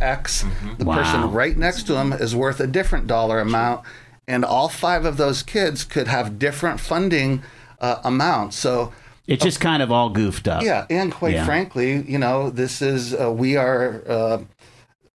X. 0.00 0.44
The 0.78 0.84
Wow. 0.84 0.96
person 0.96 1.32
right 1.32 1.56
next 1.56 1.86
to 1.88 1.96
him 1.96 2.12
is 2.12 2.34
worth 2.34 2.60
a 2.60 2.66
different 2.66 3.06
dollar 3.06 3.40
amount, 3.40 3.82
and 4.26 4.44
all 4.44 4.68
five 4.68 5.04
of 5.04 5.16
those 5.16 5.42
kids 5.42 5.84
could 5.84 6.08
have 6.08 6.38
different 6.38 6.80
funding 6.80 7.42
uh, 7.80 7.96
amounts. 8.04 8.56
So. 8.56 8.92
It's 9.28 9.44
just 9.44 9.60
kind 9.60 9.82
of 9.82 9.92
all 9.92 10.08
goofed 10.10 10.48
up. 10.48 10.62
Yeah, 10.62 10.86
and 10.90 11.12
quite 11.12 11.34
Yeah. 11.34 11.44
frankly, 11.44 12.02
you 12.08 12.18
know, 12.18 12.50
this 12.50 12.80
is 12.82 13.14
uh, 13.14 13.30
we 13.30 13.56
are 13.56 14.02
uh, 14.08 14.38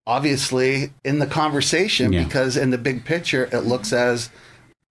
obviously 0.05 0.91
in 1.03 1.19
the 1.19 1.25
conversation 1.25 2.13
Yeah. 2.13 2.23
because 2.23 2.57
in 2.57 2.69
the 2.69 2.77
big 2.77 3.05
picture, 3.05 3.49
it 3.51 3.61
looks 3.65 3.93
as 3.93 4.29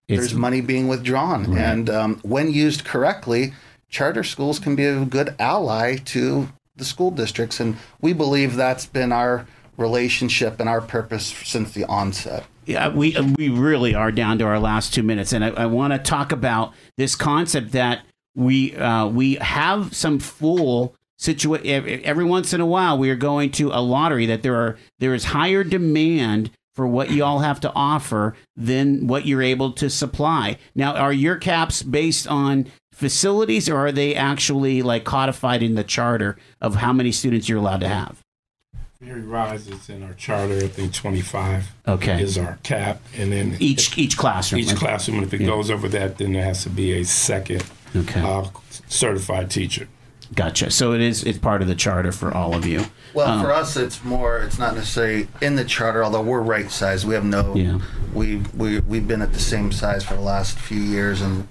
It's- 0.09 0.18
there's 0.20 0.34
money 0.34 0.61
being 0.61 0.88
withdrawn, 0.88 1.57
and 1.57 1.88
um, 1.88 2.18
when 2.22 2.51
used 2.53 2.84
correctly, 2.84 3.53
charter 3.88 4.24
schools 4.24 4.59
can 4.59 4.74
be 4.74 4.84
a 4.84 5.05
good 5.05 5.34
ally 5.38 5.97
to 5.97 6.49
the 6.76 6.84
school 6.84 7.11
districts, 7.11 7.61
and 7.61 7.76
we 8.01 8.12
believe 8.12 8.57
that's 8.57 8.86
been 8.86 9.12
our 9.12 9.47
relationship 9.77 10.61
and 10.61 10.68
our 10.68 10.81
purpose 10.81 11.27
since 11.45 11.73
the 11.73 11.85
onset. 11.85 12.45
Yeah, 12.66 12.89
we 12.89 13.16
we 13.37 13.49
really 13.49 13.95
are 13.95 14.12
down 14.12 14.39
to 14.39 14.45
our 14.45 14.61
last 14.61 14.95
two 14.95 15.03
minutes, 15.03 15.33
and 15.33 15.45
I, 15.45 15.49
I 15.49 15.66
want 15.66 15.93
to 15.93 15.99
talk 15.99 16.31
about 16.31 16.73
this 16.97 17.16
concept 17.16 17.73
that 17.73 18.05
we 18.35 18.77
uh, 18.77 19.09
we 19.09 19.35
have 19.37 19.95
some 19.97 20.18
full 20.18 20.95
situation. 21.18 22.03
Every 22.05 22.25
once 22.25 22.53
in 22.53 22.61
a 22.61 22.66
while, 22.66 22.99
we 22.99 23.11
are 23.11 23.16
going 23.16 23.51
to 23.53 23.70
a 23.73 23.81
lottery 23.81 24.27
that 24.27 24.43
there 24.43 24.55
are 24.57 24.79
there 25.01 25.14
is 25.14 25.25
higher 25.25 25.64
demand 25.64 26.51
for 26.75 26.87
what 26.87 27.11
you 27.11 27.23
all 27.23 27.41
have 27.41 27.61
to 27.61 27.73
offer 27.75 28.35
than 28.57 29.07
what 29.07 29.27
you're 29.27 29.43
able 29.43 29.73
to 29.73 29.91
supply. 29.91 30.57
Now, 30.75 30.95
are 30.95 31.12
your 31.12 31.37
caps 31.37 31.83
based 31.83 32.27
on 32.27 32.66
facilities, 32.93 33.68
or 33.68 33.77
are 33.77 33.93
they 33.93 34.14
actually 34.14 34.83
like 34.83 35.05
codified 35.05 35.62
in 35.62 35.75
the 35.75 35.85
charter 35.85 36.37
of 36.61 36.77
how 36.77 36.93
many 36.93 37.12
students 37.12 37.49
you're 37.49 37.59
allowed 37.59 37.81
to 37.81 37.89
have? 37.89 38.23
Erie 39.05 39.20
Rise 39.22 39.66
is 39.68 39.88
in 39.88 40.03
our 40.05 40.14
charter. 40.14 40.57
I 40.59 40.68
think 40.68 40.92
25 40.94 41.72
Okay. 41.88 42.22
is 42.22 42.38
our 42.38 42.59
cap, 42.62 43.00
and 43.16 43.32
then 43.32 43.57
Each 43.59 43.96
each 43.98 44.16
classroom. 44.16 44.61
each 44.61 44.74
classroom. 44.76 45.18
And 45.18 45.26
if 45.26 45.34
it 45.34 45.44
goes 45.44 45.70
over 45.70 45.88
that, 45.88 46.18
then 46.18 46.32
there 46.34 46.44
has 46.44 46.62
to 46.62 46.70
be 46.70 46.92
a 46.92 47.05
second 47.05 47.64
Okay. 47.96 48.20
uh, 48.20 48.44
certified 48.88 49.50
teacher. 49.50 49.88
Gotcha. 50.34 50.70
So 50.70 50.92
it 50.92 51.00
is 51.00 51.24
it's 51.24 51.38
part 51.38 51.61
of 51.62 51.68
the 51.68 51.74
charter 51.74 52.11
for 52.12 52.32
all 52.32 52.55
of 52.55 52.64
you. 52.64 52.86
Well, 53.12 53.42
for 53.42 53.53
us, 53.53 53.76
it's 53.76 54.03
more. 54.03 54.38
It's 54.38 54.59
not 54.59 54.74
necessarily 54.74 55.28
in 55.42 55.57
the 55.57 55.64
charter, 55.64 56.03
although 56.03 56.22
we're 56.22 56.40
right 56.40 56.70
size. 56.70 57.05
We 57.05 57.14
have 57.14 57.24
no. 57.24 57.55
Yeah. 57.55 57.80
We 58.14 58.36
we 58.57 58.80
we've 58.80 59.07
been 59.07 59.20
at 59.20 59.32
the 59.34 59.38
same 59.40 59.72
size 59.72 60.05
for 60.05 60.14
the 60.14 60.22
last 60.22 60.59
few 60.59 60.80
years, 60.80 61.20
and 61.20 61.48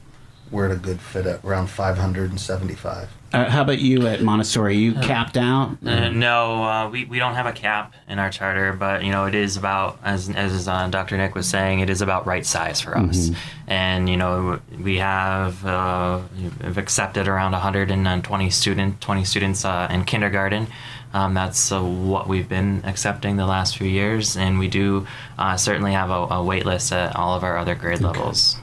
we're 0.50 0.66
at 0.66 0.72
a 0.72 0.76
good 0.80 1.00
fit 1.00 1.28
at 1.28 1.44
around 1.44 1.68
575. 1.70 3.10
Uh, 3.34 3.50
how 3.50 3.62
about 3.62 3.80
you 3.80 4.08
at 4.08 4.22
Montessori? 4.22 4.76
you 4.76 4.94
capped 4.94 5.38
out? 5.38 5.78
Uh, 5.86 6.10
no, 6.10 6.64
uh, 6.64 6.90
we, 6.90 7.06
we 7.06 7.18
don't 7.18 7.36
have 7.36 7.46
a 7.46 7.54
cap 7.54 7.94
in 8.10 8.20
our 8.20 8.30
charter, 8.30 8.74
but 8.74 9.04
you 9.06 9.12
know 9.12 9.26
it 9.26 9.36
is 9.36 9.56
about 9.56 10.00
as 10.04 10.30
as 10.30 10.68
uh, 10.68 10.88
Dr. 10.90 11.18
Nick 11.18 11.34
was 11.34 11.48
saying, 11.48 11.80
it 11.80 11.90
is 11.90 12.02
about 12.02 12.26
right 12.26 12.46
size 12.46 12.82
for 12.82 12.98
us, 12.98 13.32
and 13.68 14.10
you 14.10 14.18
know 14.18 14.60
we 14.84 14.98
have 14.98 15.66
uh, 15.66 16.20
have 16.62 16.78
accepted 16.78 17.28
around 17.30 17.54
120 17.54 18.50
student 18.50 19.00
20 19.00 19.24
students 19.26 19.64
uh, 19.64 19.88
in 19.90 20.04
kindergarten. 20.04 20.68
Um, 21.14 21.34
that's 21.34 21.72
uh, 21.72 21.82
what 21.82 22.28
we've 22.28 22.48
been 22.48 22.82
accepting 22.86 23.36
the 23.36 23.46
last 23.46 23.78
few 23.78 23.88
years, 23.88 24.38
and 24.38 24.60
we 24.60 24.68
do 24.70 25.08
uh, 25.38 25.58
certainly 25.58 25.92
have 25.94 26.10
a, 26.10 26.36
a 26.36 26.44
wait 26.44 26.66
list 26.66 26.92
at 26.94 27.16
all 27.16 27.36
of 27.36 27.44
our 27.44 27.58
other 27.58 27.76
grade 27.76 28.00
levels. 28.02 28.61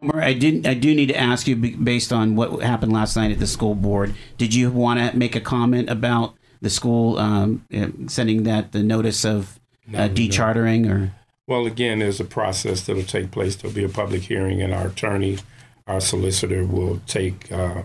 Homer, 0.00 0.22
I 0.22 0.32
did. 0.32 0.66
I 0.66 0.74
do 0.74 0.94
need 0.94 1.06
to 1.08 1.16
ask 1.16 1.46
you, 1.46 1.56
based 1.56 2.12
on 2.12 2.36
what 2.36 2.62
happened 2.62 2.92
last 2.92 3.16
night 3.16 3.30
at 3.30 3.38
the 3.38 3.46
school 3.46 3.74
board. 3.74 4.14
Did 4.38 4.54
you 4.54 4.70
want 4.70 5.00
to 5.00 5.16
make 5.16 5.36
a 5.36 5.40
comment 5.40 5.90
about 5.90 6.34
the 6.60 6.70
school 6.70 7.18
um, 7.18 7.64
uh, 7.74 7.88
sending 8.06 8.44
that 8.44 8.72
the 8.72 8.82
notice 8.82 9.24
of 9.24 9.60
uh, 9.94 10.08
dechartering 10.08 10.90
or? 10.90 11.12
Well, 11.46 11.66
again, 11.66 12.00
there's 12.00 12.18
a 12.18 12.24
process 12.24 12.82
that'll 12.82 13.04
take 13.04 13.30
place. 13.30 13.54
There'll 13.54 13.74
be 13.74 13.84
a 13.84 13.88
public 13.88 14.22
hearing, 14.22 14.60
and 14.60 14.74
our 14.74 14.88
attorney, 14.88 15.38
our 15.86 16.00
solicitor, 16.00 16.64
will 16.64 17.00
take 17.06 17.52
uh, 17.52 17.82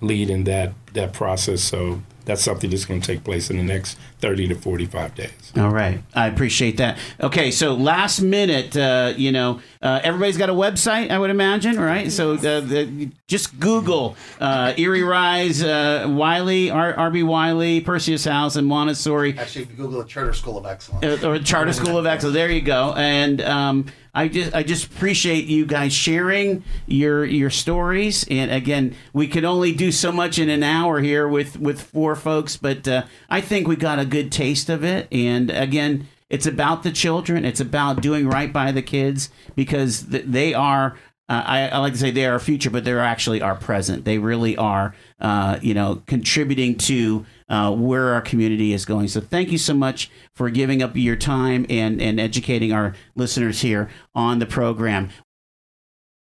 lead 0.00 0.28
in 0.28 0.44
that 0.44 0.74
that 0.92 1.12
process. 1.12 1.62
So 1.62 2.02
that's 2.24 2.42
something 2.42 2.70
that's 2.70 2.84
going 2.84 3.00
to 3.00 3.06
take 3.06 3.24
place 3.24 3.50
in 3.50 3.56
the 3.56 3.62
next 3.62 3.98
30 4.20 4.48
to 4.48 4.54
45 4.54 5.14
days. 5.14 5.52
All 5.56 5.70
right, 5.70 6.02
I 6.14 6.26
appreciate 6.28 6.76
that. 6.78 6.98
Okay, 7.20 7.50
so 7.50 7.74
last 7.74 8.20
minute, 8.20 8.76
uh, 8.76 9.12
you 9.16 9.32
know, 9.32 9.60
uh, 9.82 10.00
everybody's 10.04 10.36
got 10.38 10.48
a 10.48 10.54
website, 10.54 11.10
I 11.10 11.18
would 11.18 11.30
imagine, 11.30 11.78
right? 11.78 12.10
So 12.12 12.34
uh, 12.34 12.60
the, 12.60 13.10
just 13.26 13.58
Google 13.58 14.16
uh, 14.40 14.74
Erie 14.76 15.02
Rise, 15.02 15.62
uh, 15.62 16.06
Wiley, 16.08 16.70
R- 16.70 16.94
RB 16.94 17.24
Wiley, 17.26 17.80
Perseus 17.80 18.24
House, 18.24 18.56
and 18.56 18.66
Montessori. 18.66 19.36
Actually, 19.38 19.62
if 19.62 19.70
you 19.70 19.76
Google 19.76 20.02
the 20.02 20.08
Charter 20.08 20.32
School 20.32 20.56
of 20.58 20.66
Excellence. 20.66 21.22
uh, 21.24 21.28
or 21.28 21.38
Charter 21.40 21.72
School 21.72 21.98
of 21.98 22.06
Excellence. 22.06 22.34
There 22.34 22.50
you 22.50 22.60
go. 22.62 22.92
And 22.96 23.40
um, 23.40 23.86
I 24.14 24.28
just 24.28 24.54
I 24.54 24.62
just 24.62 24.86
appreciate 24.86 25.46
you 25.46 25.64
guys 25.64 25.92
sharing 25.92 26.64
your 26.86 27.24
your 27.24 27.48
stories. 27.48 28.26
And 28.30 28.50
again, 28.50 28.94
we 29.14 29.26
could 29.26 29.44
only 29.44 29.72
do 29.72 29.90
so 29.90 30.12
much 30.12 30.38
in 30.38 30.50
an 30.50 30.62
hour 30.62 31.00
here 31.00 31.26
with 31.26 31.58
with 31.58 31.80
four 31.80 32.14
folks, 32.14 32.56
but 32.56 32.86
uh, 32.86 33.04
I 33.30 33.40
think 33.40 33.66
we 33.66 33.76
got 33.76 33.98
a 33.98 34.04
good 34.04 34.30
taste 34.30 34.68
of 34.68 34.84
it. 34.84 35.08
And 35.12 35.50
again. 35.50 36.08
It's 36.30 36.46
about 36.46 36.82
the 36.82 36.92
children. 36.92 37.44
It's 37.44 37.60
about 37.60 38.00
doing 38.00 38.26
right 38.26 38.50
by 38.50 38.72
the 38.72 38.80
kids 38.80 39.28
because 39.54 40.04
th- 40.04 40.24
they 40.26 40.54
are 40.54 40.96
uh, 41.32 41.42
I, 41.46 41.68
I 41.68 41.78
like 41.78 41.94
to 41.94 41.98
say 41.98 42.10
they 42.10 42.26
are 42.26 42.34
our 42.34 42.38
future, 42.38 42.68
but 42.68 42.84
they're 42.84 43.00
actually 43.00 43.40
our 43.40 43.54
present. 43.54 44.04
They 44.04 44.18
really 44.18 44.54
are, 44.54 44.94
uh, 45.18 45.58
you 45.62 45.72
know, 45.72 46.02
contributing 46.06 46.76
to 46.76 47.24
uh, 47.48 47.74
where 47.74 48.12
our 48.12 48.20
community 48.20 48.74
is 48.74 48.84
going. 48.84 49.08
So 49.08 49.22
thank 49.22 49.50
you 49.50 49.56
so 49.56 49.72
much 49.72 50.10
for 50.34 50.50
giving 50.50 50.82
up 50.82 50.94
your 50.94 51.16
time 51.16 51.64
and, 51.70 52.02
and 52.02 52.20
educating 52.20 52.74
our 52.74 52.94
listeners 53.14 53.62
here 53.62 53.88
on 54.14 54.40
the 54.40 54.46
program. 54.46 55.08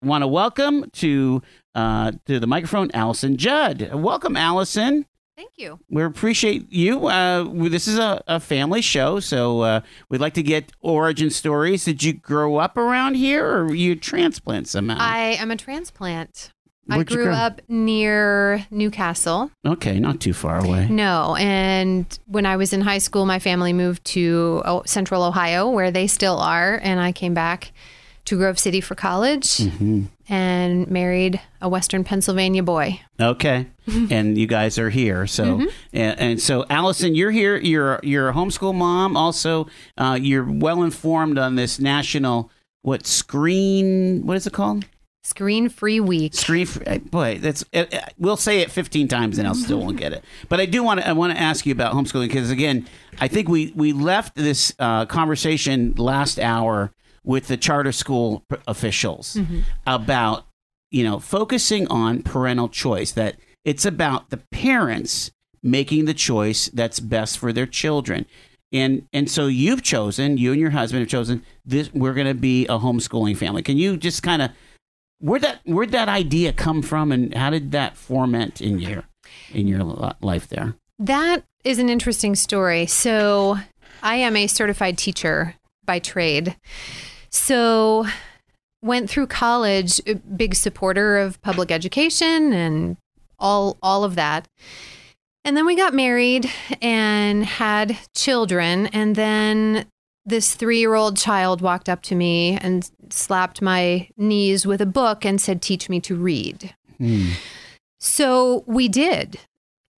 Want 0.03 0.23
to 0.23 0.29
welcome 0.29 0.91
to 0.95 1.41
uh, 1.77 2.11
to 2.27 2.41
the 2.41 2.47
microphone, 2.49 2.91
Allison 2.93 3.37
Judd. 3.37 3.95
Welcome, 3.95 4.37
Allison. 4.37 5.07
Thank 5.37 5.53
you. 5.57 5.79
We 5.91 6.03
appreciate 6.03 6.73
you. 6.73 7.09
Uh, 7.09 7.45
this 7.69 7.87
is 7.87 7.99
a, 7.99 8.23
a 8.27 8.41
family 8.41 8.81
show, 8.81 9.21
so 9.21 9.61
uh, 9.61 9.81
we'd 10.09 10.21
like 10.21 10.33
to 10.35 10.43
get 10.43 10.73
origin 10.81 11.29
stories. 11.29 11.85
Did 11.85 12.03
you 12.03 12.15
grow 12.15 12.57
up 12.57 12.79
around 12.79 13.17
here, 13.17 13.47
or 13.47 13.65
were 13.67 13.75
you 13.75 13.93
a 13.93 13.97
transplant 13.97 14.67
somehow? 14.67 14.97
I 14.99 15.37
am 15.39 15.51
a 15.51 15.57
transplant. 15.57 16.53
I 16.89 16.97
Where'd 16.97 17.11
you 17.11 17.17
grew 17.17 17.25
grow? 17.27 17.35
up 17.35 17.61
near 17.69 18.65
New 18.71 18.91
Castle. 18.91 19.51
okay, 19.67 19.99
not 19.99 20.21
too 20.21 20.33
far 20.33 20.65
away. 20.65 20.87
No, 20.89 21.37
and 21.39 22.07
when 22.27 22.47
I 22.47 22.57
was 22.57 22.73
in 22.73 22.81
high 22.81 22.99
school, 22.99 23.27
my 23.27 23.39
family 23.39 23.73
moved 23.73 24.05
to 24.07 24.63
oh, 24.65 24.85
Central 24.87 25.23
Ohio, 25.23 25.69
where 25.69 25.91
they 25.91 26.07
still 26.07 26.39
are, 26.39 26.81
and 26.83 26.99
I 27.01 27.13
came 27.13 27.35
back 27.35 27.73
to 28.27 28.37
Grove 28.39 28.59
City 28.59 28.81
for 28.81 28.95
college 28.95 29.61
and 30.29 30.91
married 30.91 31.41
a 31.61 31.69
Western 31.69 32.05
Pennsylvania 32.05 32.63
boy. 32.63 33.01
Okay, 33.21 33.67
and 34.11 34.37
you 34.37 34.47
guys 34.47 34.79
are 34.79 34.91
here. 34.91 35.27
So, 35.27 35.69
and, 35.93 36.19
and 36.19 36.41
so, 36.41 36.65
Allison, 36.69 37.15
you're 37.15 37.31
here. 37.31 37.57
You're 37.57 38.01
you're 38.03 38.29
a 38.29 38.33
homeschool 38.33 38.75
mom. 38.75 39.17
Also, 39.17 39.67
uh, 39.97 40.19
you're 40.21 40.51
well 40.51 40.83
informed 40.83 41.39
on 41.39 41.55
this 41.57 41.79
national 41.79 42.51
what 42.83 43.07
screen? 43.07 44.27
What 44.27 44.37
is 44.37 44.47
it 44.47 44.53
called? 44.53 44.85
Screen 45.25 45.69
Free 45.69 45.99
Week. 45.99 46.35
Screen. 46.35 46.67
fr- 46.67 46.85
uh, 46.87 46.99
Boy, 46.99 47.39
that's. 47.41 47.65
Uh, 47.75 47.85
uh, 47.93 47.99
we'll 48.17 48.37
say 48.37 48.61
it 48.61 48.71
15 48.71 49.09
times, 49.09 49.39
and 49.39 49.49
I'll 49.49 49.57
still 49.57 49.81
won't 49.81 49.97
get 49.97 50.13
it. 50.13 50.25
But 50.49 50.61
I 50.61 50.67
do 50.67 50.85
want 50.85 51.01
to. 51.01 51.09
I 51.09 51.13
want 51.13 51.33
to 51.33 51.41
ask 51.41 51.67
you 51.67 51.73
about 51.73 51.95
homeschooling 51.95 52.29
because 52.29 52.51
again, 52.51 52.87
I 53.21 53.27
think 53.27 53.49
we 53.49 53.73
we 53.75 53.93
left 53.93 54.37
this 54.37 54.73
uh, 54.79 55.07
conversation 55.07 55.95
last 55.97 56.39
hour 56.39 56.93
with 57.27 57.49
the 57.49 57.59
charter 57.59 57.93
school 57.93 58.43
officials 58.67 59.35
mm-hmm. 59.35 59.61
about 59.87 60.47
you 60.91 61.05
know 61.05 61.19
focusing 61.19 61.87
on 61.89 62.23
parental 62.23 62.71
choice. 62.71 63.13
That 63.13 63.37
it's 63.65 63.85
about 63.85 64.31
the 64.31 64.39
parents 64.51 65.31
making 65.63 66.05
the 66.05 66.15
choice 66.15 66.71
that's 66.73 67.01
best 67.01 67.39
for 67.39 67.53
their 67.53 67.67
children. 67.67 68.25
And 68.73 69.07
and 69.13 69.31
so 69.31 69.47
you've 69.47 69.83
chosen, 69.83 70.39
you 70.39 70.53
and 70.53 70.61
your 70.61 70.71
husband 70.71 71.01
have 71.01 71.09
chosen 71.09 71.43
this. 71.65 71.93
We're 71.93 72.15
going 72.15 72.27
to 72.27 72.35
be 72.35 72.65
a 72.67 72.79
homeschooling 72.79 73.37
family. 73.37 73.63
Can 73.63 73.77
you 73.77 73.97
just 73.97 74.23
kind 74.23 74.43
of 74.43 74.51
where'd 75.21 75.43
that 75.43 75.61
where'd 75.65 75.93
that 75.93 76.09
idea 76.09 76.53
come 76.53 76.83
from, 76.83 77.13
and 77.13 77.35
how 77.35 77.51
did 77.51 77.73
that 77.73 77.97
format 77.97 78.61
in 78.61 78.79
your 78.79 79.05
in 79.53 79.67
your 79.67 79.85
life 80.21 80.49
there? 80.49 80.75
That 80.99 81.45
is 81.65 81.79
an 81.79 81.89
interesting 81.89 82.35
story. 82.35 82.87
So, 82.87 83.59
I 84.03 84.17
am 84.17 84.37
a 84.37 84.47
certified 84.47 84.99
teacher 84.99 85.55
by 85.85 85.99
trade. 85.99 86.57
So, 87.37 88.07
went 88.83 89.11
through 89.11 89.27
college, 89.27 90.01
a 90.07 90.15
big 90.15 90.55
supporter 90.55 91.19
of 91.19 91.41
public 91.43 91.71
education 91.71 92.53
and 92.53 92.97
all 93.39 93.77
all 93.83 94.05
of 94.05 94.15
that. 94.15 94.49
And 95.45 95.57
then 95.57 95.67
we 95.67 95.77
got 95.77 95.95
married 95.95 96.51
and 96.81 97.45
had 97.45 97.99
children 98.15 98.87
and 98.87 99.15
then 99.15 99.87
this 100.25 100.57
3-year-old 100.57 101.17
child 101.17 101.61
walked 101.61 101.89
up 101.89 102.03
to 102.03 102.17
me 102.17 102.59
and 102.61 102.91
slapped 103.11 103.63
my 103.63 104.09
knees 104.17 104.67
with 104.67 104.81
a 104.81 104.87
book 104.87 105.25
and 105.25 105.41
said 105.41 105.63
teach 105.63 105.89
me 105.89 106.01
to 106.01 106.17
read. 106.17 106.75
Hmm. 106.99 107.29
So 108.01 108.65
we 108.67 108.89
did. 108.89 109.39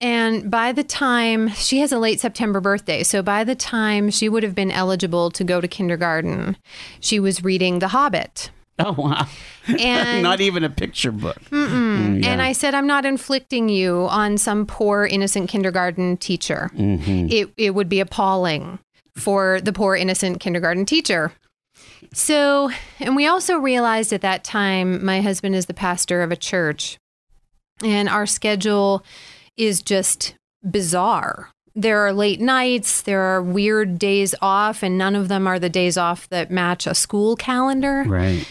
And 0.01 0.51
by 0.51 0.73
the 0.73 0.85
time 0.85 1.49
she 1.51 1.81
has 1.81 1.91
a 1.91 1.99
late 1.99 2.21
September 2.21 2.61
birthday, 2.61 3.03
so 3.03 3.23
by 3.23 3.43
the 3.43 3.57
time 3.57 4.11
she 4.11 4.29
would 4.29 4.45
have 4.45 4.55
been 4.55 4.71
eligible 4.71 5.31
to 5.33 5.43
go 5.43 5.61
to 5.61 5.67
kindergarten, 5.67 6.57
she 7.01 7.19
was 7.19 7.43
reading 7.43 7.81
The 7.81 7.89
Hobbit. 7.89 8.51
Oh 8.79 8.93
wow! 8.97 9.27
And 9.79 10.23
Not 10.23 10.41
even 10.41 10.63
a 10.63 10.71
picture 10.71 11.11
book. 11.11 11.41
Mm, 11.51 12.23
yeah. 12.23 12.31
And 12.31 12.41
I 12.41 12.53
said, 12.53 12.75
I'm 12.75 12.87
not 12.87 13.05
inflicting 13.05 13.69
you 13.69 14.07
on 14.09 14.39
some 14.39 14.67
poor 14.67 15.05
innocent 15.05 15.51
kindergarten 15.51 16.17
teacher. 16.17 16.71
Mm-hmm. 16.75 17.27
It 17.31 17.53
it 17.57 17.71
would 17.75 17.89
be 17.89 17.99
appalling 17.99 18.79
for 19.17 19.61
the 19.61 19.73
poor 19.73 19.97
innocent 19.97 20.39
kindergarten 20.39 20.87
teacher. 20.87 21.33
So, 22.13 22.71
and 23.01 23.17
we 23.17 23.27
also 23.27 23.59
realized 23.59 24.13
at 24.13 24.21
that 24.21 24.45
time, 24.45 25.05
my 25.05 25.21
husband 25.21 25.57
is 25.57 25.67
the 25.67 25.75
pastor 25.75 26.23
of 26.23 26.31
a 26.31 26.37
church, 26.37 26.99
and 27.83 28.09
our 28.09 28.27
schedule 28.27 29.05
is 29.59 29.83
just 29.83 30.35
bizarre. 30.69 31.51
there 31.75 32.01
are 32.07 32.13
late 32.13 32.41
nights, 32.41 33.03
there 33.03 33.21
are 33.23 33.41
weird 33.43 33.99
days 34.01 34.35
off, 34.43 34.83
and 34.83 34.99
none 34.99 35.15
of 35.15 35.29
them 35.29 35.47
are 35.47 35.59
the 35.61 35.69
days 35.69 35.97
off 35.97 36.29
that 36.31 36.51
match 36.51 36.87
a 36.89 36.95
school 36.95 37.37
calendar. 37.37 38.03
Right. 38.05 38.45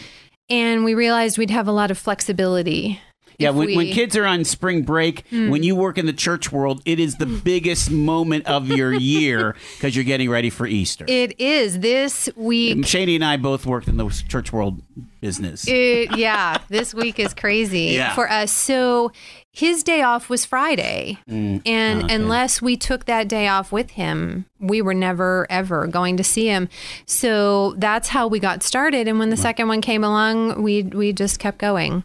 And 0.48 0.82
we 0.82 0.94
realized 0.94 1.36
we'd 1.36 1.50
have 1.50 1.68
a 1.68 1.72
lot 1.72 1.90
of 1.90 1.98
flexibility. 1.98 3.00
Yeah, 3.38 3.50
when, 3.50 3.68
when 3.68 3.76
we- 3.78 3.88
Hmm. 3.90 3.94
kids 3.94 4.16
are 4.16 4.24
on 4.26 4.44
spring 4.44 4.82
break, 4.82 5.24
when 5.30 5.62
you 5.62 5.76
work 5.76 5.96
in 5.98 6.06
the 6.06 6.12
church 6.12 6.50
world, 6.50 6.80
it 6.86 6.98
is 6.98 7.16
the 7.16 7.26
biggest 7.26 7.88
moment 7.90 8.46
of 8.46 8.66
your 8.68 8.92
year 8.94 9.54
because 9.76 9.94
you're 9.94 10.04
getting 10.06 10.28
ready 10.30 10.50
for 10.50 10.66
Easter. 10.66 11.04
It 11.06 11.38
is 11.38 11.78
this 11.80 12.28
week. 12.34 12.84
Shady 12.86 13.14
and 13.14 13.24
I 13.24 13.36
both 13.36 13.64
worked 13.66 13.86
in 13.88 13.96
the 13.98 14.08
church 14.28 14.52
world 14.52 14.82
business. 15.20 15.68
It, 15.68 16.16
yeah, 16.16 16.58
this 16.68 16.92
week 16.94 17.18
is 17.20 17.32
crazy 17.34 17.80
Yeah. 17.92 18.14
for 18.14 18.28
us. 18.28 18.50
So 18.50 19.12
his 19.58 19.82
day 19.82 20.02
off 20.02 20.28
was 20.30 20.44
Friday, 20.44 21.18
Mm, 21.28 21.62
and 21.66 22.10
unless 22.10 22.62
we 22.62 22.76
took 22.76 23.06
that 23.06 23.26
day 23.26 23.48
off 23.48 23.72
with 23.72 23.90
him, 23.90 24.46
we 24.60 24.80
were 24.80 24.94
never 24.94 25.46
ever 25.50 25.86
going 25.88 26.16
to 26.16 26.24
see 26.24 26.46
him. 26.46 26.68
So 27.06 27.74
that's 27.76 28.08
how 28.08 28.28
we 28.28 28.38
got 28.38 28.62
started. 28.62 29.08
And 29.08 29.18
when 29.18 29.30
the 29.30 29.36
second 29.36 29.66
one 29.66 29.80
came 29.80 30.04
along, 30.04 30.62
we 30.62 30.84
we 30.84 31.12
just 31.12 31.40
kept 31.40 31.58
going. 31.58 32.04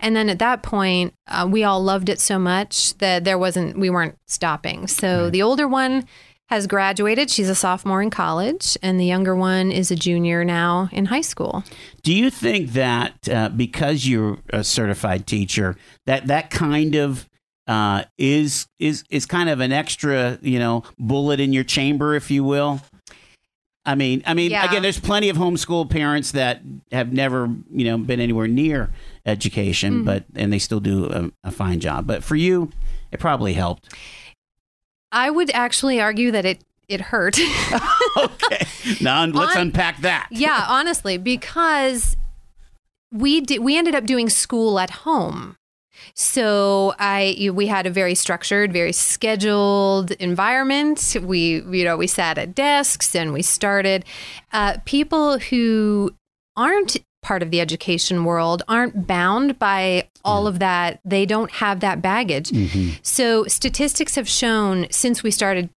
And 0.00 0.16
then 0.16 0.28
at 0.28 0.40
that 0.40 0.64
point, 0.64 1.14
uh, 1.28 1.46
we 1.48 1.62
all 1.62 1.80
loved 1.80 2.08
it 2.08 2.18
so 2.18 2.36
much 2.36 2.98
that 2.98 3.22
there 3.22 3.38
wasn't 3.38 3.78
we 3.78 3.90
weren't 3.90 4.16
stopping. 4.26 4.88
So 4.88 5.30
the 5.30 5.42
older 5.42 5.68
one 5.68 6.04
has 6.48 6.66
graduated. 6.66 7.30
She's 7.30 7.48
a 7.48 7.54
sophomore 7.54 8.02
in 8.02 8.10
college, 8.10 8.76
and 8.82 8.98
the 8.98 9.04
younger 9.04 9.34
one 9.36 9.70
is 9.70 9.90
a 9.90 9.96
junior 9.96 10.44
now 10.44 10.88
in 10.92 11.06
high 11.06 11.20
school. 11.22 11.62
Do 12.02 12.12
you 12.12 12.30
think 12.30 12.72
that 12.72 13.28
uh, 13.28 13.48
because 13.50 14.06
you're 14.06 14.38
a 14.50 14.64
certified 14.64 15.26
teacher, 15.26 15.76
that 16.06 16.26
that 16.28 16.50
kind 16.50 16.94
of 16.94 17.28
uh, 17.66 18.04
is 18.16 18.66
is 18.78 19.04
is 19.10 19.26
kind 19.26 19.50
of 19.50 19.60
an 19.60 19.72
extra, 19.72 20.38
you 20.40 20.58
know, 20.58 20.84
bullet 20.98 21.38
in 21.38 21.52
your 21.52 21.64
chamber, 21.64 22.14
if 22.14 22.30
you 22.30 22.42
will? 22.44 22.80
I 23.84 23.94
mean, 23.94 24.22
I 24.26 24.34
mean, 24.34 24.50
Yeah. 24.50 24.68
again, 24.68 24.82
there's 24.82 25.00
plenty 25.00 25.30
of 25.30 25.36
homeschool 25.38 25.88
parents 25.88 26.32
that 26.32 26.60
have 26.92 27.10
never, 27.12 27.48
you 27.72 27.84
know, 27.86 27.96
been 27.96 28.20
anywhere 28.20 28.46
near 28.48 28.90
education, 29.24 29.96
Mm-hmm. 29.96 30.04
but 30.04 30.24
and 30.34 30.52
they 30.52 30.58
still 30.58 30.80
do 30.80 31.06
a, 31.06 31.30
a 31.48 31.50
fine 31.50 31.80
job. 31.80 32.06
But 32.06 32.22
for 32.24 32.36
you, 32.36 32.70
it 33.12 33.20
probably 33.20 33.54
helped. 33.54 33.94
I 35.12 35.30
would 35.30 35.50
actually 35.50 36.00
argue 36.00 36.30
that 36.30 36.44
it 36.44 36.60
it 36.88 37.00
hurt. 37.02 37.38
okay, 38.16 38.66
now 39.00 39.24
let's 39.26 39.56
On- 39.56 39.62
unpack 39.62 40.00
that. 40.00 40.28
yeah, 40.30 40.64
honestly, 40.68 41.18
because 41.18 42.16
we 43.12 43.40
did 43.40 43.60
we 43.62 43.76
ended 43.76 43.94
up 43.94 44.04
doing 44.06 44.28
school 44.28 44.78
at 44.78 44.90
home. 44.90 45.56
So 46.14 46.94
I 46.98 47.50
we 47.52 47.66
had 47.66 47.86
a 47.86 47.90
very 47.90 48.14
structured, 48.14 48.72
very 48.72 48.92
scheduled 48.92 50.12
environment. 50.12 51.16
We 51.20 51.62
you 51.62 51.84
know 51.84 51.96
we 51.96 52.06
sat 52.06 52.38
at 52.38 52.54
desks 52.54 53.14
and 53.14 53.32
we 53.32 53.42
started. 53.42 54.04
Uh, 54.52 54.78
people 54.84 55.38
who 55.38 56.14
aren't 56.56 56.96
part 57.22 57.42
of 57.42 57.50
the 57.50 57.60
education 57.60 58.24
world 58.24 58.62
aren't 58.68 59.06
bound 59.06 59.58
by 59.58 60.08
all 60.24 60.46
of 60.46 60.58
that. 60.60 61.00
They 61.04 61.26
don't 61.26 61.50
have 61.52 61.80
that 61.80 62.00
baggage. 62.00 62.50
Mm-hmm. 62.50 62.96
So 63.02 63.44
statistics 63.44 64.14
have 64.14 64.28
shown 64.28 64.86
since 64.90 65.22
we 65.22 65.30
started 65.30 65.70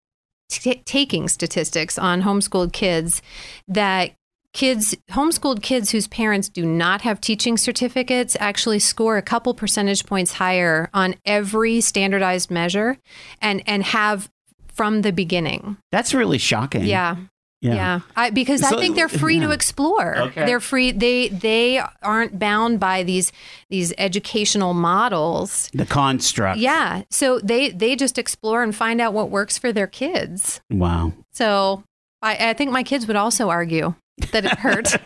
t- 0.50 0.82
taking 0.86 1.28
statistics 1.28 1.98
on 1.98 2.22
homeschooled 2.22 2.74
kids 2.74 3.22
that 3.68 4.12
kids 4.54 4.94
homeschooled 5.12 5.62
kids 5.62 5.92
whose 5.92 6.08
parents 6.10 6.50
do 6.50 6.66
not 6.66 7.02
have 7.02 7.22
teaching 7.22 7.58
certificates 7.58 8.36
actually 8.39 8.80
score 8.80 9.16
a 9.18 9.22
couple 9.22 9.54
percentage 9.54 10.06
points 10.06 10.34
higher 10.34 10.89
on 10.94 11.16
every 11.26 11.80
standardized 11.80 12.52
measure 12.52 12.98
and 13.42 13.64
and 13.66 13.82
have 13.84 14.30
from 14.74 15.04
the 15.04 15.14
beginning 15.14 15.78
That's 15.92 16.14
really 16.14 16.38
shocking. 16.38 16.84
yeah 16.84 17.16
yeah, 17.62 17.99
I, 18.16 18.30
because 18.32 18.62
So- 18.62 18.76
I 18.78 18.80
think 18.82 18.95
they're 18.95 19.07
free 19.07 19.38
yeah. 19.38 19.47
to 19.47 19.51
explore. 19.51 20.18
Okay. 20.18 20.45
They're 20.45 20.59
free. 20.59 20.91
They 20.91 21.28
they 21.30 21.82
aren't 22.01 22.39
bound 22.39 22.80
by 22.80 23.03
these 23.03 23.32
these 23.70 23.93
educational 23.97 24.74
models. 24.74 25.70
The 25.74 25.86
construct. 25.86 26.57
Yeah, 26.59 27.03
so 27.09 27.39
they 27.39 27.70
they 27.70 27.95
just 27.95 28.18
explore 28.18 28.64
and 28.64 28.76
find 28.76 28.99
out 28.99 29.14
what 29.14 29.30
works 29.30 29.57
for 29.57 29.72
their 29.72 29.88
kids. 29.88 30.59
Wow. 30.72 31.14
So 31.34 31.84
I, 32.22 32.49
I 32.49 32.53
think 32.53 32.72
my 32.72 32.84
kids 32.84 33.05
would 33.07 33.16
also 33.16 33.49
argue 33.49 33.93
that 34.32 34.45
it 34.45 34.57
hurt. 34.59 34.95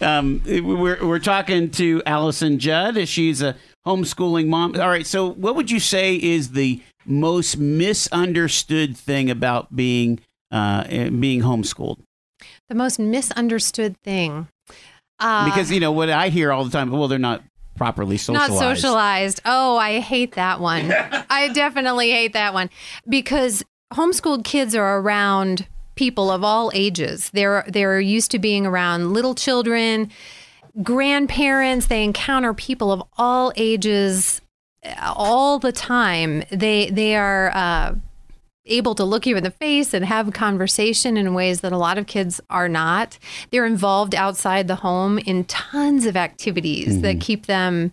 Um, 0.00 0.42
we're 0.44 0.98
we're 1.06 1.20
talking 1.20 1.70
to 1.70 2.02
Allison 2.04 2.58
Judd. 2.58 3.06
She's 3.06 3.40
a 3.40 3.54
homeschooling 3.86 4.48
mom. 4.48 4.74
All 4.74 4.88
right. 4.88 5.06
So, 5.06 5.28
what 5.30 5.54
would 5.54 5.70
you 5.70 5.78
say 5.78 6.16
is 6.16 6.50
the 6.50 6.82
most 7.06 7.56
misunderstood 7.56 8.96
thing 8.96 9.30
about 9.30 9.74
being 9.76 10.18
uh, 10.50 10.84
eh, 10.88 11.08
being 11.10 11.42
homeschooled? 11.42 11.98
the 12.68 12.74
most 12.74 12.98
misunderstood 12.98 13.96
thing. 14.02 14.48
Uh, 15.18 15.44
Because 15.44 15.70
you 15.70 15.80
know 15.80 15.92
what 15.92 16.08
I 16.08 16.28
hear 16.28 16.52
all 16.52 16.64
the 16.64 16.70
time. 16.70 16.90
Well, 16.90 17.08
they're 17.08 17.18
not 17.18 17.42
properly 17.76 18.16
socialized. 18.16 18.52
Not 18.52 18.58
socialized. 18.58 19.40
Oh, 19.44 19.76
I 19.76 20.00
hate 20.00 20.32
that 20.32 20.60
one. 20.60 20.92
I 21.30 21.48
definitely 21.52 22.10
hate 22.10 22.32
that 22.32 22.54
one 22.54 22.70
because 23.08 23.64
homeschooled 23.92 24.44
kids 24.44 24.74
are 24.74 25.00
around 25.00 25.66
people 25.96 26.30
of 26.30 26.44
all 26.44 26.70
ages. 26.74 27.30
They're 27.30 27.64
they're 27.68 28.00
used 28.00 28.30
to 28.30 28.38
being 28.38 28.66
around 28.66 29.12
little 29.12 29.34
children, 29.34 30.10
grandparents. 30.82 31.86
They 31.86 32.04
encounter 32.04 32.54
people 32.54 32.92
of 32.92 33.02
all 33.18 33.52
ages 33.56 34.40
uh, 34.84 35.12
all 35.14 35.58
the 35.58 35.72
time. 35.72 36.44
They 36.50 36.88
they 36.90 37.16
are 37.16 37.50
uh, 37.54 37.94
able 38.66 38.94
to 38.94 39.04
look 39.04 39.26
you 39.26 39.36
in 39.36 39.42
the 39.42 39.50
face 39.50 39.94
and 39.94 40.04
have 40.04 40.28
a 40.28 40.32
conversation 40.32 41.16
in 41.16 41.34
ways 41.34 41.60
that 41.60 41.72
a 41.72 41.78
lot 41.78 41.98
of 41.98 42.06
kids 42.06 42.40
are 42.50 42.68
not. 42.68 43.18
They're 43.50 43.66
involved 43.66 44.14
outside 44.14 44.68
the 44.68 44.76
home 44.76 45.18
in 45.18 45.44
tons 45.44 46.06
of 46.06 46.16
activities 46.16 47.00
that 47.02 47.20
keep 47.20 47.46
them 47.46 47.92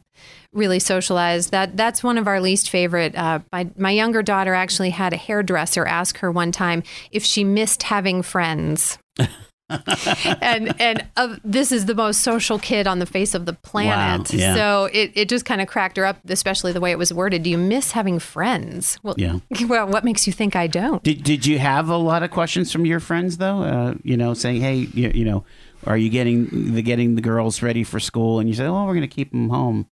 really 0.54 0.80
socialized. 0.80 1.52
That 1.52 1.78
that's 1.78 2.04
one 2.04 2.18
of 2.18 2.28
our 2.28 2.42
least 2.42 2.70
favorite. 2.70 3.16
Uh, 3.16 3.40
my 3.52 3.70
my 3.78 3.92
younger 3.92 4.22
daughter 4.22 4.54
actually 4.54 4.90
had 4.90 5.14
a 5.14 5.18
hairdresser 5.18 5.86
ask 5.86 6.18
her 6.18 6.32
one 6.32 6.52
time 6.52 6.84
if 7.12 7.24
she 7.24 7.44
missed 7.44 7.84
having 7.84 8.22
friends. 8.22 8.98
and 9.70 10.80
and 10.80 11.06
uh, 11.18 11.36
this 11.44 11.72
is 11.72 11.86
the 11.86 11.96
most 11.96 12.22
social 12.22 12.58
kid 12.58 12.88
on 12.88 13.00
the 13.00 13.06
face 13.06 13.34
of 13.34 13.46
the 13.46 13.54
planet. 13.54 14.32
Wow, 14.32 14.40
yeah. 14.40 14.56
So 14.56 14.86
it, 14.94 15.12
it 15.16 15.30
just 15.30 15.46
kind 15.46 15.62
of 15.62 15.68
cracked 15.68 15.98
her 15.98 16.06
up, 16.06 16.18
especially 16.30 16.72
the 16.72 16.80
way 16.80 16.92
it 16.92 16.98
was 16.98 17.14
worded. 17.14 17.44
Do 17.44 17.50
you 17.50 17.58
miss 17.58 17.92
having 17.92 18.20
friends? 18.20 18.98
Well, 19.04 19.16
Yeah. 19.18 19.40
well, 19.68 19.88
what 19.88 20.06
makes 20.06 20.26
you 20.26 20.34
think 20.34 20.56
I 20.56 20.68
don't? 20.68 21.04
Did 21.04 21.24
Did 21.24 21.46
you 21.46 21.60
have 21.60 21.90
a 21.90 21.98
lot 21.98 22.24
of 22.24 22.32
questions 22.32 22.72
from 22.72 22.86
your 22.86 23.00
friends 23.00 23.38
though? 23.38 23.64
Uh, 23.64 23.96
you 24.04 24.16
know, 24.16 24.34
saying, 24.34 24.62
"Hey, 24.62 24.88
you, 24.94 25.12
you 25.14 25.26
know, 25.26 25.44
are 25.86 25.98
you 25.98 26.10
getting 26.10 26.74
the 26.74 26.82
getting 26.82 27.16
the 27.16 27.22
girls 27.22 27.62
ready 27.62 27.84
for 27.84 28.00
school?" 28.00 28.40
And 28.40 28.48
you 28.48 28.56
say, 28.56 28.66
"Oh, 28.66 28.86
we're 28.86 28.94
going 28.94 29.02
to 29.02 29.08
keep 29.08 29.32
them 29.32 29.50
home." 29.50 29.90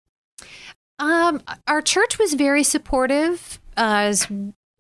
Um, 1.01 1.43
our 1.67 1.83
church 1.83 2.19
was 2.19 2.35
very 2.35 2.63
supportive. 2.63 3.59
Uh, 3.77 4.07
as 4.07 4.29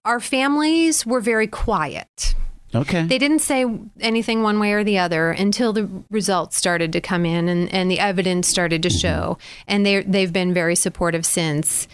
our 0.04 0.20
families 0.20 1.04
were 1.04 1.20
very 1.20 1.48
quiet. 1.48 2.34
Okay. 2.74 3.06
They 3.06 3.18
didn't 3.18 3.38
say 3.38 3.66
anything 4.00 4.42
one 4.42 4.58
way 4.58 4.72
or 4.72 4.84
the 4.84 4.98
other 4.98 5.30
until 5.30 5.72
the 5.72 5.88
results 6.10 6.56
started 6.56 6.92
to 6.92 7.00
come 7.00 7.24
in 7.24 7.48
and, 7.48 7.72
and 7.72 7.90
the 7.90 8.00
evidence 8.00 8.48
started 8.48 8.82
to 8.82 8.90
show. 8.90 9.38
And 9.68 9.86
they 9.86 10.02
they've 10.02 10.32
been 10.32 10.52
very 10.52 10.74
supportive 10.74 11.24
since. 11.24 11.86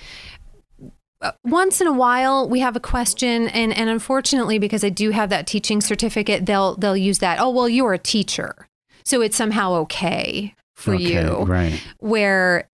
Uh, 1.20 1.32
Once 1.44 1.82
in 1.82 1.86
a 1.86 1.92
while, 1.92 2.48
we 2.48 2.60
have 2.60 2.76
a 2.76 2.80
question, 2.80 3.48
and, 3.48 3.76
and 3.76 3.90
unfortunately, 3.90 4.58
because 4.58 4.82
I 4.82 4.88
do 4.88 5.10
have 5.10 5.28
that 5.28 5.46
teaching 5.46 5.82
certificate, 5.82 6.46
they'll 6.46 6.76
they'll 6.76 6.96
use 6.96 7.18
that. 7.18 7.38
Oh, 7.38 7.50
well, 7.50 7.68
you're 7.68 7.92
a 7.92 7.98
teacher, 7.98 8.68
so 9.04 9.20
it's 9.20 9.36
somehow 9.36 9.74
okay 9.74 10.54
for 10.76 10.94
okay, 10.94 11.04
you 11.04 11.44
right? 11.44 11.82
where 11.98 12.70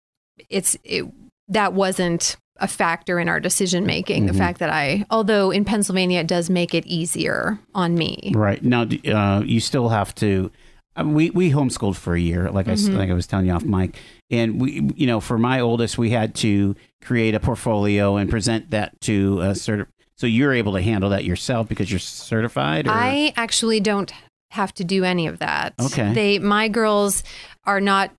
it's 0.49 0.77
it, 0.85 1.07
that 1.49 1.73
wasn't 1.73 2.37
a 2.59 2.69
factor 2.69 3.19
in 3.19 3.29
our 3.29 3.41
decision 3.41 3.85
making. 3.87 4.27
The 4.27 4.35
fact 4.35 4.59
that 4.61 4.71
I, 4.71 5.05
although 5.11 5.51
in 5.51 5.65
Pennsylvania 5.65 6.21
it 6.21 6.27
does 6.27 6.49
make 6.51 6.75
it 6.75 6.87
easier 6.87 7.59
on 7.75 7.95
me. 7.95 8.33
Right 8.35 8.63
now, 8.63 8.83
uh, 9.07 9.43
you 9.45 9.61
still 9.61 9.89
have 9.91 10.15
to. 10.17 10.51
Uh, 10.99 11.05
we 11.05 11.31
we 11.31 11.51
homeschooled 11.51 11.97
for 11.97 12.15
a 12.15 12.21
year, 12.21 12.51
like 12.51 12.69
I 12.69 12.73
Mm-hmm. 12.73 12.97
like 12.97 13.11
I 13.11 13.13
was 13.15 13.27
telling 13.27 13.47
you 13.47 13.53
off 13.53 13.65
mic, 13.65 13.97
and 14.31 14.61
we 14.61 14.91
you 14.97 15.07
know 15.07 15.21
for 15.21 15.37
my 15.39 15.61
oldest 15.61 15.99
we 15.99 16.11
had 16.11 16.35
to 16.37 16.75
create 17.03 17.35
a 17.35 17.41
portfolio 17.41 18.17
and 18.17 18.31
present 18.31 18.71
that 18.71 18.99
to 19.03 19.41
a 19.43 19.49
certi- 19.49 19.87
So 20.17 20.27
you're 20.27 20.55
able 20.55 20.73
to 20.73 20.81
handle 20.81 21.11
that 21.11 21.25
yourself 21.25 21.69
because 21.69 21.91
you're 21.91 22.01
certified. 22.01 22.87
Or? 22.87 22.93
I 22.93 23.33
actually 23.37 23.81
don't 23.81 24.11
have 24.53 24.73
to 24.75 24.85
do 24.85 25.05
any 25.05 25.27
of 25.27 25.39
that. 25.41 25.75
Okay. 25.79 26.15
They 26.15 26.39
my 26.39 26.69
girls 26.69 27.23
are 27.65 27.81
not 27.81 28.11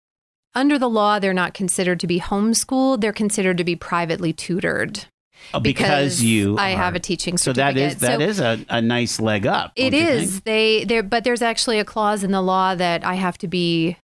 under 0.57 0.77
the 0.79 0.89
law 0.89 1.19
they're 1.19 1.33
not 1.33 1.53
considered 1.53 1.99
to 2.01 2.07
be 2.07 2.19
homeschooled, 2.19 3.01
they're 3.01 3.13
considered 3.13 3.57
to 3.57 3.63
be 3.63 3.75
privately 3.75 4.33
tutored. 4.33 5.05
Uh, 5.53 5.59
because 5.59 6.21
you 6.21 6.57
I 6.57 6.71
have 6.71 6.95
a 6.95 6.99
teaching 6.99 7.37
So 7.37 7.53
certificate. 7.53 7.75
that 7.75 7.81
is 7.81 7.95
that 8.01 8.19
So- 8.19 8.25
is 8.25 8.39
a, 8.39 8.65
a 8.69 8.81
nice 8.81 9.19
leg 9.21 9.45
up. 9.45 9.71
It 9.75 9.93
is. 9.93 10.41
They 10.41 10.83
there, 10.83 11.03
but 11.03 11.23
there's 11.23 11.41
actually 11.41 11.79
a 11.79 11.85
clause 11.85 12.23
in 12.23 12.31
the 12.31 12.41
law 12.41 12.75
that 12.75 13.05
I 13.05 13.13
have 13.15 13.37
to 13.39 13.47
be, 13.47 13.97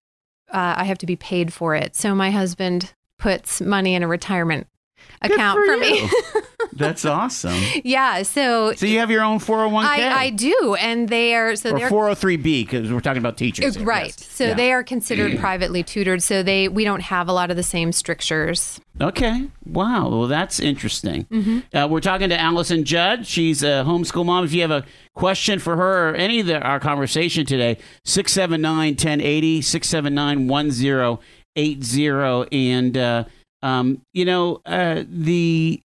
uh, 0.54 0.76
I 0.78 0.84
have 0.86 1.00
to 1.00 1.06
be 1.06 1.16
paid 1.18 1.52
for 1.52 1.76
it. 1.76 1.96
So 1.96 2.14
my 2.16 2.32
husband 2.32 2.94
puts 3.18 3.60
money 3.62 3.96
in 3.96 4.04
a 4.04 4.08
retirement 4.08 4.68
account 5.24 5.58
for 5.58 5.66
for, 5.66 5.78
me. 5.78 6.10
That's 6.74 7.06
awesome. 7.06 7.62
yeah. 7.84 8.24
So, 8.24 8.74
So 8.74 8.86
you 8.86 9.00
have 9.00 9.12
your 9.12 9.24
own 9.24 9.40
401k? 9.40 9.84
I, 9.86 10.24
I 10.26 10.30
do, 10.32 10.76
and 10.80 11.08
they 11.08 11.36
are 11.36 11.56
so 11.56 11.72
or 11.72 11.80
they're 11.80 11.90
403b 11.90 12.44
because 12.44 12.92
we're 12.92 13.00
talking 13.00 13.20
about 13.20 13.38
teachers. 13.38 13.76
here, 13.76 13.86
right. 13.86 14.08
yes. 14.08 14.26
So 14.32 14.48
Yeah. 14.48 14.54
they 14.56 14.74
are 14.74 14.84
considered 14.84 15.38
privately 15.40 15.84
tutored. 15.84 16.24
So 16.24 16.44
they 16.44 16.68
we 16.68 16.84
don't 16.84 17.02
have 17.02 17.28
a 17.28 17.34
lot 17.34 17.52
of 17.52 17.58
the 17.58 17.64
same 17.64 17.92
strictures. 17.92 18.80
Okay. 19.02 19.48
Wow. 19.66 20.10
Well, 20.10 20.28
that's 20.28 20.60
interesting. 20.60 21.26
Mm-hmm. 21.26 21.76
Uh, 21.76 21.88
we're 21.88 22.00
talking 22.00 22.30
to 22.30 22.40
Allison 22.40 22.84
Judd. 22.84 23.26
She's 23.26 23.64
a 23.64 23.84
homeschool 23.86 24.26
mom. 24.26 24.46
If 24.46 24.54
you 24.54 24.62
have 24.62 24.72
a 24.72 24.86
question 25.16 25.60
for 25.60 25.76
her 25.76 26.10
or 26.10 26.16
any 26.16 26.40
of 26.42 26.48
the, 26.48 26.60
our 26.62 26.80
conversation 26.80 27.46
today, 27.46 27.78
679 28.06 28.92
1080, 28.94 29.62
679 29.62 30.48
1080. 30.48 32.48
And, 32.52 32.98
uh, 32.98 33.24
um, 33.64 34.02
you 34.14 34.26
know, 34.26 34.62
uh, 34.68 35.04
the. 35.08 35.82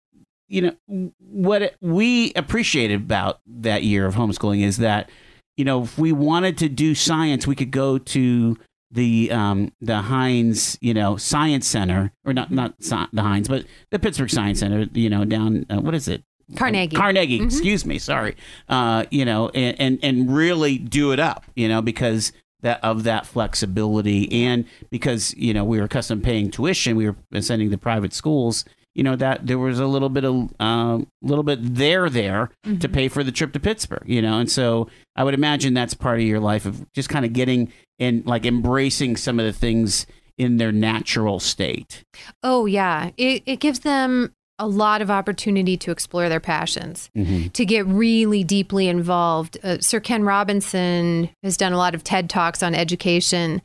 You 0.48 0.62
know 0.88 1.12
what 1.18 1.74
we 1.82 2.32
appreciated 2.36 3.02
about 3.02 3.40
that 3.48 3.82
year 3.82 4.06
of 4.06 4.14
homeschooling 4.14 4.62
is 4.62 4.78
that, 4.78 5.10
you 5.58 5.66
know, 5.66 5.82
if 5.82 5.98
we 5.98 6.12
wanted 6.12 6.60
to 6.60 6.70
do 6.70 6.94
science, 6.94 7.48
we 7.48 7.56
could 7.56 7.72
go 7.72 7.98
to 7.98 8.56
the 8.92 9.32
um, 9.32 9.72
the 9.82 10.04
Heinz, 10.04 10.78
you 10.82 10.94
know, 10.94 11.18
Science 11.18 11.66
Center, 11.66 12.12
or 12.26 12.32
not 12.32 12.52
not 12.52 12.76
Sci- 12.80 13.08
the 13.12 13.24
Heinz, 13.24 13.48
but 13.48 13.66
the 13.90 13.98
Pittsburgh 13.98 14.30
Science 14.30 14.60
Center, 14.60 14.86
you 14.94 15.10
know, 15.10 15.26
down 15.26 15.66
uh, 15.68 15.82
what 15.82 15.96
is 15.96 16.08
it? 16.08 16.24
Carnegie. 16.56 16.96
Carnegie, 16.96 17.42
excuse 17.42 17.84
me, 17.84 17.98
sorry. 17.98 18.36
Uh, 18.70 19.06
you 19.10 19.26
know, 19.26 19.50
and, 19.50 19.82
and 19.82 20.00
and 20.04 20.34
really 20.34 20.78
do 20.78 21.12
it 21.12 21.20
up, 21.20 21.46
you 21.56 21.68
know, 21.68 21.82
because 21.82 22.32
that 22.66 22.84
of 22.84 23.04
that 23.04 23.28
flexibility 23.28 24.46
and 24.46 24.66
because 24.90 25.36
you 25.36 25.54
know 25.54 25.64
we 25.64 25.78
were 25.78 25.86
accustomed 25.86 26.24
to 26.24 26.26
paying 26.26 26.50
tuition, 26.50 26.96
we 26.96 27.08
were 27.08 27.16
sending 27.42 27.70
to 27.70 27.78
private 27.78 28.12
schools. 28.12 28.66
You 28.96 29.04
know 29.04 29.16
that 29.18 29.46
there 29.46 29.60
was 29.60 29.80
a 29.80 29.86
little 29.86 30.10
bit 30.10 30.26
of 30.26 30.52
a 30.60 30.64
um, 30.64 31.08
little 31.22 31.44
bit 31.44 31.60
there 31.62 32.10
there 32.10 32.50
to 32.80 32.90
pay 32.90 33.08
for 33.08 33.24
the 33.24 33.32
trip 33.32 33.54
to 33.54 33.60
Pittsburgh. 33.60 34.04
You 34.06 34.22
know, 34.22 34.40
and 34.40 34.52
so 34.52 34.90
I 35.16 35.24
would 35.24 35.34
imagine 35.34 35.74
that's 35.74 35.94
part 35.94 36.20
of 36.20 36.26
your 36.26 36.40
life 36.40 36.66
of 36.66 36.92
just 36.94 37.08
kind 37.08 37.24
of 37.24 37.34
getting 37.34 37.72
and 38.00 38.26
like 38.26 38.46
embracing 38.46 39.18
some 39.18 39.40
of 39.40 39.46
the 39.46 39.54
things 39.54 40.08
in 40.38 40.58
their 40.58 40.72
natural 40.72 41.40
state. 41.40 42.04
Oh 42.42 42.66
yeah, 42.66 43.12
it 43.16 43.44
it 43.46 43.60
gives 43.60 43.82
them 43.82 44.34
a 44.58 44.68
lot 44.68 45.02
of 45.02 45.12
opportunity 45.12 45.76
to 45.78 45.92
explore 45.92 46.30
their 46.30 46.40
passions, 46.40 47.10
to 47.54 47.66
get 47.66 47.86
really 47.86 48.44
deeply 48.44 48.88
involved. 48.88 49.58
Uh, 49.64 49.78
Sir 49.80 50.00
Ken 50.00 50.24
Robinson 50.24 51.30
has 51.44 51.58
done 51.58 51.74
a 51.74 51.78
lot 51.78 51.94
of 51.94 52.04
TED 52.04 52.30
talks 52.30 52.64
on 52.64 52.74
education, 52.74 53.62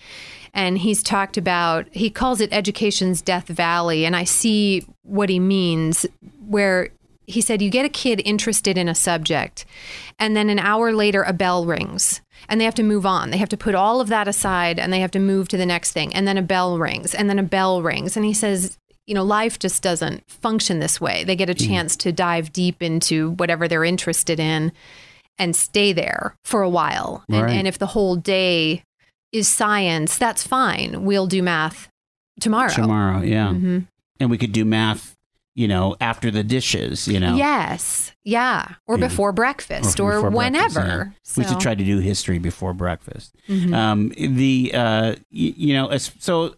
and 0.53 0.78
he's 0.78 1.03
talked 1.03 1.36
about 1.36 1.86
he 1.93 2.11
calls 2.11 2.41
it 2.41 2.53
education's 2.53 3.22
death 3.22 3.47
valley, 3.47 4.05
and 4.05 4.16
I 4.16 4.24
see 4.24 4.84
what 5.03 5.28
he 5.28 5.38
means. 5.38 6.07
Where 6.49 6.91
he 7.26 7.41
said 7.41 7.62
you 7.62 7.70
get 7.70 7.86
a 7.86 7.91
kid 7.91 8.20
interested 8.24 8.76
in 8.76 8.88
a 8.88 8.95
subject, 8.95 9.64
and 10.18 10.36
then 10.36 10.51
an 10.51 10.59
hour 10.59 10.93
later 10.93 11.22
a 11.22 11.32
bell 11.32 11.64
rings. 11.64 12.20
And 12.49 12.61
they 12.61 12.64
have 12.64 12.74
to 12.76 12.82
move 12.82 13.05
on. 13.05 13.30
They 13.30 13.36
have 13.36 13.51
to 13.51 13.57
put 13.57 13.74
all 13.74 14.01
of 14.01 14.09
that 14.09 14.26
aside 14.26 14.78
and 14.78 14.91
they 14.91 15.01
have 15.01 15.11
to 15.11 15.18
move 15.18 15.49
to 15.49 15.59
the 15.59 15.66
next 15.66 15.93
thing. 15.93 16.14
And 16.14 16.26
then 16.26 16.38
a 16.38 16.43
bell 16.43 16.78
rings 16.78 17.14
and 17.14 17.28
then 17.28 17.38
a 17.38 17.43
bell 17.43 17.82
rings. 17.82 18.16
And 18.16 18.24
he 18.24 18.32
says, 18.32 18.78
you 19.11 19.15
know, 19.17 19.25
life 19.25 19.59
just 19.59 19.83
doesn't 19.83 20.23
function 20.31 20.79
this 20.79 21.01
way. 21.01 21.25
They 21.25 21.35
get 21.35 21.51
a 21.51 21.55
chance 21.55 21.97
to 21.97 22.13
dive 22.13 22.53
deep 22.53 22.81
into 22.81 23.33
whatever 23.33 23.67
they're 23.67 23.83
interested 23.85 24.39
in 24.39 24.71
and 25.37 25.57
stay 25.57 25.93
there 25.93 26.37
for 26.45 26.63
a 26.63 26.69
while. 26.69 27.25
And, 27.29 27.43
Right. 27.43 27.51
and 27.57 27.67
if 27.67 27.77
the 27.77 27.87
whole 27.89 28.15
day 28.15 28.85
is 29.33 29.49
science, 29.49 30.17
that's 30.17 30.47
fine. 30.47 31.05
We'll 31.05 31.27
do 31.27 31.43
math 31.43 31.89
tomorrow. 32.39 32.73
Tomorrow, 32.73 33.23
yeah, 33.23 33.49
Mhm. 33.49 33.87
and 34.21 34.31
we 34.31 34.39
could 34.39 34.53
do 34.53 34.65
math, 34.65 35.17
you 35.57 35.67
know, 35.67 35.97
after 36.01 36.31
the 36.31 36.45
dishes, 36.45 37.09
you 37.09 37.19
know. 37.19 37.35
Yes. 37.35 38.13
Yeah. 38.25 38.75
Or 38.87 38.97
Yeah. 38.97 39.09
before 39.09 39.33
breakfast 39.33 39.99
or, 39.99 40.13
before 40.23 40.31
breakfast, 40.31 40.77
whenever. 40.77 41.13
yeah. 41.17 41.43
We 41.43 41.49
should 41.49 41.59
try 41.59 41.75
to 41.75 41.85
do 41.85 41.99
history 41.99 42.39
before 42.39 42.75
breakfast. 42.75 43.35
Mhm. 43.49 43.75
Um, 43.75 44.13
the 44.17 44.71
uh, 44.73 45.17
y- 45.33 45.55
you 45.57 45.75
know, 45.75 45.89
as, 45.89 46.13
so 46.21 46.55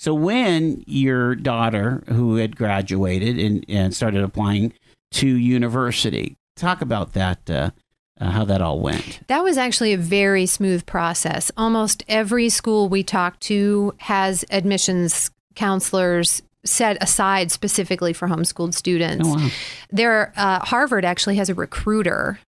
so 0.00 0.14
when 0.14 0.82
your 0.86 1.34
daughter, 1.34 2.02
who 2.08 2.36
had 2.36 2.56
graduated 2.56 3.38
and, 3.38 3.66
and 3.68 3.94
started 3.94 4.22
applying 4.22 4.72
to 5.10 5.26
university, 5.26 6.38
talk 6.56 6.80
about 6.80 7.12
that. 7.12 7.50
Uh, 7.50 7.70
uh, 8.18 8.30
how 8.30 8.44
that 8.44 8.60
all 8.60 8.80
went. 8.80 9.26
That 9.28 9.42
was 9.42 9.56
actually 9.56 9.94
a 9.94 9.96
very 9.96 10.44
smooth 10.44 10.84
process. 10.84 11.50
Almost 11.56 12.02
every 12.06 12.50
school 12.50 12.90
we 12.90 13.02
talk 13.02 13.40
to 13.40 13.94
has 13.96 14.44
admissions 14.50 15.30
counselors 15.54 16.42
set 16.62 17.02
aside 17.02 17.50
specifically 17.50 18.12
for 18.12 18.28
homeschooled 18.28 18.74
students. 18.74 19.26
Oh 19.26 19.36
wow! 19.36 19.48
There, 19.90 20.34
uh, 20.36 20.60
Harvard 20.66 21.06
actually 21.06 21.36
has 21.36 21.48
a 21.48 21.54
recruiter 21.54 22.38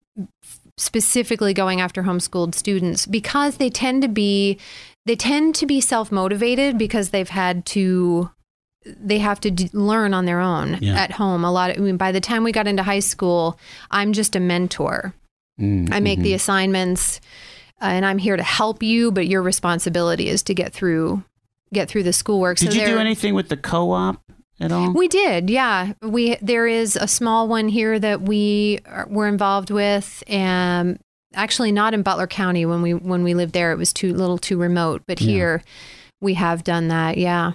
specifically 0.76 1.54
going 1.54 1.80
after 1.80 2.02
homeschooled 2.02 2.54
students 2.54 3.06
because 3.06 3.56
they 3.56 3.70
tend 3.70 4.02
to 4.02 4.08
be 4.08 4.58
they 5.06 5.16
tend 5.16 5.54
to 5.56 5.66
be 5.66 5.80
self 5.80 6.12
motivated 6.12 6.78
because 6.78 7.10
they've 7.10 7.28
had 7.28 7.64
to 7.66 8.30
they 8.84 9.18
have 9.18 9.38
to 9.40 9.50
d- 9.50 9.70
learn 9.72 10.12
on 10.12 10.24
their 10.24 10.40
own 10.40 10.78
Yeah. 10.80 10.94
at 11.00 11.12
home. 11.12 11.44
A 11.44 11.52
lot 11.52 11.70
of 11.70 11.76
I 11.76 11.80
mean, 11.80 11.96
by 11.96 12.10
the 12.12 12.20
time 12.20 12.42
we 12.44 12.52
got 12.52 12.66
into 12.66 12.82
high 12.82 13.00
school, 13.00 13.58
I'm 13.90 14.12
just 14.12 14.34
a 14.36 14.40
mentor. 14.40 15.14
Mm, 15.60 15.92
I 15.92 16.00
make 16.00 16.18
the 16.20 16.34
assignments 16.34 17.20
uh, 17.80 17.86
and 17.86 18.06
I'm 18.06 18.18
here 18.18 18.36
to 18.36 18.42
help 18.42 18.82
you, 18.82 19.12
but 19.12 19.26
your 19.28 19.42
responsibility 19.42 20.28
is 20.28 20.42
to 20.44 20.54
get 20.54 20.72
through 20.72 21.22
get 21.72 21.88
through 21.88 22.02
the 22.02 22.12
schoolwork. 22.12 22.58
Did 22.58 22.74
you 22.74 22.84
do 22.86 22.98
anything 22.98 23.34
with 23.34 23.48
the 23.48 23.56
co-op 23.56 24.20
at 24.60 24.72
all? 24.72 24.92
We 24.92 25.08
did, 25.08 25.48
yeah. 25.50 25.92
We 26.02 26.36
there 26.42 26.66
is 26.66 26.96
a 26.96 27.06
small 27.08 27.48
one 27.48 27.68
here 27.68 27.98
that 27.98 28.22
we 28.22 28.80
are, 28.86 29.06
were 29.08 29.26
involved 29.28 29.70
with, 29.70 30.22
and 30.26 30.98
actually 31.34 31.72
not 31.72 31.94
in 31.94 32.02
Butler 32.02 32.26
County 32.26 32.66
when 32.66 32.82
we 32.82 32.94
when 32.94 33.22
we 33.24 33.34
lived 33.34 33.52
there. 33.52 33.72
It 33.72 33.78
was 33.78 33.92
too 33.92 34.12
little 34.14 34.38
too 34.38 34.58
remote, 34.58 35.02
but 35.06 35.20
Yeah. 35.20 35.26
here 35.32 35.62
we 36.20 36.34
have 36.34 36.62
done 36.64 36.88
that, 36.88 37.18
yeah. 37.18 37.52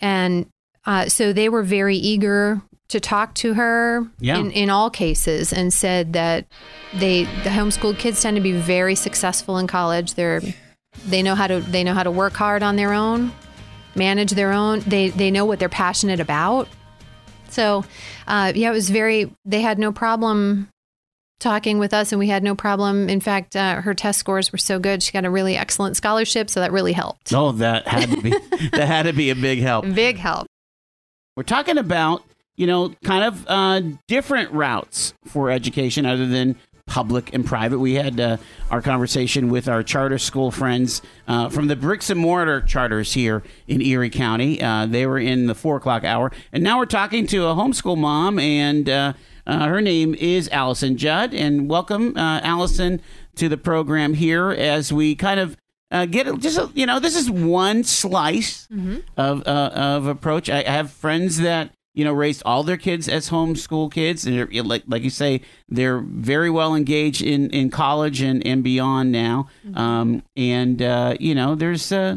And 0.00 0.46
uh, 0.86 1.08
so 1.08 1.32
they 1.32 1.48
were 1.48 1.62
very 1.62 1.96
eager 1.96 2.62
to 2.88 3.00
talk 3.00 3.34
to 3.34 3.54
her 3.54 4.06
Yeah. 4.20 4.38
in, 4.38 4.50
in 4.52 4.70
all 4.70 4.90
cases 4.90 5.52
and 5.52 5.72
said 5.72 6.12
that 6.12 6.46
they 6.94 7.24
the 7.24 7.50
homeschooled 7.50 7.98
kids 7.98 8.22
tend 8.22 8.36
to 8.36 8.40
be 8.42 8.52
very 8.52 8.94
successful 8.94 9.58
in 9.58 9.66
college. 9.66 10.14
They're 10.14 10.40
they 11.06 11.22
know 11.22 11.34
how 11.34 11.46
to 11.48 11.60
they 11.60 11.84
know 11.84 11.94
how 11.94 12.04
to 12.04 12.10
work 12.10 12.34
hard 12.34 12.62
on 12.62 12.76
their 12.76 12.92
own, 12.92 13.32
manage 13.94 14.30
their 14.32 14.52
own. 14.52 14.80
They 14.80 15.10
they 15.10 15.30
know 15.30 15.44
what 15.44 15.58
they're 15.58 15.68
passionate 15.68 16.20
about. 16.20 16.68
So, 17.48 17.84
uh, 18.26 18.52
yeah, 18.54 18.70
it 18.70 18.72
was 18.72 18.90
very. 18.90 19.32
They 19.44 19.60
had 19.60 19.78
no 19.78 19.92
problem 19.92 20.68
talking 21.38 21.78
with 21.78 21.92
us, 21.92 22.12
and 22.12 22.18
we 22.18 22.28
had 22.28 22.42
no 22.42 22.54
problem. 22.54 23.08
In 23.08 23.20
fact, 23.20 23.56
uh, 23.56 23.80
her 23.80 23.94
test 23.94 24.18
scores 24.18 24.52
were 24.52 24.58
so 24.58 24.78
good; 24.78 25.02
she 25.02 25.12
got 25.12 25.24
a 25.24 25.30
really 25.30 25.56
excellent 25.56 25.96
scholarship, 25.96 26.50
so 26.50 26.60
that 26.60 26.72
really 26.72 26.92
helped. 26.92 27.32
Oh, 27.32 27.52
that 27.52 27.86
had 27.86 28.10
to 28.10 28.20
be 28.20 28.30
that 28.72 28.86
had 28.86 29.04
to 29.04 29.12
be 29.12 29.30
a 29.30 29.34
big 29.34 29.60
help. 29.60 29.84
Big 29.94 30.18
help. 30.18 30.46
We're 31.36 31.42
talking 31.42 31.78
about, 31.78 32.22
you 32.56 32.66
know, 32.66 32.94
kind 33.04 33.24
of 33.24 33.46
uh, 33.46 33.82
different 34.08 34.50
routes 34.52 35.12
for 35.26 35.50
education 35.50 36.06
other 36.06 36.26
than 36.26 36.56
public 36.86 37.34
and 37.34 37.44
private. 37.44 37.78
We 37.78 37.94
had 37.94 38.18
uh, 38.18 38.36
our 38.70 38.80
conversation 38.80 39.50
with 39.50 39.68
our 39.68 39.82
charter 39.82 40.18
school 40.18 40.50
friends 40.50 41.02
uh, 41.26 41.48
from 41.50 41.66
the 41.66 41.76
bricks 41.76 42.10
and 42.10 42.18
mortar 42.18 42.60
charters 42.62 43.12
here 43.12 43.42
in 43.66 43.82
Erie 43.82 44.08
County. 44.08 44.62
Uh, 44.62 44.86
they 44.86 45.06
were 45.06 45.18
in 45.18 45.46
the 45.46 45.54
four 45.54 45.76
o'clock 45.76 46.04
hour. 46.04 46.30
And 46.52 46.62
now 46.62 46.78
we're 46.78 46.86
talking 46.86 47.26
to 47.26 47.46
a 47.46 47.54
homeschool 47.54 47.98
mom, 47.98 48.38
and 48.38 48.88
uh, 49.46 49.66
her 49.68 49.80
name 49.80 50.14
is 50.14 50.48
Allison 50.50 50.96
Judd. 50.96 51.32
And 51.34 51.68
welcome, 51.68 52.16
uh, 52.16 52.40
Allison, 52.42 53.00
to 53.36 53.48
the 53.48 53.56
program 53.56 54.14
here 54.14 54.50
as 54.50 54.92
we 54.92 55.14
kind 55.14 55.38
of 55.40 55.56
uh, 55.90 56.04
get 56.06 56.26
just 56.40 56.58
a, 56.58 56.70
you 56.74 56.84
know 56.86 56.98
this 56.98 57.14
is 57.16 57.30
one 57.30 57.84
slice 57.84 58.66
of 59.16 59.46
uh, 59.46 59.70
of 59.74 60.06
approach. 60.06 60.50
I, 60.50 60.58
I 60.66 60.70
have 60.70 60.90
friends 60.90 61.38
that 61.38 61.70
you 61.94 62.04
know 62.04 62.12
raised 62.12 62.42
all 62.44 62.64
their 62.64 62.76
kids 62.76 63.08
as 63.08 63.30
homeschool 63.30 63.92
kids, 63.92 64.26
and 64.26 64.52
like 64.68 64.82
like 64.88 65.02
you 65.04 65.10
say, 65.10 65.42
they're 65.68 66.00
very 66.00 66.50
well 66.50 66.74
engaged 66.74 67.22
in 67.22 67.50
in 67.50 67.70
college 67.70 68.20
and 68.20 68.44
and 68.46 68.64
beyond 68.64 69.12
now. 69.12 69.48
Um, 69.74 70.22
and 70.36 70.82
uh, 70.82 71.16
you 71.20 71.34
know, 71.36 71.54
there's 71.54 71.92
uh, 71.92 72.16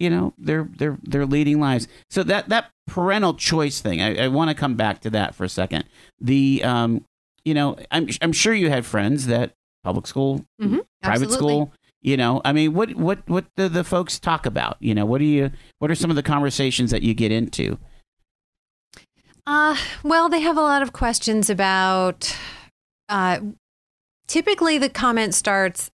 you 0.00 0.10
know, 0.10 0.34
they're 0.38 0.68
they're 0.78 0.98
they're 1.04 1.26
leading 1.26 1.60
lives. 1.60 1.86
So 2.10 2.24
that 2.24 2.48
that 2.48 2.70
parental 2.88 3.34
choice 3.34 3.80
thing, 3.80 4.02
I, 4.02 4.24
I 4.24 4.28
want 4.28 4.48
to 4.50 4.54
come 4.56 4.74
back 4.74 5.00
to 5.02 5.10
that 5.10 5.36
for 5.36 5.44
a 5.44 5.48
second. 5.48 5.84
The 6.20 6.64
um, 6.64 7.04
you 7.44 7.54
know, 7.54 7.76
I'm 7.92 8.08
I'm 8.20 8.32
sure 8.32 8.52
you 8.54 8.70
had 8.70 8.84
friends 8.84 9.26
that 9.28 9.52
public 9.84 10.06
school, 10.08 10.44
Mhm, 10.60 10.80
private 11.02 11.26
absolutely. 11.26 11.36
school. 11.36 11.72
You 12.02 12.16
know, 12.16 12.40
I 12.44 12.52
mean, 12.54 12.72
what 12.72 12.94
what 12.96 13.18
what 13.28 13.44
do 13.56 13.68
the 13.68 13.84
folks 13.84 14.18
talk 14.18 14.46
about? 14.46 14.78
You 14.80 14.94
know, 14.94 15.04
what 15.04 15.18
do 15.18 15.24
you 15.26 15.50
what 15.78 15.90
are 15.90 15.94
some 15.94 16.08
of 16.10 16.16
the 16.16 16.22
conversations 16.22 16.90
that 16.90 17.02
you 17.02 17.12
get 17.14 17.30
into? 17.30 17.78
Uh, 19.46 19.76
well, 20.02 20.28
they 20.28 20.40
have 20.40 20.56
a 20.56 20.62
lot 20.62 20.82
of 20.82 20.92
questions 20.92 21.50
about. 21.50 22.36
Uh, 23.08 23.40
typically, 24.28 24.78
the 24.78 24.88
comment 24.88 25.34
starts, 25.34 25.90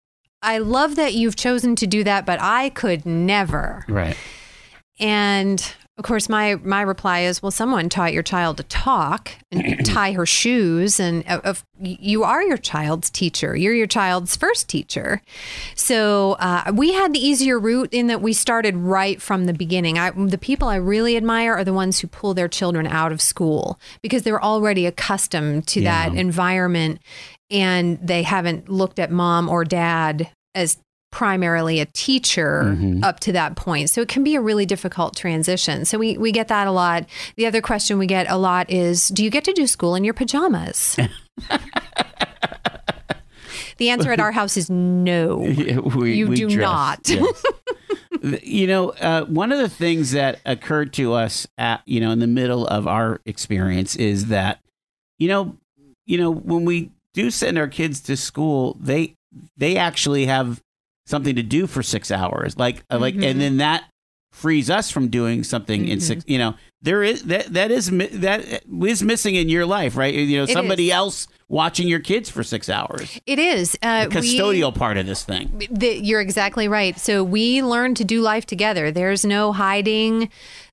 "I 0.43 0.59
love 0.59 0.97
that 0.97 1.14
you've 1.14 1.36
chosen 1.36 1.76
to 1.76 1.86
do 1.86 2.05
that, 2.05 2.26
but 2.26 2.38
I 2.41 2.70
could 2.70 3.05
never." 3.07 3.84
Right. 3.88 4.16
And 4.99 5.74
of 5.99 6.05
course, 6.05 6.30
my 6.30 6.55
my 6.57 6.80
reply 6.80 7.20
is, 7.20 7.43
well, 7.43 7.51
someone 7.51 7.91
taught 7.91 8.14
your 8.14 8.22
child 8.22 8.57
to 8.57 8.62
talk 8.62 9.32
and 9.53 9.84
tie 9.84 10.12
her 10.12 10.24
shoes, 10.24 10.99
and 10.99 11.24
uh, 11.28 11.53
you 11.78 12.22
are 12.24 12.43
your 12.43 12.57
child's 12.57 13.11
teacher. 13.11 13.55
You're 13.55 13.74
your 13.74 13.86
child's 13.86 14.34
first 14.34 14.66
teacher. 14.68 15.20
So 15.74 16.32
uh, 16.41 16.72
we 16.74 16.93
had 16.95 17.12
the 17.12 17.18
easier 17.18 17.59
route 17.59 17.91
in 17.93 18.07
that 18.07 18.22
we 18.22 18.32
started 18.32 18.76
right 18.76 19.20
from 19.20 19.45
the 19.45 19.53
beginning. 19.53 19.99
I, 19.99 20.11
the 20.11 20.38
people 20.38 20.68
I 20.68 20.76
really 20.76 21.18
admire 21.18 21.53
are 21.55 21.64
the 21.64 21.74
ones 21.74 21.99
who 22.01 22.07
pull 22.07 22.32
their 22.32 22.49
children 22.49 22.86
out 22.86 23.12
of 23.12 23.20
school 23.20 23.78
because 24.03 24.22
they're 24.22 24.43
already 24.43 24.86
accustomed 24.86 25.66
to 25.68 25.80
Yeah. 25.82 26.09
that 26.09 26.16
environment, 26.16 27.01
and 27.51 27.98
they 28.03 28.22
haven't 28.22 28.68
looked 28.68 28.98
at 28.98 29.11
mom 29.11 29.48
or 29.48 29.64
dad 29.64 30.30
as 30.55 30.78
primarily 31.12 31.80
a 31.80 31.86
teacher 31.86 32.62
Mhm. 32.78 33.03
up 33.03 33.18
to 33.20 33.32
that 33.32 33.57
point. 33.57 33.90
So 33.90 34.01
it 34.01 34.07
can 34.09 34.22
be 34.22 34.36
a 34.36 34.40
really 34.40 34.64
difficult 34.64 35.16
transition. 35.16 35.84
So 35.84 35.98
we, 35.98 36.16
we 36.16 36.30
get 36.30 36.46
that 36.48 36.68
a 36.68 36.70
lot. 36.70 37.05
The 37.36 37.46
other 37.46 37.61
question 37.61 37.98
we 37.98 38.07
get 38.07 38.30
a 38.30 38.36
lot 38.36 38.70
is 38.70 39.09
Do 39.09 39.24
you 39.24 39.30
get 39.30 39.42
to 39.44 39.53
do 39.53 39.66
school 39.66 39.96
in 39.96 40.05
your 40.05 40.14
pajamas? 40.14 40.96
the 43.78 43.90
answer 43.90 44.12
at 44.12 44.20
our 44.20 44.32
house 44.32 44.57
is 44.57 44.70
no. 44.70 45.36
We- 45.38 46.14
You 46.14 46.28
we 46.28 46.36
do 46.36 46.48
dress, 46.48 46.61
not. 46.62 47.09
yes. 47.09 47.44
you 48.44 48.66
know, 48.66 48.90
uh, 48.90 49.24
one 49.24 49.51
of 49.53 49.59
the 49.59 49.68
things 49.68 50.12
that 50.12 50.40
occurred 50.44 50.92
to 50.94 51.14
us 51.14 51.46
at 51.59 51.80
you 51.86 52.01
know 52.01 52.11
in 52.11 52.18
the 52.18 52.26
middle 52.26 52.66
of 52.66 52.86
our 52.86 53.20
experience 53.24 53.96
is 53.96 54.26
that 54.26 54.61
you 55.18 55.28
know, 55.28 55.57
you 56.07 56.18
know, 56.18 56.30
when 56.30 56.64
we 56.64 56.90
do 57.14 57.30
send 57.30 57.58
our 57.58 57.68
kids 57.68 58.00
to 58.02 58.16
school, 58.16 58.76
they 58.80 59.14
they 59.56 59.76
actually 59.76 60.26
have 60.26 60.61
something 61.06 61.34
to 61.36 61.42
do 61.42 61.66
for 61.66 61.82
six 61.82 62.11
hours, 62.11 62.56
like 62.58 62.82
uh, 62.90 62.98
like, 62.98 63.14
and 63.14 63.40
then 63.40 63.56
that 63.58 63.84
frees 64.32 64.70
us 64.70 64.90
from 64.90 65.08
doing 65.08 65.42
something 65.42 65.88
in 65.88 65.98
Mhm. 65.98 66.02
six. 66.02 66.24
You 66.26 66.38
know, 66.38 66.54
there 66.82 67.02
is 67.02 67.24
that 67.24 67.52
that 67.54 67.70
is 67.72 67.90
that 67.90 68.62
is 68.84 69.02
missing 69.02 69.34
in 69.34 69.48
your 69.48 69.66
life, 69.66 69.96
right? 69.96 70.14
You 70.14 70.36
know, 70.38 70.44
It 70.44 70.50
somebody 70.50 70.86
is. 70.88 70.92
else 70.94 71.28
watching 71.48 71.88
your 71.88 71.98
kids 71.98 72.30
for 72.30 72.44
six 72.44 72.68
hours. 72.68 73.18
It 73.26 73.40
is. 73.40 73.76
Uh, 73.82 74.06
The 74.06 74.20
we- 74.20 74.38
custodial 74.38 74.72
part 74.72 74.96
of 74.98 75.06
this 75.06 75.24
thing. 75.24 75.66
The, 75.68 75.98
you're 76.00 76.20
exactly 76.20 76.68
right. 76.68 76.96
So 76.96 77.24
we 77.24 77.61
learn 77.61 77.96
to 77.96 78.04
do 78.04 78.20
life 78.20 78.46
together. 78.46 78.92
There's 78.92 79.24
no 79.24 79.50
hiding 79.52 80.30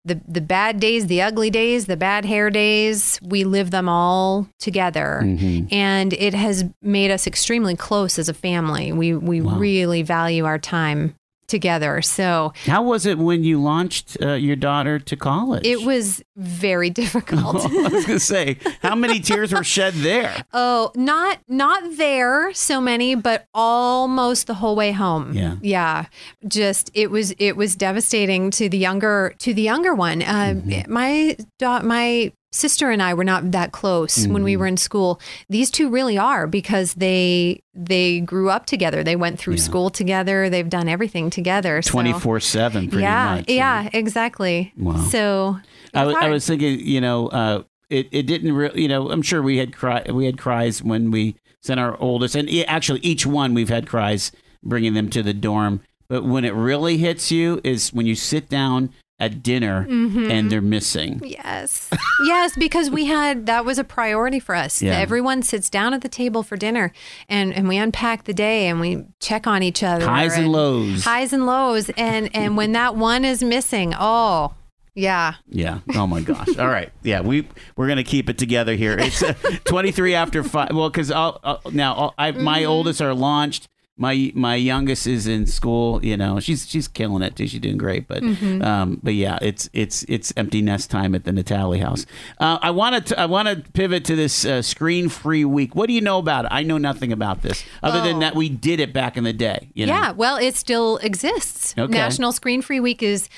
the 0.08 0.20
the 0.28 0.42
bad 0.42 0.80
days, 0.80 1.08
the 1.08 1.22
ugly 1.22 1.50
days, 1.50 1.86
the 1.86 1.98
bad 1.98 2.26
hair 2.26 2.50
days. 2.50 3.20
We 3.22 3.44
live 3.44 3.72
them 3.72 3.88
all 3.90 4.48
together. 4.60 5.22
Mhm. 5.24 5.72
And 5.72 6.14
it 6.14 6.34
has 6.34 6.66
made 6.82 7.12
us 7.12 7.28
extremely 7.28 7.76
close 7.76 8.18
as 8.18 8.30
a 8.30 8.34
family. 8.34 8.92
We 8.92 9.14
we 9.16 9.42
Wow. 9.42 9.58
really 9.58 10.02
value 10.04 10.46
our 10.46 10.60
time 10.60 11.14
together. 11.48 12.02
So 12.02 12.54
How 12.66 12.84
was 12.84 13.06
it 13.06 13.18
when 13.18 13.44
you 13.44 13.62
launched 13.62 14.18
uh, 14.22 14.34
your 14.34 14.56
daughter 14.56 15.00
to 15.00 15.16
college? 15.16 15.66
it 15.66 15.82
was 15.84 16.24
very 16.36 16.90
difficult. 17.02 17.56
I 17.66 17.88
was 17.90 18.06
going 18.06 18.06
to 18.08 18.20
say, 18.20 18.58
how 18.82 18.96
many 18.96 19.20
tears 19.20 19.52
were 19.54 19.64
shed 19.64 19.94
there? 19.96 20.44
Oh, 20.54 20.92
not 20.96 21.40
not 21.48 21.82
there 21.98 22.54
so 22.54 22.80
many, 22.82 23.16
but 23.16 23.46
almost 23.54 24.48
the 24.48 24.54
whole 24.56 24.76
way 24.76 24.92
home. 24.92 25.34
Yeah. 25.34 25.56
yeah. 25.62 26.06
Just 26.48 26.92
it 26.94 27.10
was 27.12 27.32
it 27.40 27.54
was 27.58 27.76
devastating 27.76 28.52
to 28.52 28.70
the 28.70 28.78
younger 28.78 29.34
to 29.40 29.54
the 29.54 29.62
younger 29.62 29.94
one. 29.94 30.22
Uh, 30.22 30.54
Mm-hmm. 30.58 30.92
My 30.92 31.36
da- 31.60 31.82
my 31.82 32.32
sister 32.52 32.90
and 32.90 33.02
I 33.02 33.14
were 33.14 33.24
not 33.24 33.52
that 33.52 33.72
close 33.72 34.26
when 34.28 34.38
Mm-hmm. 34.38 34.44
we 34.44 34.58
were 34.58 34.68
in 34.68 34.78
school. 34.78 35.20
These 35.50 35.70
two 35.72 35.90
really 35.90 36.18
are 36.18 36.48
because 36.48 36.94
they 36.96 37.62
they 37.74 38.20
grew 38.22 38.50
up 38.50 38.66
together. 38.66 39.04
They 39.04 39.16
went 39.16 39.38
through 39.40 39.56
Yeah. 39.56 39.62
school 39.64 39.90
together. 39.90 40.50
They've 40.50 40.70
done 40.70 40.88
everything 40.90 41.30
together. 41.30 41.82
24 41.82 42.40
7, 42.40 42.88
pretty 42.90 43.02
yeah, 43.04 43.36
much. 43.36 43.46
yeah, 43.50 43.84
yeah, 43.84 43.90
exactly. 43.94 44.74
Wow. 44.78 44.98
So 45.10 45.60
I, 45.94 46.06
was- 46.06 46.16
I 46.16 46.30
was 46.30 46.48
thinking, 46.48 46.80
you 46.80 47.02
know, 47.02 47.28
uh, 47.28 47.64
it, 47.90 48.08
it 48.12 48.24
didn't 48.24 48.54
really, 48.54 48.82
you 48.82 48.88
know, 48.88 49.10
I'm 49.12 49.22
sure 49.22 49.42
we 49.42 49.58
had 49.58 49.74
cry, 49.76 50.04
we 50.12 50.26
had 50.26 50.38
cries 50.38 50.84
when 50.84 51.12
we 51.12 51.36
sent 51.62 51.80
our 51.80 51.98
oldest, 52.02 52.36
and 52.36 52.50
actually 52.68 53.00
each 53.02 53.26
one 53.26 53.54
we've 53.54 53.70
had 53.70 53.88
cries 53.88 54.32
bringing 54.64 54.94
them 54.94 55.10
to 55.10 55.24
the 55.24 55.34
dorm. 55.34 55.82
But 56.10 56.24
when 56.24 56.46
it 56.46 56.54
really 56.54 56.98
hits 56.98 57.32
you 57.32 57.60
is 57.64 57.92
when 57.94 58.06
you 58.06 58.16
sit 58.16 58.50
down 58.50 58.92
at 59.20 59.42
dinner 59.42 59.86
Mm-hmm. 59.90 60.30
and 60.32 60.52
they're 60.52 60.62
missing. 60.62 61.20
Yes. 61.24 61.90
yes, 62.26 62.54
because 62.58 62.90
we 62.90 63.06
had 63.06 63.46
that 63.48 63.66
was 63.66 63.80
a 63.80 63.84
priority 63.84 64.40
for 64.40 64.54
us. 64.54 64.82
Yeah. 64.82 64.98
Everyone 64.98 65.42
sits 65.42 65.70
down 65.70 65.94
at 65.94 66.02
the 66.02 66.10
table 66.10 66.44
for 66.44 66.56
dinner 66.58 66.92
and, 67.28 67.54
and 67.54 67.68
we 67.68 67.78
unpack 67.78 68.26
the 68.26 68.34
day 68.34 68.68
and 68.68 68.80
we 68.80 69.06
check 69.20 69.48
on 69.48 69.64
each 69.64 69.82
other. 69.84 70.06
Highs 70.06 70.38
and 70.38 70.52
lows. 70.52 71.04
Highs 71.04 71.34
and 71.34 71.46
lows. 71.46 71.90
And 71.98 72.30
and 72.36 72.56
when 72.58 72.74
that 72.74 72.96
one 72.96 73.26
is 73.26 73.44
missing, 73.44 73.94
oh 73.98 74.54
yeah. 74.94 75.36
Yeah. 75.50 75.80
Oh 75.96 76.08
my 76.08 76.22
gosh. 76.22 76.58
All 76.58 76.68
right. 76.68 76.92
Yeah. 77.04 77.22
We 77.22 77.48
we're 77.76 77.88
gonna 77.88 78.04
keep 78.04 78.30
it 78.30 78.38
together 78.38 78.76
here. 78.76 78.98
It's 79.00 79.22
uh, 79.24 79.34
23 79.66 80.14
after 80.16 80.44
five. 80.44 80.70
Well, 80.74 80.90
because 80.90 81.12
I'll, 81.12 81.40
I'll 81.44 81.62
now 81.72 81.94
I'll, 81.96 82.14
I, 82.18 82.32
my 82.32 82.60
Mm-hmm. 82.62 82.70
oldest 82.70 83.02
are 83.02 83.14
launched. 83.14 83.68
My 84.00 84.32
my 84.36 84.56
youngest 84.56 85.08
is 85.08 85.26
in 85.28 85.48
school. 85.48 86.04
You 86.06 86.16
know, 86.18 86.40
she's 86.40 86.68
she's 86.70 86.88
killing 86.88 87.24
it 87.24 87.36
too. 87.36 87.48
She's 87.48 87.60
doing 87.60 87.78
great. 87.78 88.08
But 88.08 88.22
Mm-hmm. 88.24 88.62
um, 88.62 89.00
but 89.02 89.14
yeah, 89.16 89.40
it's 89.42 89.70
it's 89.74 90.04
it's 90.08 90.32
empty 90.38 90.62
nest 90.62 90.92
time 90.92 91.16
at 91.16 91.24
the 91.24 91.32
Natali 91.32 91.80
house. 91.82 92.06
Uh, 92.40 92.60
I 92.62 92.72
want 92.72 93.08
to 93.08 93.20
I 93.20 93.26
want 93.26 93.48
to 93.48 93.72
pivot 93.72 94.06
to 94.06 94.16
this 94.16 94.46
uh, 94.46 94.62
screen 94.62 95.10
free 95.10 95.46
week. 95.46 95.76
What 95.76 95.88
do 95.88 95.94
you 95.94 96.02
know 96.02 96.20
about 96.20 96.46
it? 96.46 96.52
I 96.52 96.64
know 96.64 96.78
nothing 96.78 97.12
about 97.12 97.42
this 97.42 97.64
other 97.82 98.02
than 98.02 98.18
Oh. 98.18 98.20
that 98.20 98.36
we 98.36 98.50
did 98.50 98.80
it 98.80 98.94
back 98.94 99.18
in 99.18 99.24
the 99.24 99.34
day. 99.34 99.70
You 99.74 99.86
know? 99.88 99.94
Yeah, 99.94 100.12
well, 100.12 100.38
it 100.38 100.56
still 100.56 100.98
exists. 100.98 101.74
Okay. 101.78 101.92
National 101.92 102.32
Screen 102.32 102.62
Free 102.62 102.80
Week 102.80 103.02
is 103.02 103.30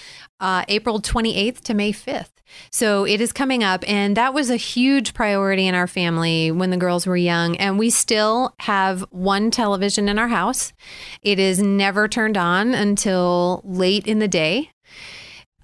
uh, 0.42 0.64
April 0.68 1.00
28th 1.02 1.62
to 1.62 1.74
May 1.74 1.92
5th. 1.94 2.30
So 2.72 3.06
it 3.06 3.22
is 3.22 3.32
coming 3.32 3.64
up. 3.64 3.84
And 3.88 4.18
that 4.18 4.34
was 4.34 4.50
a 4.50 4.56
huge 4.56 5.14
priority 5.14 5.68
in 5.68 5.76
our 5.76 5.88
family 5.88 6.52
when 6.52 6.70
the 6.70 6.78
girls 6.78 7.06
were 7.06 7.18
young. 7.18 7.56
And 7.58 7.80
we 7.80 7.90
still 7.90 8.54
have 8.60 9.06
one 9.12 9.52
television 9.52 10.10
in 10.10 10.20
our 10.20 10.28
house. 10.28 10.74
It 11.22 11.40
is 11.40 11.62
never 11.62 12.08
turned 12.08 12.38
on 12.38 12.74
until 12.74 13.62
late 13.64 14.08
in 14.08 14.20
the 14.20 14.28
day. 14.28 14.72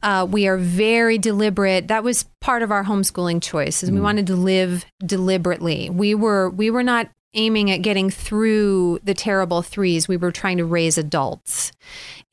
Uh, 0.04 0.28
we 0.30 0.48
are 0.48 0.58
very 0.58 1.18
deliberate. 1.18 1.88
That 1.88 2.04
was 2.04 2.26
part 2.40 2.62
of 2.62 2.72
our 2.72 2.84
homeschooling 2.84 3.42
choice. 3.42 3.82
Is 3.82 3.90
we 3.90 4.00
wanted 4.00 4.28
to 4.28 4.36
live 4.36 4.86
deliberately. 5.00 5.90
We 5.90 6.14
were 6.14 6.50
we 6.52 6.70
were 6.70 6.84
not 6.84 7.10
aiming 7.36 7.70
at 7.70 7.82
getting 7.82 8.10
through 8.10 9.00
the 9.04 9.14
terrible 9.14 9.62
threes. 9.62 10.08
We 10.08 10.18
were 10.18 10.32
trying 10.32 10.58
to 10.58 10.66
raise 10.66 10.98
adults, 10.98 11.72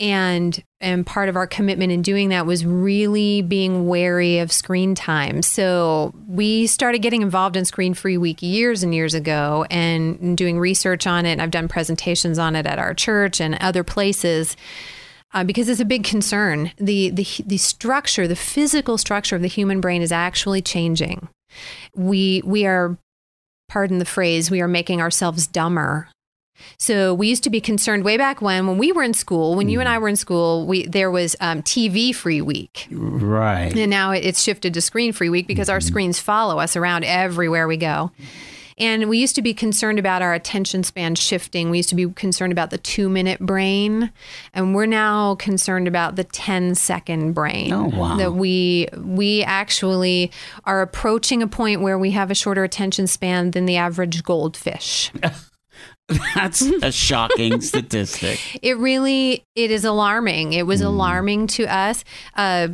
and 0.00 0.62
and 0.80 1.06
part 1.06 1.28
of 1.28 1.36
our 1.36 1.46
commitment 1.46 1.92
in 1.92 2.02
doing 2.02 2.30
that 2.30 2.46
was 2.46 2.64
really 2.64 3.42
being 3.42 3.86
wary 3.86 4.38
of 4.38 4.50
screen 4.50 4.94
time. 4.94 5.42
So 5.42 6.14
we 6.26 6.66
started 6.66 7.02
getting 7.02 7.22
involved 7.22 7.56
in 7.56 7.64
Screen 7.64 7.94
Free 7.94 8.16
Week 8.16 8.42
years 8.42 8.82
and 8.82 8.94
years 8.94 9.14
ago, 9.14 9.66
and 9.70 10.36
doing 10.36 10.58
research 10.58 11.06
on 11.06 11.26
it. 11.26 11.40
I've 11.40 11.50
done 11.50 11.68
presentations 11.68 12.38
on 12.38 12.56
it 12.56 12.66
at 12.66 12.78
our 12.78 12.94
church 12.94 13.40
and 13.40 13.56
other 13.56 13.84
places 13.84 14.56
uh, 15.34 15.44
because 15.44 15.68
it's 15.68 15.80
a 15.80 15.84
big 15.84 16.04
concern. 16.04 16.72
The, 16.76 17.10
the 17.10 17.26
the 17.46 17.58
structure, 17.58 18.28
the 18.28 18.36
physical 18.36 18.98
structure 18.98 19.36
of 19.36 19.42
the 19.42 19.48
human 19.48 19.80
brain 19.80 20.02
is 20.02 20.12
actually 20.12 20.62
changing. 20.62 21.28
We 21.94 22.42
we 22.44 22.66
are, 22.66 22.98
pardon 23.72 23.98
the 23.98 24.04
phrase, 24.04 24.50
we 24.50 24.60
are 24.60 24.68
making 24.68 25.00
ourselves 25.00 25.46
dumber. 25.46 26.08
So 26.78 27.14
we 27.14 27.26
used 27.28 27.42
to 27.44 27.50
be 27.50 27.60
concerned 27.60 28.04
way 28.04 28.16
back 28.18 28.42
when, 28.42 28.66
when 28.66 28.76
we 28.76 28.92
were 28.92 29.02
in 29.02 29.14
school, 29.14 29.56
when 29.56 29.68
you 29.70 29.80
and 29.80 29.88
I 29.88 29.98
were 29.98 30.08
in 30.08 30.16
school, 30.16 30.66
we 30.66 30.86
there 30.86 31.10
was 31.10 31.34
um, 31.40 31.62
TV 31.62 32.14
free 32.14 32.40
week, 32.42 32.86
Right. 32.90 33.74
and 33.74 33.90
now 33.90 34.10
it's 34.12 34.42
shifted 34.42 34.74
to 34.74 34.80
screen 34.80 35.12
free 35.12 35.30
week 35.30 35.46
because 35.46 35.68
our 35.70 35.80
screens 35.80 36.20
follow 36.20 36.58
us 36.58 36.76
around 36.76 37.04
everywhere 37.04 37.66
we 37.66 37.78
go. 37.78 38.12
And 38.78 39.08
we 39.08 39.18
used 39.18 39.34
to 39.36 39.42
be 39.42 39.54
concerned 39.54 39.98
about 39.98 40.22
our 40.22 40.34
attention 40.34 40.82
span 40.82 41.14
shifting. 41.14 41.70
We 41.70 41.78
used 41.78 41.88
to 41.90 41.94
be 41.94 42.08
concerned 42.10 42.52
about 42.52 42.70
the 42.70 42.78
two 42.78 43.08
minute 43.08 43.40
brain. 43.40 44.12
And 44.54 44.74
we're 44.74 44.86
now 44.86 45.36
concerned 45.36 45.88
about 45.88 46.16
the 46.16 46.24
10 46.24 46.74
second 46.74 47.32
brain. 47.32 47.72
Oh, 47.72 47.84
wow. 47.84 48.16
That 48.16 48.34
we 48.34 48.88
we 48.96 49.42
actually 49.42 50.30
are 50.64 50.82
approaching 50.82 51.42
a 51.42 51.46
point 51.46 51.80
where 51.80 51.98
we 51.98 52.10
have 52.12 52.30
a 52.30 52.34
shorter 52.34 52.64
attention 52.64 53.06
span 53.06 53.52
than 53.52 53.66
the 53.66 53.76
average 53.76 54.22
goldfish. 54.22 55.10
That's 56.34 56.62
a 56.62 56.92
shocking 56.92 57.60
statistic. 57.62 58.38
It 58.62 58.76
really 58.78 59.44
it 59.54 59.70
is 59.70 59.84
alarming. 59.84 60.52
It 60.52 60.66
was 60.66 60.80
alarming 60.80 61.46
to 61.48 61.64
us. 61.64 62.04
Uh, 62.34 62.68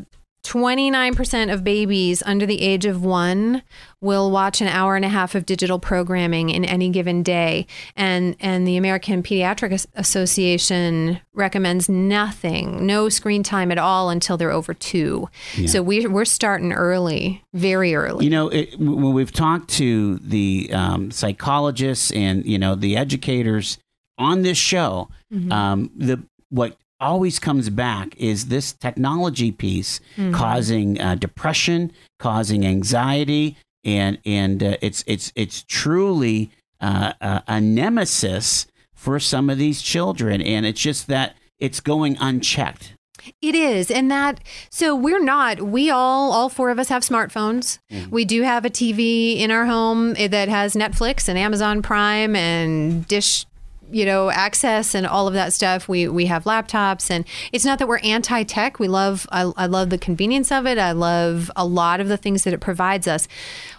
29% 0.49 1.53
of 1.53 1.63
babies 1.63 2.23
under 2.25 2.47
the 2.47 2.63
age 2.63 2.87
of 2.87 3.05
one 3.05 3.63
will 4.01 4.31
watch 4.31 4.63
an 4.63 4.67
hour 4.69 4.97
and 4.97 5.05
a 5.05 5.09
half 5.09 5.35
of 5.35 5.45
digital 5.45 5.79
programming 5.79 6.49
in 6.49 6.65
any 6.65 6.89
given 6.89 7.23
day. 7.23 7.67
And, 7.97 8.35
and 8.41 8.67
the 8.67 8.79
American 8.79 9.23
Pediatric 9.23 9.87
Association 9.95 11.21
recommends 11.35 11.89
nothing, 11.89 12.87
no 12.87 13.11
screen 13.11 13.43
time 13.43 13.71
at 13.71 13.77
all 13.79 14.09
until 14.09 14.39
they're 14.39 14.51
over 14.51 14.73
two. 14.73 15.29
So 15.67 15.83
we, 15.83 16.07
we're 16.07 16.25
starting 16.25 16.73
early, 16.73 17.45
very 17.53 17.95
early. 17.95 18.25
You 18.25 18.31
know, 18.31 18.49
it, 18.49 18.79
when 18.79 19.13
we've 19.13 19.33
talked 19.33 19.69
to 19.73 20.17
the 20.19 20.71
um, 20.73 21.11
psychologists 21.11 22.11
and 22.13 22.47
you 22.47 22.59
know 22.59 22.75
the 22.75 22.97
educators 22.97 23.79
on 24.17 24.43
this 24.43 24.59
show, 24.59 25.09
Mm-hmm. 25.31 25.53
um, 25.53 25.91
the 25.95 26.23
what 26.49 26.79
always 27.01 27.39
comes 27.39 27.71
back 27.71 28.17
is 28.17 28.47
this 28.47 28.73
technology 28.73 29.53
piece 29.53 30.01
causing 30.33 31.01
uh, 31.01 31.15
depression, 31.15 31.93
causing 32.19 32.67
anxiety, 32.67 33.57
and 33.85 34.19
and 34.25 34.63
uh, 34.63 34.77
it's 34.81 35.05
it's 35.07 35.33
it's 35.35 35.65
truly 35.69 36.51
uh, 36.81 37.13
a, 37.21 37.43
a 37.49 37.61
nemesis 37.61 38.67
for 38.95 39.21
some 39.21 39.49
of 39.49 39.59
these 39.59 39.81
children, 39.81 40.43
and 40.43 40.67
it's 40.67 40.81
just 40.81 41.07
that 41.07 41.37
it's 41.59 41.81
going 41.81 42.17
unchecked. 42.21 42.95
It 43.43 43.55
is. 43.55 43.91
And 43.91 44.11
that, 44.11 44.41
so 44.71 44.95
we're 44.95 45.23
not, 45.23 45.61
we 45.61 45.91
all, 45.91 46.33
all 46.33 46.49
four 46.49 46.71
of 46.71 46.79
us 46.79 46.89
have 46.89 47.03
smartphones. 47.03 47.79
We 48.11 48.25
do 48.25 48.43
have 48.43 48.65
a 48.65 48.71
TV 48.71 49.39
in 49.39 49.51
our 49.51 49.67
home 49.67 50.15
eh, 50.17 50.29
that 50.29 50.49
has 50.49 50.75
Netflix 50.75 51.29
and 51.29 51.39
Amazon 51.39 51.83
Prime 51.83 52.35
and 52.35 53.07
Dish. 53.07 53.45
You 53.91 54.05
know, 54.05 54.31
access 54.31 54.95
and 54.95 55.07
all 55.07 55.27
of 55.27 55.35
that 55.35 55.53
stuff. 55.53 55.89
We 55.89 56.09
we 56.09 56.27
have 56.27 56.45
laptops, 56.45 57.11
and 57.11 57.25
it's 57.53 57.65
not 57.65 57.79
that 57.79 57.89
we're 57.89 57.99
anti-tech. 57.99 58.79
We 58.79 58.89
love 58.89 59.27
I, 59.31 59.53
I 59.57 59.67
love 59.67 59.91
the 59.91 59.99
convenience 59.99 60.53
of 60.53 60.67
it. 60.67 60.79
I 60.79 60.93
love 60.93 61.51
a 61.57 61.67
lot 61.67 62.01
of 62.01 62.09
the 62.09 62.17
things 62.17 62.45
that 62.45 62.55
it 62.55 62.61
provides 62.61 63.07
us. 63.07 63.29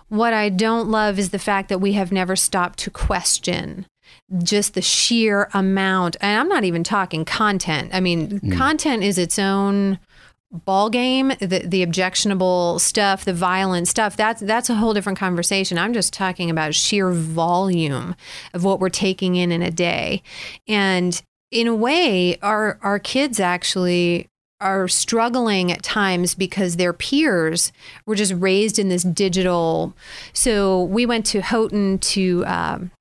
What 0.09 0.33
I 0.33 0.49
don't 0.49 0.89
love 0.89 1.19
is 1.19 1.29
the 1.29 1.39
fact 1.39 1.69
that 1.69 1.79
we 1.79 1.93
have 1.93 2.11
never 2.11 2.35
stopped 2.35 2.79
to 2.79 2.89
question 2.89 3.85
just 4.43 4.75
the 4.75 4.81
sheer 4.81 5.49
amount 5.53 6.15
and 6.21 6.39
i'm 6.39 6.47
not 6.47 6.63
even 6.63 6.83
talking 6.83 7.25
content 7.25 7.89
i 7.93 7.99
mean 7.99 8.39
mm. 8.39 8.55
content 8.55 9.03
is 9.03 9.17
its 9.17 9.39
own 9.39 9.97
ball 10.51 10.89
game 10.89 11.31
the, 11.39 11.63
the 11.63 11.83
objectionable 11.83 12.79
stuff 12.79 13.23
the 13.23 13.33
violent 13.33 13.87
stuff 13.87 14.17
that's 14.17 14.41
that's 14.41 14.69
a 14.69 14.75
whole 14.75 14.93
different 14.93 15.19
conversation. 15.19 15.77
I'm 15.77 15.93
just 15.93 16.11
talking 16.11 16.49
about 16.49 16.73
sheer 16.73 17.11
volume 17.11 18.15
of 18.53 18.63
what 18.63 18.79
we're 18.79 18.89
taking 18.89 19.35
in 19.35 19.51
in 19.51 19.61
a 19.61 19.69
day. 19.69 20.23
And 20.67 21.21
in 21.51 21.67
a 21.67 21.75
way 21.75 22.37
our 22.41 22.79
our 22.81 22.97
kids 22.97 23.39
actually 23.39 24.27
are 24.61 24.87
struggling 24.87 25.71
at 25.71 25.83
times 25.83 26.35
because 26.35 26.75
their 26.75 26.93
peers 26.93 27.71
were 28.05 28.15
just 28.15 28.33
raised 28.33 28.77
in 28.77 28.89
this 28.89 29.03
digital. 29.03 29.95
So 30.33 30.83
we 30.83 31.05
went 31.05 31.25
to 31.27 31.41
houghton 31.41 31.99
to 31.99 32.43
um, 32.45 32.91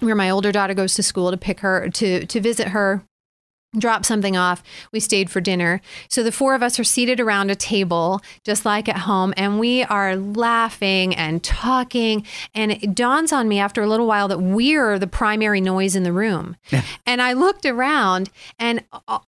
where 0.00 0.16
my 0.16 0.30
older 0.30 0.50
daughter 0.50 0.74
goes 0.74 0.94
to 0.94 1.02
school 1.02 1.30
to 1.30 1.36
pick 1.36 1.60
her 1.60 1.88
to 1.90 2.26
to 2.26 2.40
visit 2.40 2.68
her 2.68 3.04
drop 3.78 4.04
something 4.04 4.36
off 4.36 4.62
we 4.92 5.00
stayed 5.00 5.30
for 5.30 5.40
dinner. 5.40 5.80
So 6.08 6.22
the 6.22 6.32
four 6.32 6.54
of 6.54 6.62
us 6.62 6.78
are 6.78 6.84
seated 6.84 7.20
around 7.20 7.50
a 7.50 7.54
table 7.54 8.20
just 8.44 8.64
like 8.64 8.88
at 8.88 8.98
home 8.98 9.32
and 9.36 9.58
we 9.58 9.82
are 9.84 10.16
laughing 10.16 11.14
and 11.14 11.42
talking. 11.42 12.26
And 12.54 12.72
it 12.72 12.94
dawns 12.94 13.32
on 13.32 13.48
me 13.48 13.58
after 13.58 13.82
a 13.82 13.88
little 13.88 14.06
while 14.06 14.28
that 14.28 14.40
we're 14.40 14.98
the 14.98 15.06
primary 15.06 15.60
noise 15.60 15.96
in 15.96 16.02
the 16.02 16.12
room. 16.12 16.56
And 17.06 17.22
i 17.22 17.32
looked 17.32 17.64
around 17.64 18.30
and 18.58 18.84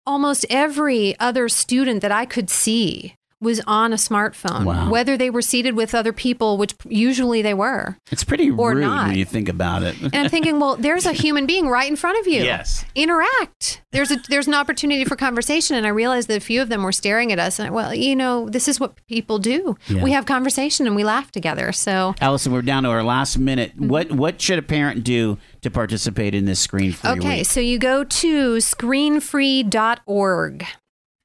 almost 0.07 0.47
every 0.51 1.19
other 1.19 1.49
student 1.49 2.03
that 2.03 2.13
i 2.13 2.25
could 2.27 2.51
see 2.51 3.17
was 3.45 3.61
on 3.67 3.93
a 3.93 3.97
smartphone 3.97 4.65
Wow. 4.65 4.91
whether 4.91 5.17
they 5.17 5.31
were 5.31 5.43
seated 5.43 5.75
with 5.77 5.95
other 5.95 6.13
people 6.13 6.57
which 6.59 6.75
usually 6.89 7.41
they 7.43 7.55
were 7.55 7.97
It's 8.11 8.25
pretty 8.25 8.51
Or 8.51 8.73
rude 8.75 8.81
not. 8.83 9.07
when 9.09 9.17
you 9.19 9.25
think 9.25 9.49
about 9.49 9.83
it. 9.85 10.01
and 10.01 10.15
I'm 10.17 10.29
thinking, 10.29 10.59
well, 10.59 10.75
there's 10.77 11.07
a 11.07 11.13
human 11.13 11.47
being 11.47 11.69
right 11.69 11.89
in 11.89 11.95
front 11.97 12.19
of 12.19 12.27
you. 12.27 12.43
Yes. 12.43 12.85
Interact. 12.97 13.83
There's 13.93 14.11
a 14.11 14.17
there's 14.29 14.49
an 14.49 14.55
opportunity 14.55 15.05
for 15.05 15.15
conversation. 15.17 15.77
And 15.77 15.87
I 15.87 15.91
realized 15.91 16.27
that 16.29 16.37
a 16.37 16.41
few 16.41 16.61
of 16.63 16.69
them 16.69 16.83
were 16.83 16.91
staring 16.93 17.31
at 17.33 17.39
us. 17.39 17.59
And 17.61 17.73
well, 17.75 17.95
you 17.95 18.17
know, 18.17 18.49
this 18.49 18.67
is 18.67 18.81
what 18.81 18.95
people 19.07 19.39
do. 19.39 19.77
Yeah. 19.89 20.03
We 20.03 20.11
have 20.13 20.25
conversation 20.27 20.87
and 20.87 20.97
we 20.97 21.05
laugh 21.05 21.31
together. 21.31 21.71
So 21.73 22.15
Allison, 22.21 22.53
we're 22.53 22.63
down 22.63 22.83
to 22.85 22.89
our 22.89 23.03
last 23.05 23.39
minute. 23.39 23.73
Mm-hmm. 23.77 23.89
What 23.89 24.11
what 24.13 24.41
should 24.41 24.59
a 24.59 24.63
parent 24.63 25.05
do 25.05 25.39
to 25.63 25.71
participate 25.71 26.35
in 26.35 26.45
this 26.47 26.59
screen 26.61 26.93
free 26.93 27.11
okay, 27.11 27.37
week? 27.39 27.47
so 27.47 27.61
you 27.61 27.79
go 27.79 28.03
to 28.05 28.57
screenfree.org 28.57 30.67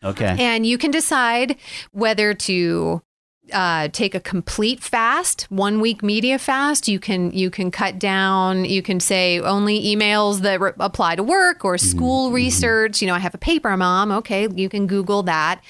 Okay. 0.03 0.35
and 0.39 0.65
you 0.65 0.77
can 0.77 0.91
decide 0.91 1.57
whether 1.91 2.33
to 2.33 3.01
uh, 3.51 3.87
take 3.89 4.13
a 4.13 4.19
complete 4.19 4.79
fast, 4.81 5.47
one 5.49 5.81
week 5.81 6.03
media 6.03 6.37
fast. 6.37 6.87
You 6.87 6.99
can 6.99 7.31
you 7.31 7.49
can 7.49 7.71
cut 7.71 7.97
down. 7.97 8.63
You 8.65 8.81
can 8.83 8.99
say 8.99 9.39
only 9.39 9.83
emails 9.83 10.41
that 10.41 10.61
re- 10.61 10.71
apply 10.79 11.15
to 11.15 11.23
work 11.23 11.65
or 11.65 11.77
school 11.77 12.31
research. 12.31 13.01
You 13.01 13.07
know, 13.07 13.15
I 13.15 13.19
have 13.19 13.33
a 13.33 13.39
paper 13.39 13.75
mom. 13.75 14.11
Okay, 14.11 14.47
you 14.55 14.69
can 14.69 14.85
Google 14.87 15.23
that. 15.23 15.61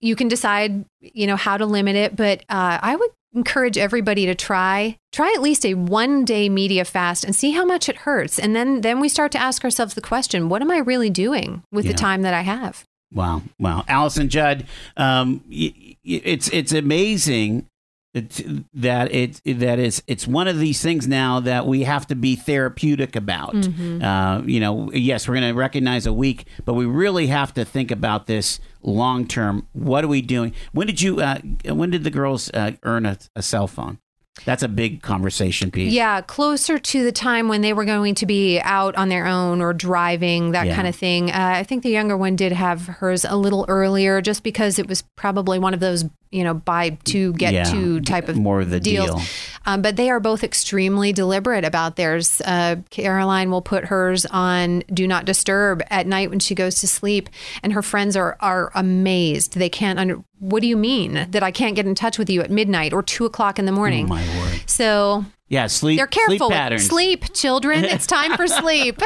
You 0.00 0.16
can 0.16 0.26
decide, 0.28 0.84
you 1.00 1.26
know, 1.26 1.36
how 1.36 1.56
to 1.58 1.66
limit 1.66 1.96
it. 1.96 2.16
But 2.16 2.40
uh, 2.48 2.78
I 2.82 2.96
would 2.96 3.10
encourage 3.34 3.76
everybody 3.78 4.24
to 4.26 4.34
try 4.34 4.96
try 5.12 5.32
at 5.36 5.42
least 5.42 5.64
a 5.66 5.74
one 5.74 6.24
day 6.24 6.48
media 6.48 6.84
fast 6.86 7.24
and 7.24 7.36
see 7.36 7.50
how 7.50 7.64
much 7.66 7.88
it 7.90 7.96
hurts. 7.98 8.38
And 8.38 8.56
then 8.56 8.80
then 8.80 9.00
we 9.00 9.08
start 9.10 9.32
to 9.32 9.38
ask 9.38 9.64
ourselves 9.64 9.92
the 9.94 10.00
question: 10.00 10.48
What 10.48 10.62
am 10.62 10.70
I 10.70 10.78
really 10.78 11.10
doing 11.10 11.62
with 11.70 11.84
Yeah. 11.84 11.92
the 11.92 11.98
time 11.98 12.22
that 12.22 12.32
I 12.32 12.40
have? 12.40 12.84
Wow, 13.14 13.42
wow, 13.58 13.84
Allison 13.88 14.28
Judd, 14.28 14.66
um, 14.96 15.44
it's 15.50 16.48
it's 16.48 16.72
amazing 16.72 17.68
that 18.14 18.42
that 18.74 19.12
it 19.14 19.40
that 19.44 19.78
is 19.78 20.02
it's 20.06 20.26
one 20.26 20.46
of 20.46 20.58
these 20.58 20.82
things 20.82 21.08
now 21.08 21.40
that 21.40 21.66
we 21.66 21.84
have 21.84 22.06
to 22.08 22.14
be 22.14 22.36
therapeutic 22.36 23.16
about. 23.16 23.54
Mm-hmm. 23.54 24.02
Uh, 24.02 24.42
you 24.42 24.60
know, 24.60 24.90
yes, 24.92 25.26
we're 25.26 25.34
going 25.34 25.48
to 25.48 25.58
recognize 25.58 26.06
a 26.06 26.12
week, 26.12 26.46
but 26.64 26.74
we 26.74 26.84
really 26.84 27.28
have 27.28 27.54
to 27.54 27.64
think 27.64 27.90
about 27.90 28.26
this 28.26 28.60
long 28.82 29.26
term. 29.26 29.66
What 29.72 30.04
are 30.04 30.08
we 30.08 30.20
doing? 30.22 30.54
When 30.72 30.86
did 30.86 31.00
you? 31.00 31.20
Uh, 31.20 31.38
when 31.66 31.90
did 31.90 32.04
the 32.04 32.10
girls 32.10 32.50
uh, 32.52 32.72
earn 32.82 33.06
a, 33.06 33.18
a 33.34 33.42
cell 33.42 33.66
phone? 33.66 33.98
That's 34.46 34.62
a 34.62 34.68
big 34.68 35.02
conversation 35.02 35.70
piece. 35.70 35.92
Yeah, 35.92 36.20
closer 36.22 36.78
to 36.78 37.04
the 37.04 37.12
time 37.12 37.48
when 37.48 37.60
they 37.60 37.72
were 37.74 37.84
going 37.84 38.14
to 38.16 38.26
be 38.26 38.58
out 38.60 38.96
on 38.96 39.08
their 39.10 39.26
own 39.26 39.60
or 39.60 39.72
driving, 39.74 40.52
that 40.52 40.66
Yeah. 40.66 40.74
kind 40.74 40.88
of 40.88 40.96
thing. 40.96 41.30
Uh, 41.30 41.52
I 41.56 41.64
think 41.64 41.82
the 41.82 41.90
younger 41.90 42.16
one 42.16 42.34
did 42.34 42.52
have 42.52 42.86
hers 42.86 43.24
a 43.26 43.36
little 43.36 43.66
earlier 43.68 44.20
just 44.22 44.42
because 44.42 44.78
it 44.78 44.88
was 44.88 45.02
probably 45.16 45.58
one 45.58 45.74
of 45.74 45.80
those, 45.80 46.06
you 46.32 46.42
know, 46.42 46.54
buy 46.54 46.98
two, 47.04 47.32
get 47.34 47.52
Yeah, 47.52 47.64
two 47.64 48.00
type 48.00 48.28
of 48.28 48.36
more 48.36 48.60
of 48.62 48.70
the 48.70 48.80
deals. 48.80 49.10
deal. 49.10 49.20
Um, 49.66 49.82
but 49.82 49.96
they 49.96 50.10
are 50.10 50.18
both 50.18 50.42
extremely 50.42 51.12
deliberate 51.12 51.64
about 51.64 51.96
theirs. 51.96 52.40
Uh, 52.44 52.76
Caroline 52.90 53.50
will 53.50 53.62
put 53.62 53.84
hers 53.84 54.26
on 54.26 54.82
do 54.92 55.06
not 55.06 55.24
disturb 55.24 55.82
at 55.90 56.06
night 56.06 56.30
when 56.30 56.40
she 56.40 56.54
goes 56.54 56.80
to 56.80 56.88
sleep, 56.88 57.28
and 57.62 57.72
her 57.72 57.82
friends 57.82 58.16
are 58.16 58.36
are 58.40 58.72
amazed. 58.74 59.54
They 59.58 59.68
can't 59.68 59.98
under. 59.98 60.22
What 60.40 60.60
do 60.62 60.66
you 60.66 60.76
mean 60.76 61.28
that 61.30 61.42
I 61.44 61.52
can't 61.52 61.76
get 61.76 61.86
in 61.86 61.94
touch 61.94 62.18
with 62.18 62.28
you 62.28 62.40
at 62.42 62.50
midnight 62.50 62.92
or 62.92 63.02
two 63.02 63.24
o'clock 63.24 63.60
in 63.60 63.66
the 63.66 63.70
morning? 63.72 64.06
Oh, 64.06 64.08
my 64.14 64.38
word. 64.40 64.62
So 64.66 65.24
Yeah, 65.48 65.68
sleep. 65.68 65.98
they're 65.98 66.08
careful. 66.08 66.48
Sleep 66.48 66.50
patterns. 66.50 66.86
Sleep, 66.88 67.32
children. 67.32 67.84
It's 67.84 68.06
time 68.08 68.36
for 68.36 68.48
sleep. 68.62 69.00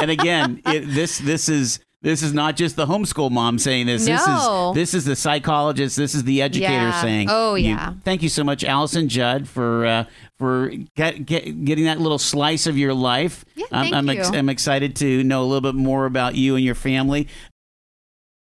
and 0.00 0.10
again, 0.10 0.60
it, 0.66 0.80
this 0.80 1.18
this 1.18 1.48
is 1.48 1.78
this 2.02 2.22
is 2.22 2.32
not 2.34 2.56
just 2.56 2.76
the 2.76 2.86
homeschool 2.86 3.30
mom 3.30 3.58
saying 3.58 3.86
this. 3.86 4.06
No. 4.06 4.12
This 4.14 4.26
is 4.26 4.92
this 4.92 4.94
is 4.94 5.04
the 5.06 5.16
psychologist. 5.16 5.96
This 5.96 6.14
is 6.14 6.24
the 6.24 6.42
educator 6.42 6.72
Yeah. 6.72 7.00
saying. 7.00 7.28
Oh, 7.30 7.54
you- 7.54 7.70
yeah. 7.70 7.94
thank 8.04 8.22
you 8.22 8.28
so 8.28 8.44
much, 8.44 8.64
Allison 8.64 9.08
Judd, 9.08 9.48
for 9.48 9.86
uh, 9.86 10.04
for 10.38 10.72
get, 10.96 11.24
get, 11.24 11.64
getting 11.64 11.84
that 11.84 12.00
little 12.00 12.18
slice 12.18 12.66
of 12.66 12.76
your 12.76 12.92
life. 12.92 13.44
Yeah, 13.54 13.66
I'm, 13.70 13.84
thank 13.92 13.94
I'm, 13.94 14.08
you. 14.34 14.38
I'm 14.38 14.48
excited 14.48 14.96
to 14.96 15.22
know 15.22 15.42
a 15.42 15.46
little 15.46 15.60
bit 15.60 15.76
more 15.76 16.04
about 16.06 16.34
you 16.34 16.56
and 16.56 16.64
your 16.64 16.74
family. 16.74 17.28